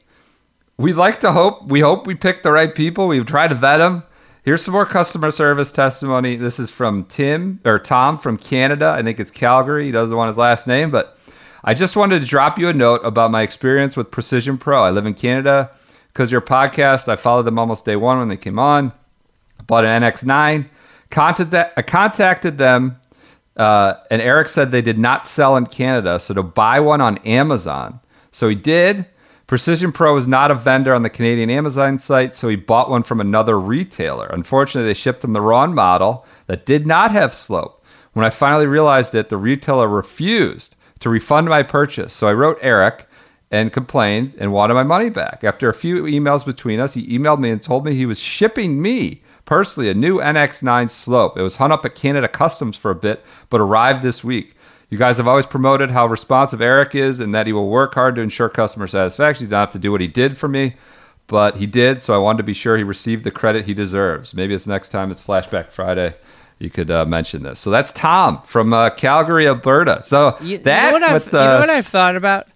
we 0.78 0.93
like 0.93 1.20
to 1.22 1.32
hope 1.32 1.68
we 1.68 1.80
hope 1.82 2.08
we 2.08 2.16
pick 2.16 2.43
the 2.43 2.52
right 2.52 2.74
people. 2.74 3.08
We've 3.08 3.26
tried 3.26 3.50
to 3.50 3.56
vet 3.56 3.80
them. 3.80 4.04
Here's 4.43 4.64
some 4.64 4.72
more 4.74 4.86
customer 4.86 5.30
service 5.32 5.74
testimony. 5.74 6.38
This 6.38 6.58
is 6.60 6.72
from 6.72 7.04
Tim 7.06 7.60
or 7.66 7.80
Tom 7.80 8.18
from 8.18 8.38
Canada. 8.38 8.95
I 8.98 9.04
think 9.04 9.20
it's 9.20 9.32
Calgary. 9.32 9.86
He 9.86 9.91
doesn't 9.91 10.16
want 10.16 10.30
his 10.30 10.38
last 10.38 10.68
name, 10.68 10.89
but 10.89 11.18
I 11.66 11.74
just 11.74 11.98
wanted 11.98 12.22
to 12.22 12.28
drop 12.28 12.58
you 12.58 12.70
a 12.70 12.74
note 12.74 13.02
about 13.04 13.32
my 13.32 13.41
experience 13.41 13.98
with 13.98 14.10
Precision 14.10 14.58
Pro. 14.58 14.84
I 14.84 14.91
live 14.91 15.06
in 15.06 15.14
Canada 15.16 15.72
because 16.14 16.32
your 16.32 16.39
podcast. 16.39 17.10
I 17.10 17.18
followed 17.18 17.43
them 17.43 17.60
almost 17.60 17.84
day 17.84 17.98
one 17.98 18.20
when 18.20 18.30
they 18.30 18.38
came 18.38 18.58
on. 18.58 18.93
Bought 19.68 19.86
an 19.86 20.01
NX9. 20.01 20.68
Contacted, 21.09 21.72
I 21.78 21.82
contacted 21.84 22.57
them 22.57 22.97
uh, 23.57 23.95
and 24.11 24.22
Eric 24.22 24.49
said 24.49 24.72
they 24.72 24.84
did 24.84 24.99
not 24.99 25.26
sell 25.26 25.57
in 25.57 25.65
Canada, 25.65 26.20
so 26.20 26.34
to 26.34 26.43
buy 26.43 26.80
one 26.80 27.01
on 27.01 27.18
Amazon. 27.20 27.99
So 28.32 28.47
he 28.47 28.55
did, 28.55 29.05
Precision 29.47 29.91
Pro 29.91 30.15
is 30.15 30.28
not 30.28 30.51
a 30.51 30.55
vendor 30.55 30.93
on 30.93 31.01
the 31.01 31.09
Canadian 31.09 31.49
Amazon 31.49 31.97
site, 31.97 32.36
so 32.36 32.47
he 32.47 32.55
bought 32.55 32.89
one 32.89 33.01
from 33.01 33.20
another 33.20 33.59
retailer. 33.59 34.28
Unfortunately, 34.28 34.88
they 34.88 34.93
shipped 34.93 35.24
him 35.24 35.34
the 35.34 35.41
wrong 35.41 35.74
model 35.74 36.26
that 36.45 36.65
did 36.65 36.86
not 36.86 37.11
have 37.11 37.34
slope. 37.34 37.84
When 38.13 38.26
I 38.26 38.30
finally 38.30 38.68
realized 38.68 39.15
it, 39.15 39.30
the 39.30 39.38
retailer 39.38 39.88
refused 39.88 40.76
to 40.99 41.09
refund 41.09 41.49
my 41.49 41.63
purchase. 41.63 42.13
So 42.13 42.28
I 42.28 42.34
wrote 42.34 42.59
Eric 42.61 43.07
and 43.49 43.74
complained 43.74 44.36
and 44.38 44.51
wanted 44.51 44.74
my 44.76 44.84
money 44.84 45.09
back. 45.09 45.43
After 45.43 45.70
a 45.70 45.74
few 45.74 46.03
emails 46.03 46.45
between 46.45 46.80
us, 46.80 46.93
he 46.93 47.18
emailed 47.18 47.39
me 47.39 47.49
and 47.49 47.61
told 47.61 47.86
me 47.86 47.95
he 47.95 48.05
was 48.05 48.20
shipping 48.20 48.82
me 48.82 49.24
personally 49.48 49.89
a 49.89 49.95
new 49.95 50.20
NX9 50.20 50.91
slope. 50.91 51.36
It 51.38 51.41
was 51.41 51.56
hung 51.56 51.72
up 51.72 51.84
at 51.86 51.95
Canada 51.95 52.28
Customs 52.28 52.78
for 52.78 52.91
a 52.91 52.95
bit, 52.95 53.26
but 53.50 53.60
arrived 53.60 54.04
this 54.04 54.24
week. 54.24 54.54
You 54.91 54.98
guys 55.00 55.18
have 55.18 55.28
always 55.28 55.48
promoted 55.48 55.89
how 55.89 56.06
responsive 56.06 56.62
Eric 56.62 56.93
is 56.93 57.20
and 57.20 57.34
that 57.34 57.48
he 57.48 57.54
will 57.54 57.68
work 57.70 57.95
hard 57.95 58.16
to 58.18 58.22
ensure 58.22 58.48
customer 58.50 58.86
satisfaction. 58.86 59.45
He 59.45 59.50
did 59.50 59.56
not 59.56 59.60
have 59.70 59.72
to 59.74 59.80
do 59.80 59.91
what 59.91 60.00
he 60.02 60.08
did 60.08 60.38
for 60.38 60.48
me, 60.48 60.76
but 61.26 61.58
he 61.58 61.66
did, 61.66 62.02
so 62.02 62.14
I 62.14 62.18
wanted 62.20 62.38
to 62.38 62.43
be 62.43 62.54
sure 62.54 62.78
he 62.78 62.84
received 62.84 63.24
the 63.24 63.32
credit 63.32 63.66
he 63.66 63.74
deserves. 63.74 64.34
Maybe 64.34 64.54
it's 64.54 64.68
next 64.68 64.89
time 64.89 65.10
it's 65.12 65.22
Flashback 65.22 65.72
Friday. 65.72 66.14
You 66.60 66.70
could 66.70 66.89
uh, 66.89 67.06
mention 67.06 67.43
this. 67.43 67.60
So 67.60 67.70
that's 67.70 67.91
Tom 67.91 68.41
from 68.43 68.74
uh, 68.74 68.89
Calgary, 68.91 69.48
Alberta. 69.48 70.02
So 70.04 70.38
You, 70.41 70.58
that 70.60 70.93
you 70.93 71.00
know 71.00 71.06
what 71.08 71.16
I've, 71.16 71.26
you 71.26 71.32
know 71.34 71.60
what 71.60 71.70
I've 71.70 71.86
thought 71.86 72.16
about? 72.16 72.48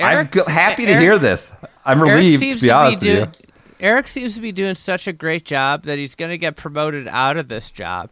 I'm 0.00 0.16
Eric's- 0.16 0.46
happy 0.48 0.86
to 0.86 0.92
Eric- 0.92 1.02
hear 1.02 1.18
this. 1.18 1.52
I'm 1.84 2.00
relieved, 2.02 2.42
to 2.42 2.60
be 2.60 2.70
honest 2.70 3.02
doing, 3.02 3.20
with 3.20 3.40
you. 3.40 3.49
Eric 3.80 4.08
seems 4.08 4.34
to 4.34 4.40
be 4.40 4.52
doing 4.52 4.74
such 4.74 5.06
a 5.06 5.12
great 5.12 5.44
job 5.44 5.84
that 5.84 5.98
he's 5.98 6.14
going 6.14 6.30
to 6.30 6.38
get 6.38 6.56
promoted 6.56 7.08
out 7.08 7.36
of 7.36 7.48
this 7.48 7.70
job, 7.70 8.10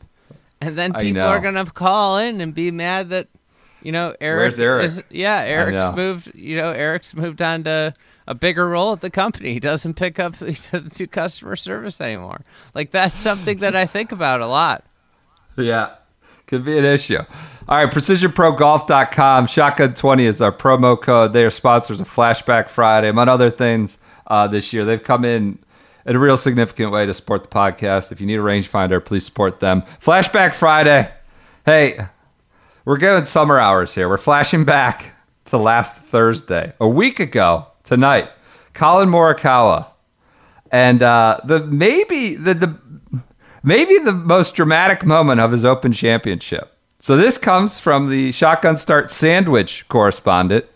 and 0.61 0.77
then 0.77 0.93
people 0.95 1.23
are 1.23 1.41
going 1.41 1.55
to 1.55 1.67
call 1.67 2.19
in 2.19 2.41
and 2.41 2.55
be 2.55 2.71
mad 2.71 3.11
that 3.11 3.29
you 3.83 3.93
know 3.93 4.15
Eric. 4.21 4.59
Eric? 4.59 4.85
Is, 4.85 5.03
yeah, 5.11 5.43
Eric's 5.43 5.95
moved. 5.95 6.35
You 6.35 6.57
know, 6.57 6.71
Eric's 6.71 7.15
moved 7.15 7.43
on 7.43 7.65
to 7.65 7.93
a 8.27 8.35
bigger 8.35 8.69
role 8.69 8.93
at 8.93 9.03
the 9.03 9.11
company. 9.11 9.53
He 9.53 9.61
doesn't 9.61 9.95
pick 9.95 10.19
up. 10.19 10.35
He 10.39 10.47
doesn't 10.47 10.95
do 10.95 11.07
customer 11.07 11.57
service 11.57 12.01
anymore. 12.01 12.41
Like 12.75 12.91
that's 12.91 13.15
something 13.15 13.59
that 13.59 13.77
I 13.77 13.87
think 13.87 14.13
about 14.13 14.41
a 14.41 14.47
lot. 14.47 14.85
Yeah, 15.57 15.97
could 16.47 16.65
be 16.65 16.79
an 16.79 16.85
issue. 16.85 17.19
All 17.19 17.85
right, 17.85 17.93
precisionprogolf.com. 17.93 19.47
Shotgun20 19.47 20.21
is 20.21 20.41
our 20.41 20.53
promo 20.53 21.01
code. 21.01 21.33
They 21.33 21.45
are 21.45 21.51
sponsors 21.51 22.01
of 22.01 22.09
Flashback 22.09 22.69
Friday, 22.69 23.09
among 23.09 23.29
other 23.29 23.51
things 23.51 23.99
uh, 24.29 24.47
this 24.47 24.73
year. 24.73 24.85
They've 24.85 25.03
come 25.03 25.25
in 25.25 25.59
in 26.07 26.17
a 26.17 26.19
real 26.19 26.37
significant 26.37 26.93
way 26.93 27.05
to 27.05 27.13
support 27.13 27.43
the 27.43 27.51
podcast. 27.51 28.13
If 28.13 28.21
you 28.21 28.27
need 28.27 28.39
a 28.39 28.43
rangefinder, 28.43 29.05
please 29.05 29.27
support 29.27 29.61
them. 29.61 29.83
Flashback 30.01 30.55
Friday. 30.55 31.11
Hey, 31.67 31.99
we're 32.85 32.97
going 32.97 33.25
summer 33.25 33.59
hours 33.59 33.95
here. 33.95 34.09
We're 34.09 34.17
flashing 34.17 34.65
back 34.65 35.15
to 35.47 35.59
last 35.59 35.97
Thursday, 35.97 36.73
a 36.81 36.89
week 36.89 37.21
ago 37.21 37.67
tonight. 37.85 38.31
Collin 38.73 39.09
Morikawa 39.09 39.87
and 40.71 41.03
uh, 41.03 41.41
the 41.45 41.65
maybe 41.67 42.35
the, 42.35 42.55
the 42.55 42.79
maybe 43.63 43.99
the 43.99 44.13
most 44.13 44.55
dramatic 44.55 45.05
moment 45.05 45.41
of 45.41 45.53
his 45.53 45.65
Open 45.65 45.93
Championship. 45.93 46.75
So 47.01 47.17
this 47.17 47.39
comes 47.39 47.79
from 47.79 48.11
the 48.11 48.33
Shotgun 48.33 48.77
Start 48.77 49.11
Sandwich 49.11 49.89
correspondent. 49.89 50.67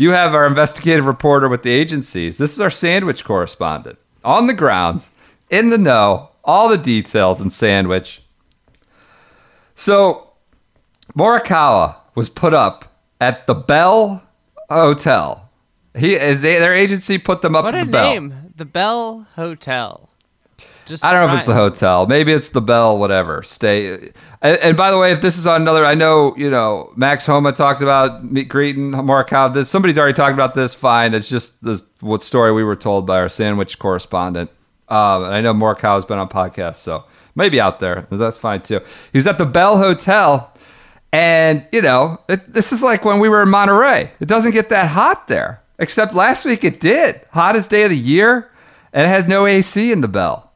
You 0.00 0.12
have 0.12 0.32
our 0.32 0.46
investigative 0.46 1.06
reporter 1.06 1.48
with 1.48 1.64
the 1.64 1.70
agencies. 1.72 2.38
This 2.38 2.52
is 2.52 2.60
our 2.60 2.70
sandwich 2.70 3.24
correspondent 3.24 3.98
on 4.24 4.46
the 4.46 4.54
ground, 4.54 5.08
in 5.50 5.70
the 5.70 5.76
know, 5.76 6.30
all 6.44 6.68
the 6.68 6.78
details 6.78 7.40
in 7.40 7.50
Sandwich. 7.50 8.22
So 9.74 10.30
Morikawa 11.16 11.96
was 12.14 12.28
put 12.28 12.54
up 12.54 13.00
at 13.20 13.48
the 13.48 13.54
Bell 13.56 14.22
Hotel. 14.70 15.50
He 15.96 16.14
is 16.14 16.42
their 16.42 16.72
agency 16.74 17.18
put 17.18 17.42
them 17.42 17.56
up 17.56 17.64
What 17.64 17.74
at 17.74 17.82
a 17.82 17.86
the 17.86 17.90
Bell. 17.92 18.10
name! 18.12 18.34
The 18.54 18.64
Bell 18.64 19.26
Hotel. 19.34 20.07
Just 20.88 21.04
I 21.04 21.12
don't 21.12 21.26
know 21.26 21.34
if 21.34 21.38
it's 21.38 21.46
the 21.46 21.54
hotel. 21.54 22.06
Maybe 22.06 22.32
it's 22.32 22.48
the 22.48 22.62
Bell, 22.62 22.96
whatever. 22.96 23.42
Stay. 23.42 24.10
And, 24.40 24.56
and 24.58 24.76
by 24.76 24.90
the 24.90 24.96
way, 24.96 25.12
if 25.12 25.20
this 25.20 25.36
is 25.36 25.46
on 25.46 25.60
another, 25.60 25.84
I 25.84 25.94
know 25.94 26.34
you 26.34 26.50
know 26.50 26.94
Max 26.96 27.26
Homa 27.26 27.52
talked 27.52 27.82
about 27.82 28.24
meet 28.24 28.48
greeting 28.48 28.92
Morikawa. 28.92 29.52
This 29.52 29.68
somebody's 29.68 29.98
already 29.98 30.14
talked 30.14 30.32
about 30.32 30.54
this. 30.54 30.72
Fine, 30.72 31.12
it's 31.12 31.28
just 31.28 31.62
this 31.62 31.82
what 32.00 32.22
story 32.22 32.52
we 32.52 32.64
were 32.64 32.74
told 32.74 33.06
by 33.06 33.18
our 33.18 33.28
sandwich 33.28 33.78
correspondent. 33.78 34.50
Um, 34.88 35.24
and 35.24 35.34
I 35.34 35.42
know 35.42 35.52
Morikawa's 35.52 36.06
been 36.06 36.18
on 36.18 36.30
podcasts, 36.30 36.76
so 36.76 37.04
maybe 37.34 37.60
out 37.60 37.80
there. 37.80 38.06
That's 38.10 38.38
fine 38.38 38.62
too. 38.62 38.80
He 39.12 39.18
was 39.18 39.26
at 39.26 39.36
the 39.36 39.44
Bell 39.44 39.76
Hotel, 39.76 40.50
and 41.12 41.66
you 41.70 41.82
know 41.82 42.18
it, 42.30 42.50
this 42.50 42.72
is 42.72 42.82
like 42.82 43.04
when 43.04 43.18
we 43.18 43.28
were 43.28 43.42
in 43.42 43.50
Monterey. 43.50 44.10
It 44.20 44.28
doesn't 44.28 44.52
get 44.52 44.70
that 44.70 44.88
hot 44.88 45.28
there, 45.28 45.62
except 45.78 46.14
last 46.14 46.46
week 46.46 46.64
it 46.64 46.80
did. 46.80 47.20
Hottest 47.30 47.68
day 47.68 47.82
of 47.82 47.90
the 47.90 47.98
year, 47.98 48.50
and 48.94 49.04
it 49.04 49.10
has 49.10 49.28
no 49.28 49.44
AC 49.44 49.92
in 49.92 50.00
the 50.00 50.08
Bell. 50.08 50.47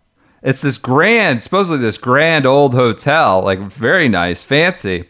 It's 0.43 0.63
this 0.63 0.79
grand, 0.79 1.43
supposedly 1.43 1.81
this 1.81 1.99
grand 1.99 2.47
old 2.47 2.75
hotel, 2.75 3.43
like 3.43 3.61
very 3.61 4.09
nice, 4.09 4.43
fancy. 4.43 5.09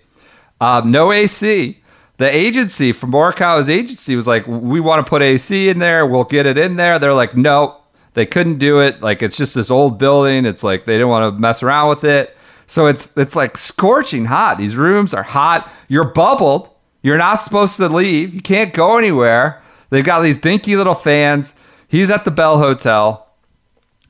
Um, 0.60 0.90
no 0.90 1.10
AC. 1.10 1.78
The 2.18 2.34
agency 2.34 2.92
from 2.92 3.12
Morikawa's 3.12 3.68
agency 3.68 4.14
was 4.14 4.26
like, 4.26 4.46
"We 4.46 4.78
want 4.80 5.04
to 5.04 5.08
put 5.08 5.22
AC 5.22 5.68
in 5.68 5.78
there. 5.78 6.06
We'll 6.06 6.24
get 6.24 6.46
it 6.46 6.58
in 6.58 6.76
there." 6.76 6.98
They're 6.98 7.14
like, 7.14 7.36
"No, 7.36 7.82
they 8.14 8.26
couldn't 8.26 8.58
do 8.58 8.80
it. 8.80 9.00
Like 9.02 9.22
it's 9.22 9.36
just 9.36 9.54
this 9.54 9.70
old 9.70 9.98
building. 9.98 10.44
It's 10.44 10.62
like 10.62 10.84
they 10.84 10.94
didn't 10.94 11.08
want 11.08 11.34
to 11.34 11.40
mess 11.40 11.62
around 11.62 11.88
with 11.88 12.04
it. 12.04 12.36
So 12.66 12.86
it's 12.86 13.10
it's 13.16 13.34
like 13.36 13.56
scorching 13.56 14.26
hot. 14.26 14.58
These 14.58 14.76
rooms 14.76 15.14
are 15.14 15.22
hot. 15.22 15.70
You're 15.88 16.12
bubbled. 16.12 16.68
You're 17.02 17.18
not 17.18 17.36
supposed 17.36 17.76
to 17.78 17.88
leave. 17.88 18.32
You 18.32 18.40
can't 18.40 18.72
go 18.72 18.98
anywhere. 18.98 19.60
They've 19.90 20.04
got 20.04 20.20
these 20.20 20.38
dinky 20.38 20.76
little 20.76 20.94
fans. 20.94 21.54
He's 21.88 22.10
at 22.10 22.24
the 22.24 22.30
Bell 22.30 22.58
Hotel. 22.58 23.21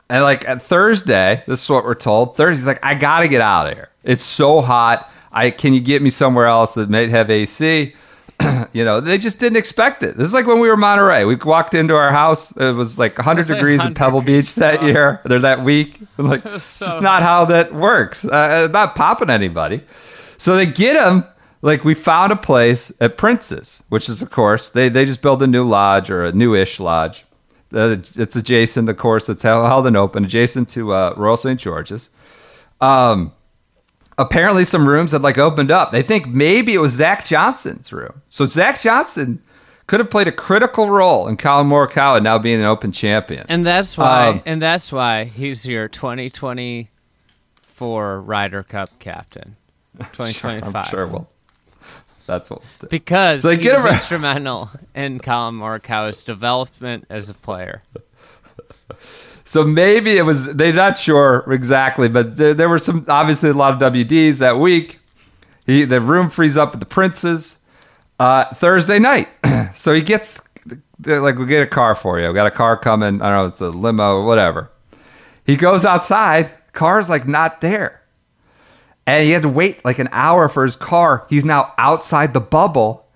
And 0.09 0.23
like 0.23 0.47
at 0.49 0.61
Thursday, 0.63 1.43
this 1.47 1.63
is 1.63 1.71
what 1.71 1.85
we're 1.85 1.95
told. 1.95 2.37
Thursday's 2.37 2.67
like, 2.67 2.85
I 2.85 2.95
gotta 2.95 3.29
get 3.29 3.41
out 3.41 3.67
of 3.67 3.75
here. 3.75 3.89
It's 4.05 4.25
so 4.25 4.61
hot. 4.61 5.11
I 5.33 5.51
can 5.51 5.73
you 5.73 5.81
get 5.81 6.03
me 6.03 6.11
somewhere 6.11 6.47
else 6.47 6.75
that 6.75 6.91
might 6.91 7.09
have 7.11 7.31
AC? 7.31 7.95
you 8.73 8.85
know, 8.85 9.01
they 9.01 9.19
just 9.19 9.39
didn't 9.39 9.57
expect 9.57 10.03
it. 10.03 10.17
This 10.17 10.27
is 10.27 10.35
like 10.35 10.47
when 10.47 10.61
we 10.61 10.69
were 10.69 10.75
in 10.75 10.81
Monterey. 10.81 11.25
We 11.25 11.37
walked 11.37 11.75
into 11.75 11.95
our 11.95 12.11
house. 12.11 12.53
It 12.57 12.75
was 12.75 12.99
like 12.99 13.17
100 13.19 13.41
It's 13.41 13.51
like 13.51 13.59
degrees 13.59 13.81
in 13.81 13.95
100 13.95 13.97
Pebble 13.97 14.23
Beach 14.23 14.55
that 14.57 14.83
year. 14.83 15.21
Or 15.29 15.39
that 15.39 15.61
week. 15.61 16.01
Like 16.19 16.45
it's 16.45 16.65
so 16.65 16.87
just 16.87 17.03
not 17.03 17.23
how 17.23 17.47
that 17.47 17.75
works. 17.75 18.25
Uh, 18.25 18.69
not 18.71 18.95
popping 18.95 19.31
anybody. 19.31 19.81
So 20.37 20.57
they 20.57 20.67
get 20.67 20.97
him. 20.97 21.25
Like 21.63 21.85
we 21.85 21.95
found 21.95 22.33
a 22.33 22.37
place 22.37 22.93
at 23.01 23.17
Prince's, 23.17 23.83
which 23.89 24.09
is 24.09 24.21
of 24.23 24.31
course 24.31 24.71
they 24.71 24.89
they 24.89 25.05
just 25.05 25.23
built 25.23 25.43
a 25.43 25.47
new 25.47 25.67
lodge 25.67 26.11
or 26.11 26.25
a 26.25 26.33
newish 26.33 26.79
lodge. 26.81 27.25
Uh, 27.75 27.97
it's 28.17 28.37
adjacent, 28.37 28.89
of 28.89 28.97
course. 28.97 29.29
It's 29.29 29.43
held 29.43 29.87
and 29.87 29.97
open, 29.97 30.25
adjacent 30.25 30.69
to 30.71 30.93
uh, 30.93 31.15
Royal 31.17 31.37
St. 31.37 31.59
George's. 31.59 32.11
Um, 32.81 33.33
apparently, 34.19 34.65
some 34.65 34.87
rooms 34.87 35.13
had 35.13 35.23
like 35.23 35.39
opened 35.39 35.71
up. 35.71 35.91
They 35.93 36.03
think 36.03 36.27
maybe 36.27 36.75
it 36.75 36.81
was 36.81 36.93
Zach 36.93 37.25
Johnson's 37.25 37.93
room. 37.93 38.23
So 38.29 38.47
Zach 38.47 38.81
Johnson 38.81 39.43
could 39.87 40.01
have 40.01 40.11
played 40.11 40.29
a 40.29 40.33
critical 40.33 40.91
role 40.91 41.29
in 41.29 41.37
Collin 41.37 41.69
Morikawa 41.69 42.23
now 42.23 42.39
being 42.39 42.61
an 42.61 42.67
Open 42.67 42.93
champion. 42.93 43.47
And 43.49 43.67
that's 43.67 43.97
why, 43.99 44.29
Um, 44.29 44.43
and 44.47 44.63
that's 44.63 44.93
why 44.93 45.25
he's 45.25 45.67
your 45.67 45.89
2024 45.89 48.21
Ryder 48.21 48.63
Cup 48.63 48.89
captain. 48.99 49.57
2025. 49.99 50.75
I'm 50.77 50.85
sure. 50.89 51.07
Well, 51.07 51.29
that's 52.27 52.51
what. 52.51 52.63
Because 52.89 53.43
they 53.43 53.57
he 53.57 53.63
get 53.63 53.77
was 53.77 53.85
him- 53.87 53.93
instrumental 53.95 54.71
in 54.95 55.19
Collin 55.19 55.57
Morikawa's 55.57 56.25
development 56.25 57.07
as 57.11 57.29
a 57.29 57.35
player. 57.35 57.83
So 59.45 59.65
maybe 59.65 60.17
it 60.19 60.23
was 60.23 60.47
they're 60.55 60.73
not 60.73 60.99
sure 60.99 61.45
exactly, 61.53 62.09
but 62.09 62.37
there, 62.37 62.55
there 62.55 62.69
were 62.69 62.79
some 62.79 63.05
obviously 63.09 63.51
a 63.51 63.55
lot 63.55 63.75
of 63.81 63.93
WDs 63.93 64.39
that 64.39 64.59
week. 64.59 65.01
He 65.67 65.85
the 65.85 66.01
room 66.01 66.31
frees 66.31 66.57
up 66.57 66.75
at 66.75 66.81
the 66.81 66.87
Prince's 66.87 67.59
uh, 68.21 68.45
Thursday 68.55 68.99
night, 69.01 69.29
so 69.75 69.93
he 69.95 70.03
gets 70.03 70.41
like 71.05 71.39
we 71.39 71.47
get 71.47 71.63
a 71.63 71.67
car 71.67 71.95
for 71.97 72.21
you. 72.21 72.29
We 72.29 72.35
got 72.35 72.47
a 72.47 72.53
car 72.53 72.77
coming. 72.77 73.21
I 73.21 73.31
don't 73.31 73.39
know, 73.39 73.47
it's 73.47 73.61
a 73.61 73.71
limo 73.71 74.17
or 74.19 74.25
whatever. 74.25 74.71
He 75.45 75.57
goes 75.57 75.85
outside, 75.85 76.51
car's 76.73 77.11
like 77.11 77.27
not 77.27 77.61
there, 77.61 78.02
and 79.07 79.25
he 79.25 79.31
had 79.31 79.43
to 79.43 79.49
wait 79.49 79.85
like 79.85 79.99
an 79.99 80.09
hour 80.13 80.49
for 80.49 80.65
his 80.65 80.77
car. 80.77 81.27
He's 81.29 81.45
now 81.45 81.75
outside 81.79 82.35
the 82.35 82.41
bubble. 82.41 83.07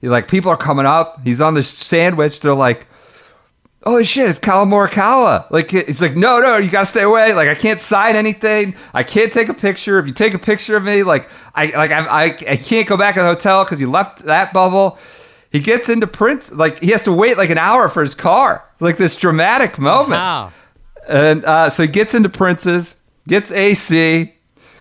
He 0.00 0.08
like 0.08 0.28
people 0.28 0.50
are 0.50 0.56
coming 0.56 0.86
up. 0.86 1.20
He's 1.24 1.40
on 1.40 1.54
the 1.54 1.62
sandwich. 1.62 2.40
They're 2.40 2.54
like 2.54 2.86
holy 3.86 4.04
shit, 4.04 4.28
it's 4.28 4.40
Collin 4.40 4.68
Morikawa. 4.68 5.48
Like, 5.50 5.72
it's 5.72 6.02
like, 6.02 6.16
no, 6.16 6.40
no, 6.40 6.56
you 6.56 6.70
gotta 6.70 6.86
stay 6.86 7.02
away. 7.02 7.32
Like, 7.32 7.48
I 7.48 7.54
can't 7.54 7.80
sign 7.80 8.16
anything. 8.16 8.74
I 8.92 9.04
can't 9.04 9.32
take 9.32 9.48
a 9.48 9.54
picture. 9.54 9.98
If 9.98 10.08
you 10.08 10.12
take 10.12 10.34
a 10.34 10.38
picture 10.38 10.76
of 10.76 10.82
me, 10.82 11.04
like, 11.04 11.28
I, 11.54 11.66
like, 11.66 11.92
I, 11.92 12.00
I, 12.00 12.24
I 12.24 12.56
can't 12.56 12.88
go 12.88 12.96
back 12.96 13.14
to 13.14 13.20
the 13.20 13.26
hotel 13.26 13.64
because 13.64 13.80
you 13.80 13.88
left 13.88 14.24
that 14.24 14.52
bubble. 14.52 14.98
He 15.52 15.60
gets 15.60 15.88
into 15.88 16.08
Prince, 16.08 16.50
like, 16.50 16.80
he 16.80 16.90
has 16.90 17.04
to 17.04 17.12
wait 17.12 17.38
like 17.38 17.50
an 17.50 17.58
hour 17.58 17.88
for 17.88 18.02
his 18.02 18.14
car. 18.14 18.64
Like, 18.80 18.96
this 18.96 19.14
dramatic 19.14 19.78
moment. 19.78 20.18
Wow. 20.18 20.52
And 21.08 21.44
uh, 21.44 21.70
so 21.70 21.84
he 21.84 21.88
gets 21.88 22.14
into 22.14 22.28
Prince's, 22.28 23.00
gets 23.28 23.52
AC, 23.52 24.34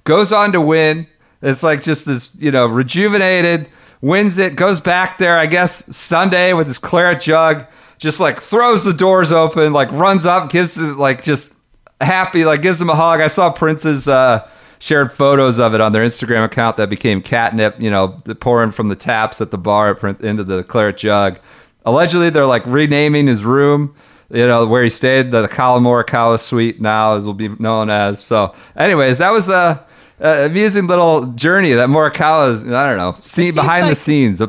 goes 0.05 0.31
on 0.31 0.53
to 0.53 0.61
win. 0.61 1.07
It's 1.41 1.61
like 1.61 1.83
just 1.83 2.05
this, 2.05 2.33
you 2.39 2.51
know, 2.51 2.65
rejuvenated, 2.65 3.69
wins 4.01 4.37
it, 4.37 4.55
goes 4.55 4.79
back 4.79 5.17
there, 5.17 5.37
I 5.37 5.45
guess, 5.45 5.85
Sunday 5.95 6.53
with 6.53 6.67
his 6.67 6.79
claret 6.79 7.21
jug, 7.21 7.67
just 7.97 8.19
like 8.19 8.41
throws 8.41 8.83
the 8.83 8.93
doors 8.93 9.31
open, 9.31 9.73
like 9.73 9.91
runs 9.91 10.25
up, 10.25 10.49
gives 10.49 10.77
it 10.79 10.95
like 10.97 11.23
just 11.23 11.53
happy, 12.01 12.45
like 12.45 12.61
gives 12.61 12.81
him 12.81 12.89
a 12.89 12.95
hug. 12.95 13.19
I 13.19 13.27
saw 13.27 13.51
Prince's 13.51 14.07
uh, 14.07 14.47
shared 14.79 15.11
photos 15.11 15.59
of 15.59 15.73
it 15.73 15.81
on 15.81 15.91
their 15.91 16.05
Instagram 16.05 16.43
account 16.43 16.77
that 16.77 16.89
became 16.89 17.21
catnip. 17.21 17.79
You 17.79 17.91
know, 17.91 18.09
pouring 18.39 18.71
from 18.71 18.89
the 18.89 18.95
taps 18.95 19.41
at 19.41 19.51
the 19.51 19.57
bar 19.57 19.97
into 20.21 20.43
the 20.43 20.63
claret 20.63 20.97
jug. 20.97 21.39
Allegedly, 21.85 22.29
they're 22.29 22.47
like 22.47 22.65
renaming 22.65 23.27
his 23.27 23.43
room. 23.43 23.95
You 24.31 24.47
know 24.47 24.65
where 24.65 24.83
he 24.83 24.89
stayed, 24.89 25.29
the 25.29 25.47
Kala 25.47 25.79
Morikawa 25.79 26.39
Suite 26.39 26.81
now, 26.81 27.13
as 27.13 27.27
will 27.27 27.35
be 27.35 27.49
known 27.59 27.91
as. 27.91 28.23
So, 28.23 28.55
anyways, 28.75 29.19
that 29.19 29.29
was 29.29 29.49
a, 29.49 29.85
a 30.19 30.45
amusing 30.45 30.87
little 30.87 31.27
journey 31.33 31.73
that 31.73 31.89
Morikawa's. 31.89 32.63
I 32.65 32.87
don't 32.89 32.97
know, 32.97 33.15
seems 33.19 33.55
behind 33.55 33.89
the 33.89 33.95
scenes, 33.95 34.41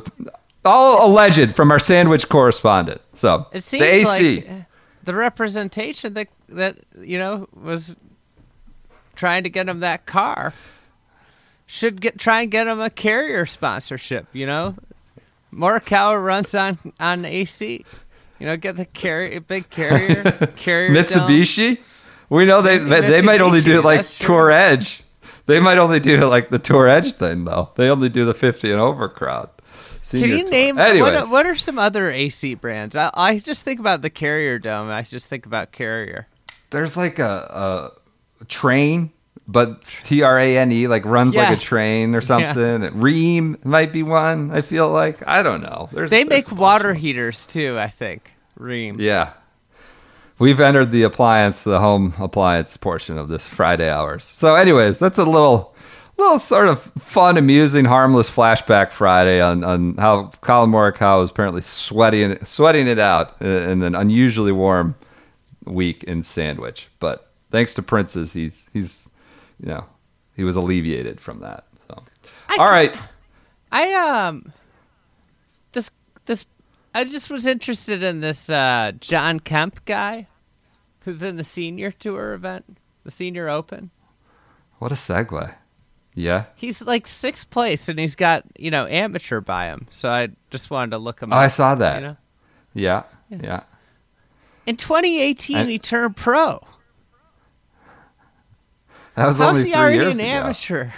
all 0.65 1.07
alleged 1.11 1.55
from 1.55 1.71
our 1.71 1.79
sandwich 1.79 2.29
correspondent. 2.29 3.01
So 3.15 3.47
It 3.53 3.65
seems 3.65 3.83
the 3.83 3.87
AC. 3.89 4.37
like 4.37 4.51
uh, 4.51 4.53
the 5.05 5.15
representation 5.15 6.15
that 6.15 6.29
that 6.49 6.79
you 7.01 7.19
know 7.19 7.49
was 7.61 7.97
trying 9.15 9.43
to 9.45 9.51
get 9.51 9.69
him 9.69 9.81
that 9.81 10.07
car 10.07 10.53
should 11.67 12.01
get 12.01 12.19
try 12.19 12.43
and 12.43 12.51
get 12.51 12.67
him 12.67 12.81
a 12.81 12.91
carrier 12.91 13.47
sponsorship. 13.47 14.27
You 14.33 14.47
know, 14.47 14.77
Morikawa 15.53 16.23
runs 16.25 16.55
on 16.55 16.79
on 17.01 17.25
AC. 17.25 17.85
You 18.39 18.47
know, 18.47 18.57
get 18.59 18.77
the 18.77 18.85
carrier, 18.85 19.41
big 19.41 19.71
carrier, 19.71 20.23
carrier. 20.57 20.89
dome. 20.89 20.97
Mitsubishi. 21.03 21.79
We 22.29 22.45
know 22.45 22.61
they 22.61 22.79
they, 22.79 23.01
they 23.01 23.21
might 23.23 23.41
only 23.41 23.63
do 23.63 23.79
it 23.79 23.85
like. 23.85 24.07
Tour 24.07 24.51
Edge. 24.51 25.03
They 25.47 25.61
might 25.61 25.79
only 25.79 26.01
do 26.01 26.27
like 26.29 26.51
the 26.51 26.59
Tour 26.59 26.89
Edge 26.89 27.13
thing 27.15 27.45
though. 27.45 27.71
They 27.77 27.89
only 27.89 28.09
do 28.09 28.25
the 28.25 28.35
50 28.35 28.71
and 28.73 28.81
over 28.81 29.09
crowd. 29.09 29.49
Can 30.11 30.21
you 30.21 30.43
tour. 30.43 30.51
name 30.51 30.79
Anyways, 30.79 31.01
what? 31.01 31.15
Are, 31.17 31.31
what 31.33 31.47
are 31.47 31.57
some 31.57 31.79
other 31.81 32.11
AC 32.11 32.55
brands? 32.55 32.95
I, 32.95 33.11
I 33.15 33.39
just 33.41 33.63
think 33.65 33.81
about 33.81 34.03
the 34.03 34.11
Carrier 34.11 34.59
Dome. 34.59 34.89
I 34.89 35.03
just 35.03 35.27
think 35.27 35.47
about 35.47 35.73
Carrier. 35.73 36.27
there's 36.71 36.97
like 36.97 37.19
a, 37.19 37.91
a 38.41 38.45
Trane, 38.45 39.11
but 39.49 39.83
T 40.05 40.23
R 40.23 40.39
A 40.39 40.59
N 40.59 40.71
E 40.71 40.87
like 40.87 41.05
runs 41.05 41.35
Yeah. 41.35 41.49
like 41.49 41.59
a 41.59 41.61
train 41.61 42.15
or 42.15 42.21
something. 42.21 42.83
Rheem 42.93 43.65
might 43.65 43.93
be 43.93 44.05
one. 44.05 44.53
I 44.53 44.61
feel 44.61 44.91
like 44.91 45.27
I 45.27 45.43
don't 45.43 45.63
know. 45.63 45.89
There's 45.93 46.11
They 46.11 46.23
there's 46.23 46.49
make 46.51 46.57
water 46.59 46.95
heaters 46.95 47.45
too. 47.47 47.77
I 47.79 47.89
think 47.89 48.31
Rheem. 48.61 49.01
Yeah. 49.01 49.33
We've 50.39 50.61
entered 50.61 50.93
the 50.93 51.03
appliance, 51.03 51.63
the 51.63 51.81
home 51.81 52.15
appliance 52.19 52.77
portion 52.77 53.17
of 53.17 53.29
this 53.29 53.49
Friday 53.49 53.89
hours. 53.89 54.25
So, 54.25 54.55
anyways, 54.55 54.99
that's 54.99 55.19
a 55.19 55.25
little, 55.25 55.75
little 56.19 56.39
sort 56.39 56.69
of 56.69 56.81
fun, 56.81 57.39
amusing, 57.39 57.87
harmless 57.87 58.29
flashback 58.29 58.93
Friday 58.93 59.41
on, 59.41 59.65
on 59.65 59.97
how 59.97 60.27
Collin 60.43 60.71
Morikawa 60.71 61.21
was 61.21 61.31
apparently 61.31 61.63
sweating, 61.63 62.45
sweating 62.45 62.87
it 62.87 62.99
out 62.99 63.41
in 63.41 63.83
an 63.83 63.95
unusually 63.95 64.53
warm 64.53 64.95
week 65.65 66.05
in 66.05 66.23
Sandwich. 66.23 66.89
But 67.01 67.31
thanks 67.51 67.73
to 67.75 67.83
Prince's, 67.83 68.33
he's 68.35 68.69
he's, 68.75 69.09
you 69.59 69.69
know, 69.69 69.87
he 70.35 70.45
was 70.45 70.57
alleviated 70.57 71.19
from 71.19 71.41
that. 71.41 71.65
So, 71.89 72.03
I 72.51 72.57
all 72.59 72.69
right, 72.69 72.95
I 73.73 73.95
um 73.95 74.53
this 75.73 75.91
this 76.27 76.45
I 76.97 77.05
just 77.05 77.29
was 77.31 77.47
interested 77.47 78.03
in 78.03 78.21
this 78.21 78.49
uh 78.49 78.93
John 79.01 79.41
Kemp 79.41 79.85
guy 79.85 80.27
who's 81.01 81.23
in 81.23 81.37
the 81.37 81.45
senior 81.45 81.91
tour 81.91 82.33
event, 82.33 82.79
the 83.05 83.11
senior 83.11 83.49
open. 83.49 83.91
what 84.79 84.91
a 84.93 84.95
segue. 84.95 85.55
Yeah. 86.15 86.45
He's 86.55 86.81
like 86.81 87.07
sixth 87.07 87.51
place 87.51 87.89
and 87.91 87.99
he's 87.99 88.17
got, 88.17 88.45
you 88.59 88.71
know, 88.71 88.87
amateur 88.87 89.41
by 89.43 89.67
him. 89.67 89.87
So 89.91 90.09
I 90.09 90.29
just 90.51 90.71
wanted 90.71 90.93
to 90.93 90.99
look 90.99 91.21
him 91.21 91.33
Oh, 91.33 91.37
up. 91.37 91.43
I 91.43 91.49
saw 91.49 91.75
that. 91.75 92.01
You 92.01 92.09
know? 92.09 92.17
Yeah. 92.73 93.03
Yeah. 93.29 93.65
In 94.65 94.77
2018 94.79 95.57
And- 95.59 95.69
he 95.69 95.79
turned 95.79 96.17
pro. 96.17 96.61
That 99.15 99.27
was 99.27 99.39
How's 99.39 99.49
only 99.49 99.61
he 99.65 99.73
three 99.73 99.75
already 99.75 99.97
years 99.97 100.15
an 100.19 100.25
ago. 100.25 100.31
amateur? 100.31 100.91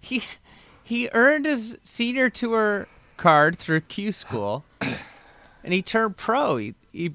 He's 0.00 0.38
he 0.82 1.08
earned 1.12 1.44
his 1.44 1.76
senior 1.84 2.30
tour 2.30 2.88
card 3.18 3.58
through 3.58 3.82
Q 3.82 4.12
school, 4.12 4.64
and 4.80 5.74
he 5.74 5.82
turned 5.82 6.16
pro. 6.16 6.56
He, 6.56 6.74
he 6.92 7.12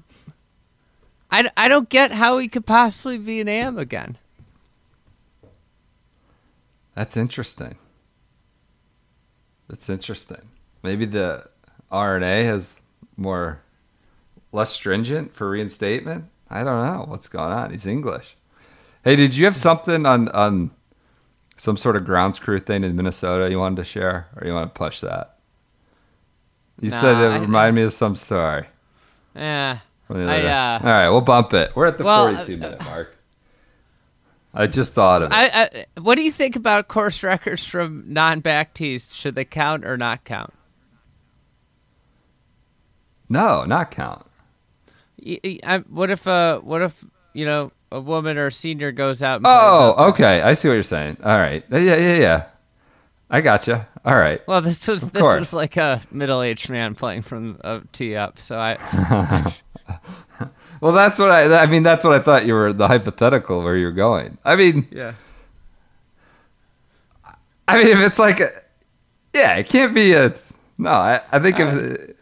I, 1.30 1.50
I 1.56 1.66
don't 1.66 1.88
get 1.88 2.12
how 2.12 2.38
he 2.38 2.46
could 2.46 2.64
possibly 2.64 3.18
be 3.18 3.40
an 3.40 3.48
am 3.48 3.76
again. 3.76 4.18
That's 6.94 7.16
interesting. 7.16 7.76
That's 9.68 9.90
interesting. 9.90 10.48
Maybe 10.84 11.06
the 11.06 11.48
R&A 11.90 12.44
has 12.44 12.78
more 13.16 13.60
less 14.52 14.70
stringent 14.70 15.34
for 15.34 15.50
reinstatement. 15.50 16.26
I 16.48 16.62
don't 16.62 16.86
know 16.86 17.06
what's 17.08 17.26
going 17.26 17.52
on. 17.52 17.72
He's 17.72 17.86
English. 17.86 18.36
Hey, 19.02 19.16
did 19.16 19.36
you 19.36 19.44
have 19.46 19.56
something 19.56 20.06
on 20.06 20.28
on 20.28 20.70
some 21.56 21.76
sort 21.76 21.96
of 21.96 22.04
grounds 22.04 22.38
crew 22.38 22.58
thing 22.58 22.84
in 22.84 22.94
Minnesota 22.96 23.50
you 23.50 23.58
wanted 23.58 23.76
to 23.76 23.84
share, 23.84 24.28
or 24.36 24.46
you 24.46 24.54
want 24.54 24.72
to 24.72 24.78
push 24.78 25.00
that? 25.00 25.33
You 26.80 26.90
Nah, 26.90 27.00
said 27.00 27.16
it 27.22 27.40
reminded 27.40 27.74
me 27.76 27.82
of 27.82 27.92
some 27.92 28.16
story. 28.16 28.66
Yeah. 29.34 29.78
I, 30.10 30.14
uh, 30.14 30.78
All 30.82 30.88
right, 30.90 31.08
we'll 31.08 31.20
bump 31.22 31.54
it. 31.54 31.74
We're 31.74 31.86
at 31.86 31.98
the 31.98 32.04
well, 32.04 32.32
42 32.34 32.54
uh, 32.54 32.56
minute 32.58 32.84
mark. 32.84 33.16
I 34.52 34.66
just 34.66 34.92
thought 34.92 35.22
of 35.22 35.30
it. 35.32 35.34
I, 35.34 35.46
I 35.94 36.00
what 36.00 36.14
do 36.16 36.22
you 36.22 36.30
think 36.30 36.54
about 36.56 36.86
course 36.88 37.22
records 37.22 37.64
from 37.64 38.04
non-back 38.06 38.74
tees? 38.74 39.14
Should 39.14 39.34
they 39.34 39.44
count 39.44 39.84
or 39.84 39.96
not 39.96 40.24
count? 40.24 40.52
no, 43.28 43.64
not 43.64 43.90
count. 43.90 44.24
Y- 45.24 45.40
y- 45.42 45.58
I- 45.64 45.78
what 45.78 46.10
if 46.10 46.26
uh 46.28 46.60
what 46.60 46.82
if 46.82 47.04
you 47.32 47.44
know 47.46 47.72
a 47.90 48.00
woman 48.00 48.36
or 48.38 48.48
a 48.48 48.52
senior 48.52 48.92
goes 48.92 49.22
out? 49.22 49.36
And 49.36 49.46
Oh, 49.48 49.94
okay. 50.10 50.42
I 50.42 50.52
see 50.52 50.68
what 50.68 50.74
you're 50.74 50.82
saying. 50.82 51.16
All 51.24 51.38
right. 51.38 51.64
Yeah, 51.70 51.78
yeah, 51.78 52.16
yeah. 52.16 52.44
I 53.30 53.40
gotcha. 53.40 53.88
All 54.04 54.16
right. 54.16 54.46
Well, 54.46 54.60
this 54.60 54.86
was 54.86 55.02
this 55.02 55.22
course. 55.22 55.38
was 55.38 55.52
like 55.54 55.76
a 55.76 56.02
middle-aged 56.10 56.68
man 56.68 56.94
playing 56.94 57.22
from 57.22 57.58
a 57.64 57.80
tee 57.92 58.16
up. 58.16 58.38
So 58.38 58.58
I 58.58 59.52
Well, 60.84 60.92
that's 60.92 61.18
what 61.18 61.30
I. 61.30 61.62
I 61.62 61.66
mean, 61.66 61.82
that's 61.82 62.04
what 62.04 62.14
I 62.14 62.18
thought 62.18 62.44
you 62.44 62.52
were 62.52 62.72
the 62.72 62.88
hypothetical 62.88 63.62
where 63.62 63.74
you're 63.74 63.90
going. 63.90 64.36
I 64.44 64.54
mean, 64.54 64.86
yeah. 64.90 65.14
I 67.66 67.78
mean, 67.78 67.88
if 67.88 68.00
it's 68.00 68.18
like, 68.18 68.40
a, 68.40 68.50
yeah, 69.34 69.54
it 69.54 69.66
can't 69.66 69.94
be 69.94 70.12
a. 70.12 70.34
No, 70.76 70.90
I, 70.90 71.22
I 71.32 71.38
think 71.38 71.58
if. 71.58 71.74
Uh, 71.74 72.12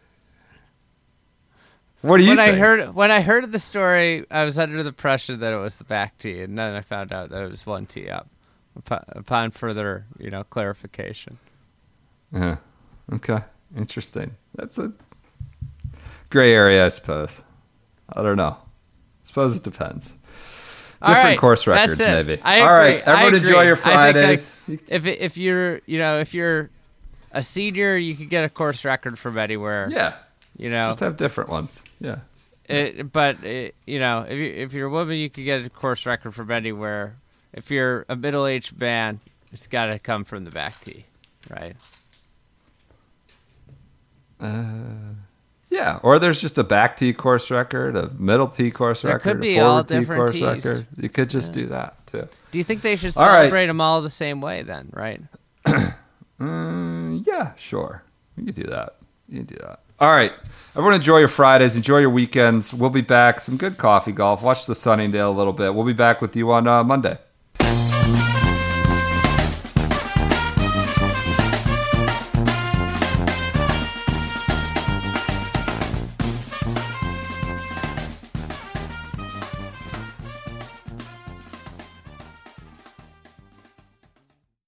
what 2.02 2.18
do 2.18 2.22
you 2.22 2.30
when 2.30 2.38
I 2.38 2.52
heard 2.52 2.94
when 2.94 3.10
I 3.10 3.20
heard 3.20 3.50
the 3.50 3.58
story, 3.58 4.26
I 4.30 4.44
was 4.44 4.60
under 4.60 4.82
the 4.84 4.90
impression 4.90 5.40
that 5.40 5.52
it 5.52 5.56
was 5.56 5.74
the 5.74 5.84
back 5.84 6.18
tee, 6.18 6.42
and 6.42 6.56
then 6.56 6.74
I 6.74 6.82
found 6.82 7.12
out 7.12 7.30
that 7.30 7.42
it 7.42 7.50
was 7.50 7.66
one 7.66 7.86
tee 7.86 8.08
up. 8.08 8.28
Upon, 8.76 9.04
upon 9.08 9.50
further, 9.50 10.06
you 10.18 10.30
know, 10.30 10.44
clarification. 10.44 11.38
Uh-huh. 12.34 12.56
Okay, 13.14 13.38
interesting. 13.76 14.34
That's 14.54 14.78
a 14.78 14.92
gray 16.30 16.52
area, 16.54 16.84
I 16.84 16.88
suppose. 16.88 17.42
I 18.12 18.22
don't 18.22 18.36
know. 18.36 18.56
I 18.56 19.24
suppose 19.24 19.56
it 19.56 19.62
depends. 19.62 20.16
Different 21.00 21.24
right, 21.24 21.38
course 21.38 21.66
records, 21.66 21.98
maybe. 21.98 22.40
I 22.42 22.60
All 22.60 22.68
agree, 22.68 22.94
right, 22.94 23.02
everyone 23.04 23.34
enjoy 23.34 23.62
your 23.62 23.76
I 23.76 23.80
Fridays. 23.80 24.52
If 24.88 25.04
if 25.04 25.36
you're 25.36 25.80
you 25.86 25.98
know 25.98 26.20
if 26.20 26.32
you're 26.32 26.70
a 27.32 27.42
senior, 27.42 27.96
you 27.96 28.14
could 28.14 28.30
get 28.30 28.44
a 28.44 28.48
course 28.48 28.84
record 28.84 29.18
from 29.18 29.36
anywhere. 29.36 29.88
yeah, 29.90 30.14
You 30.56 30.70
know, 30.70 30.84
just 30.84 31.00
have 31.00 31.16
different 31.16 31.50
ones. 31.50 31.82
Yeah. 32.00 32.18
It, 32.66 33.12
but 33.12 33.42
it, 33.42 33.74
you 33.86 33.98
know, 33.98 34.20
if 34.28 34.38
you 34.38 34.44
if 34.44 34.72
you're 34.72 34.86
a 34.86 34.90
woman, 34.90 35.16
you 35.16 35.28
can 35.28 35.44
get 35.44 35.64
a 35.64 35.70
course 35.70 36.06
record 36.06 36.34
from 36.34 36.50
anywhere. 36.50 37.16
If 37.52 37.70
you're 37.70 38.06
a 38.08 38.14
middle-aged 38.16 38.78
man, 38.78 39.18
it's 39.52 39.66
got 39.66 39.86
to 39.86 39.98
come 39.98 40.24
from 40.24 40.44
the 40.44 40.50
back 40.50 40.80
tee, 40.80 41.04
right? 41.50 41.74
Yeah, 44.42 46.00
or 46.02 46.18
there's 46.18 46.40
just 46.40 46.58
a 46.58 46.64
back 46.64 46.98
tee 46.98 47.14
course 47.14 47.50
record, 47.50 47.96
a 47.96 48.10
middle 48.18 48.48
tee 48.48 48.70
course 48.70 49.00
There 49.02 49.14
record, 49.14 49.22
could 49.22 49.40
be 49.40 49.56
a 49.56 49.60
forward 49.60 49.70
all 49.70 49.84
tee 49.84 49.98
different 50.00 50.18
course 50.20 50.40
record. 50.40 50.86
You 50.98 51.08
could 51.08 51.30
just 51.30 51.54
do 51.54 51.66
that 51.66 52.06
too. 52.06 52.28
Do 52.50 52.58
you 52.58 52.64
think 52.64 52.82
they 52.82 52.96
should 52.96 53.16
All 53.16 53.24
right. 53.24 53.40
celebrate 53.42 53.68
them 53.68 53.80
all 53.80 54.02
the 54.02 54.10
same 54.10 54.42
way 54.42 54.62
then, 54.62 54.90
right? 54.92 55.22
Mm, 56.40 57.24
yeah, 57.24 57.54
sure. 57.54 58.02
You 58.36 58.46
can 58.46 58.54
do 58.54 58.68
that. 58.68 58.96
You 59.28 59.38
can 59.38 59.46
do 59.46 59.56
that. 59.60 59.78
All 60.00 60.10
right. 60.10 60.32
Everyone 60.74 60.94
enjoy 60.94 61.18
your 61.18 61.28
Fridays. 61.28 61.76
Enjoy 61.76 61.98
your 61.98 62.10
weekends. 62.10 62.74
We'll 62.74 62.90
be 62.90 63.00
back. 63.00 63.40
Some 63.40 63.56
good 63.56 63.78
coffee 63.78 64.10
golf. 64.10 64.42
Watch 64.42 64.66
the 64.66 64.74
Sunningdale 64.74 65.30
a 65.30 65.36
little 65.36 65.52
bit. 65.52 65.72
We'll 65.72 65.84
be 65.86 65.92
back 65.92 66.20
with 66.20 66.34
you 66.34 66.50
on 66.50 66.66
uh, 66.66 66.82
Monday. 66.82 67.16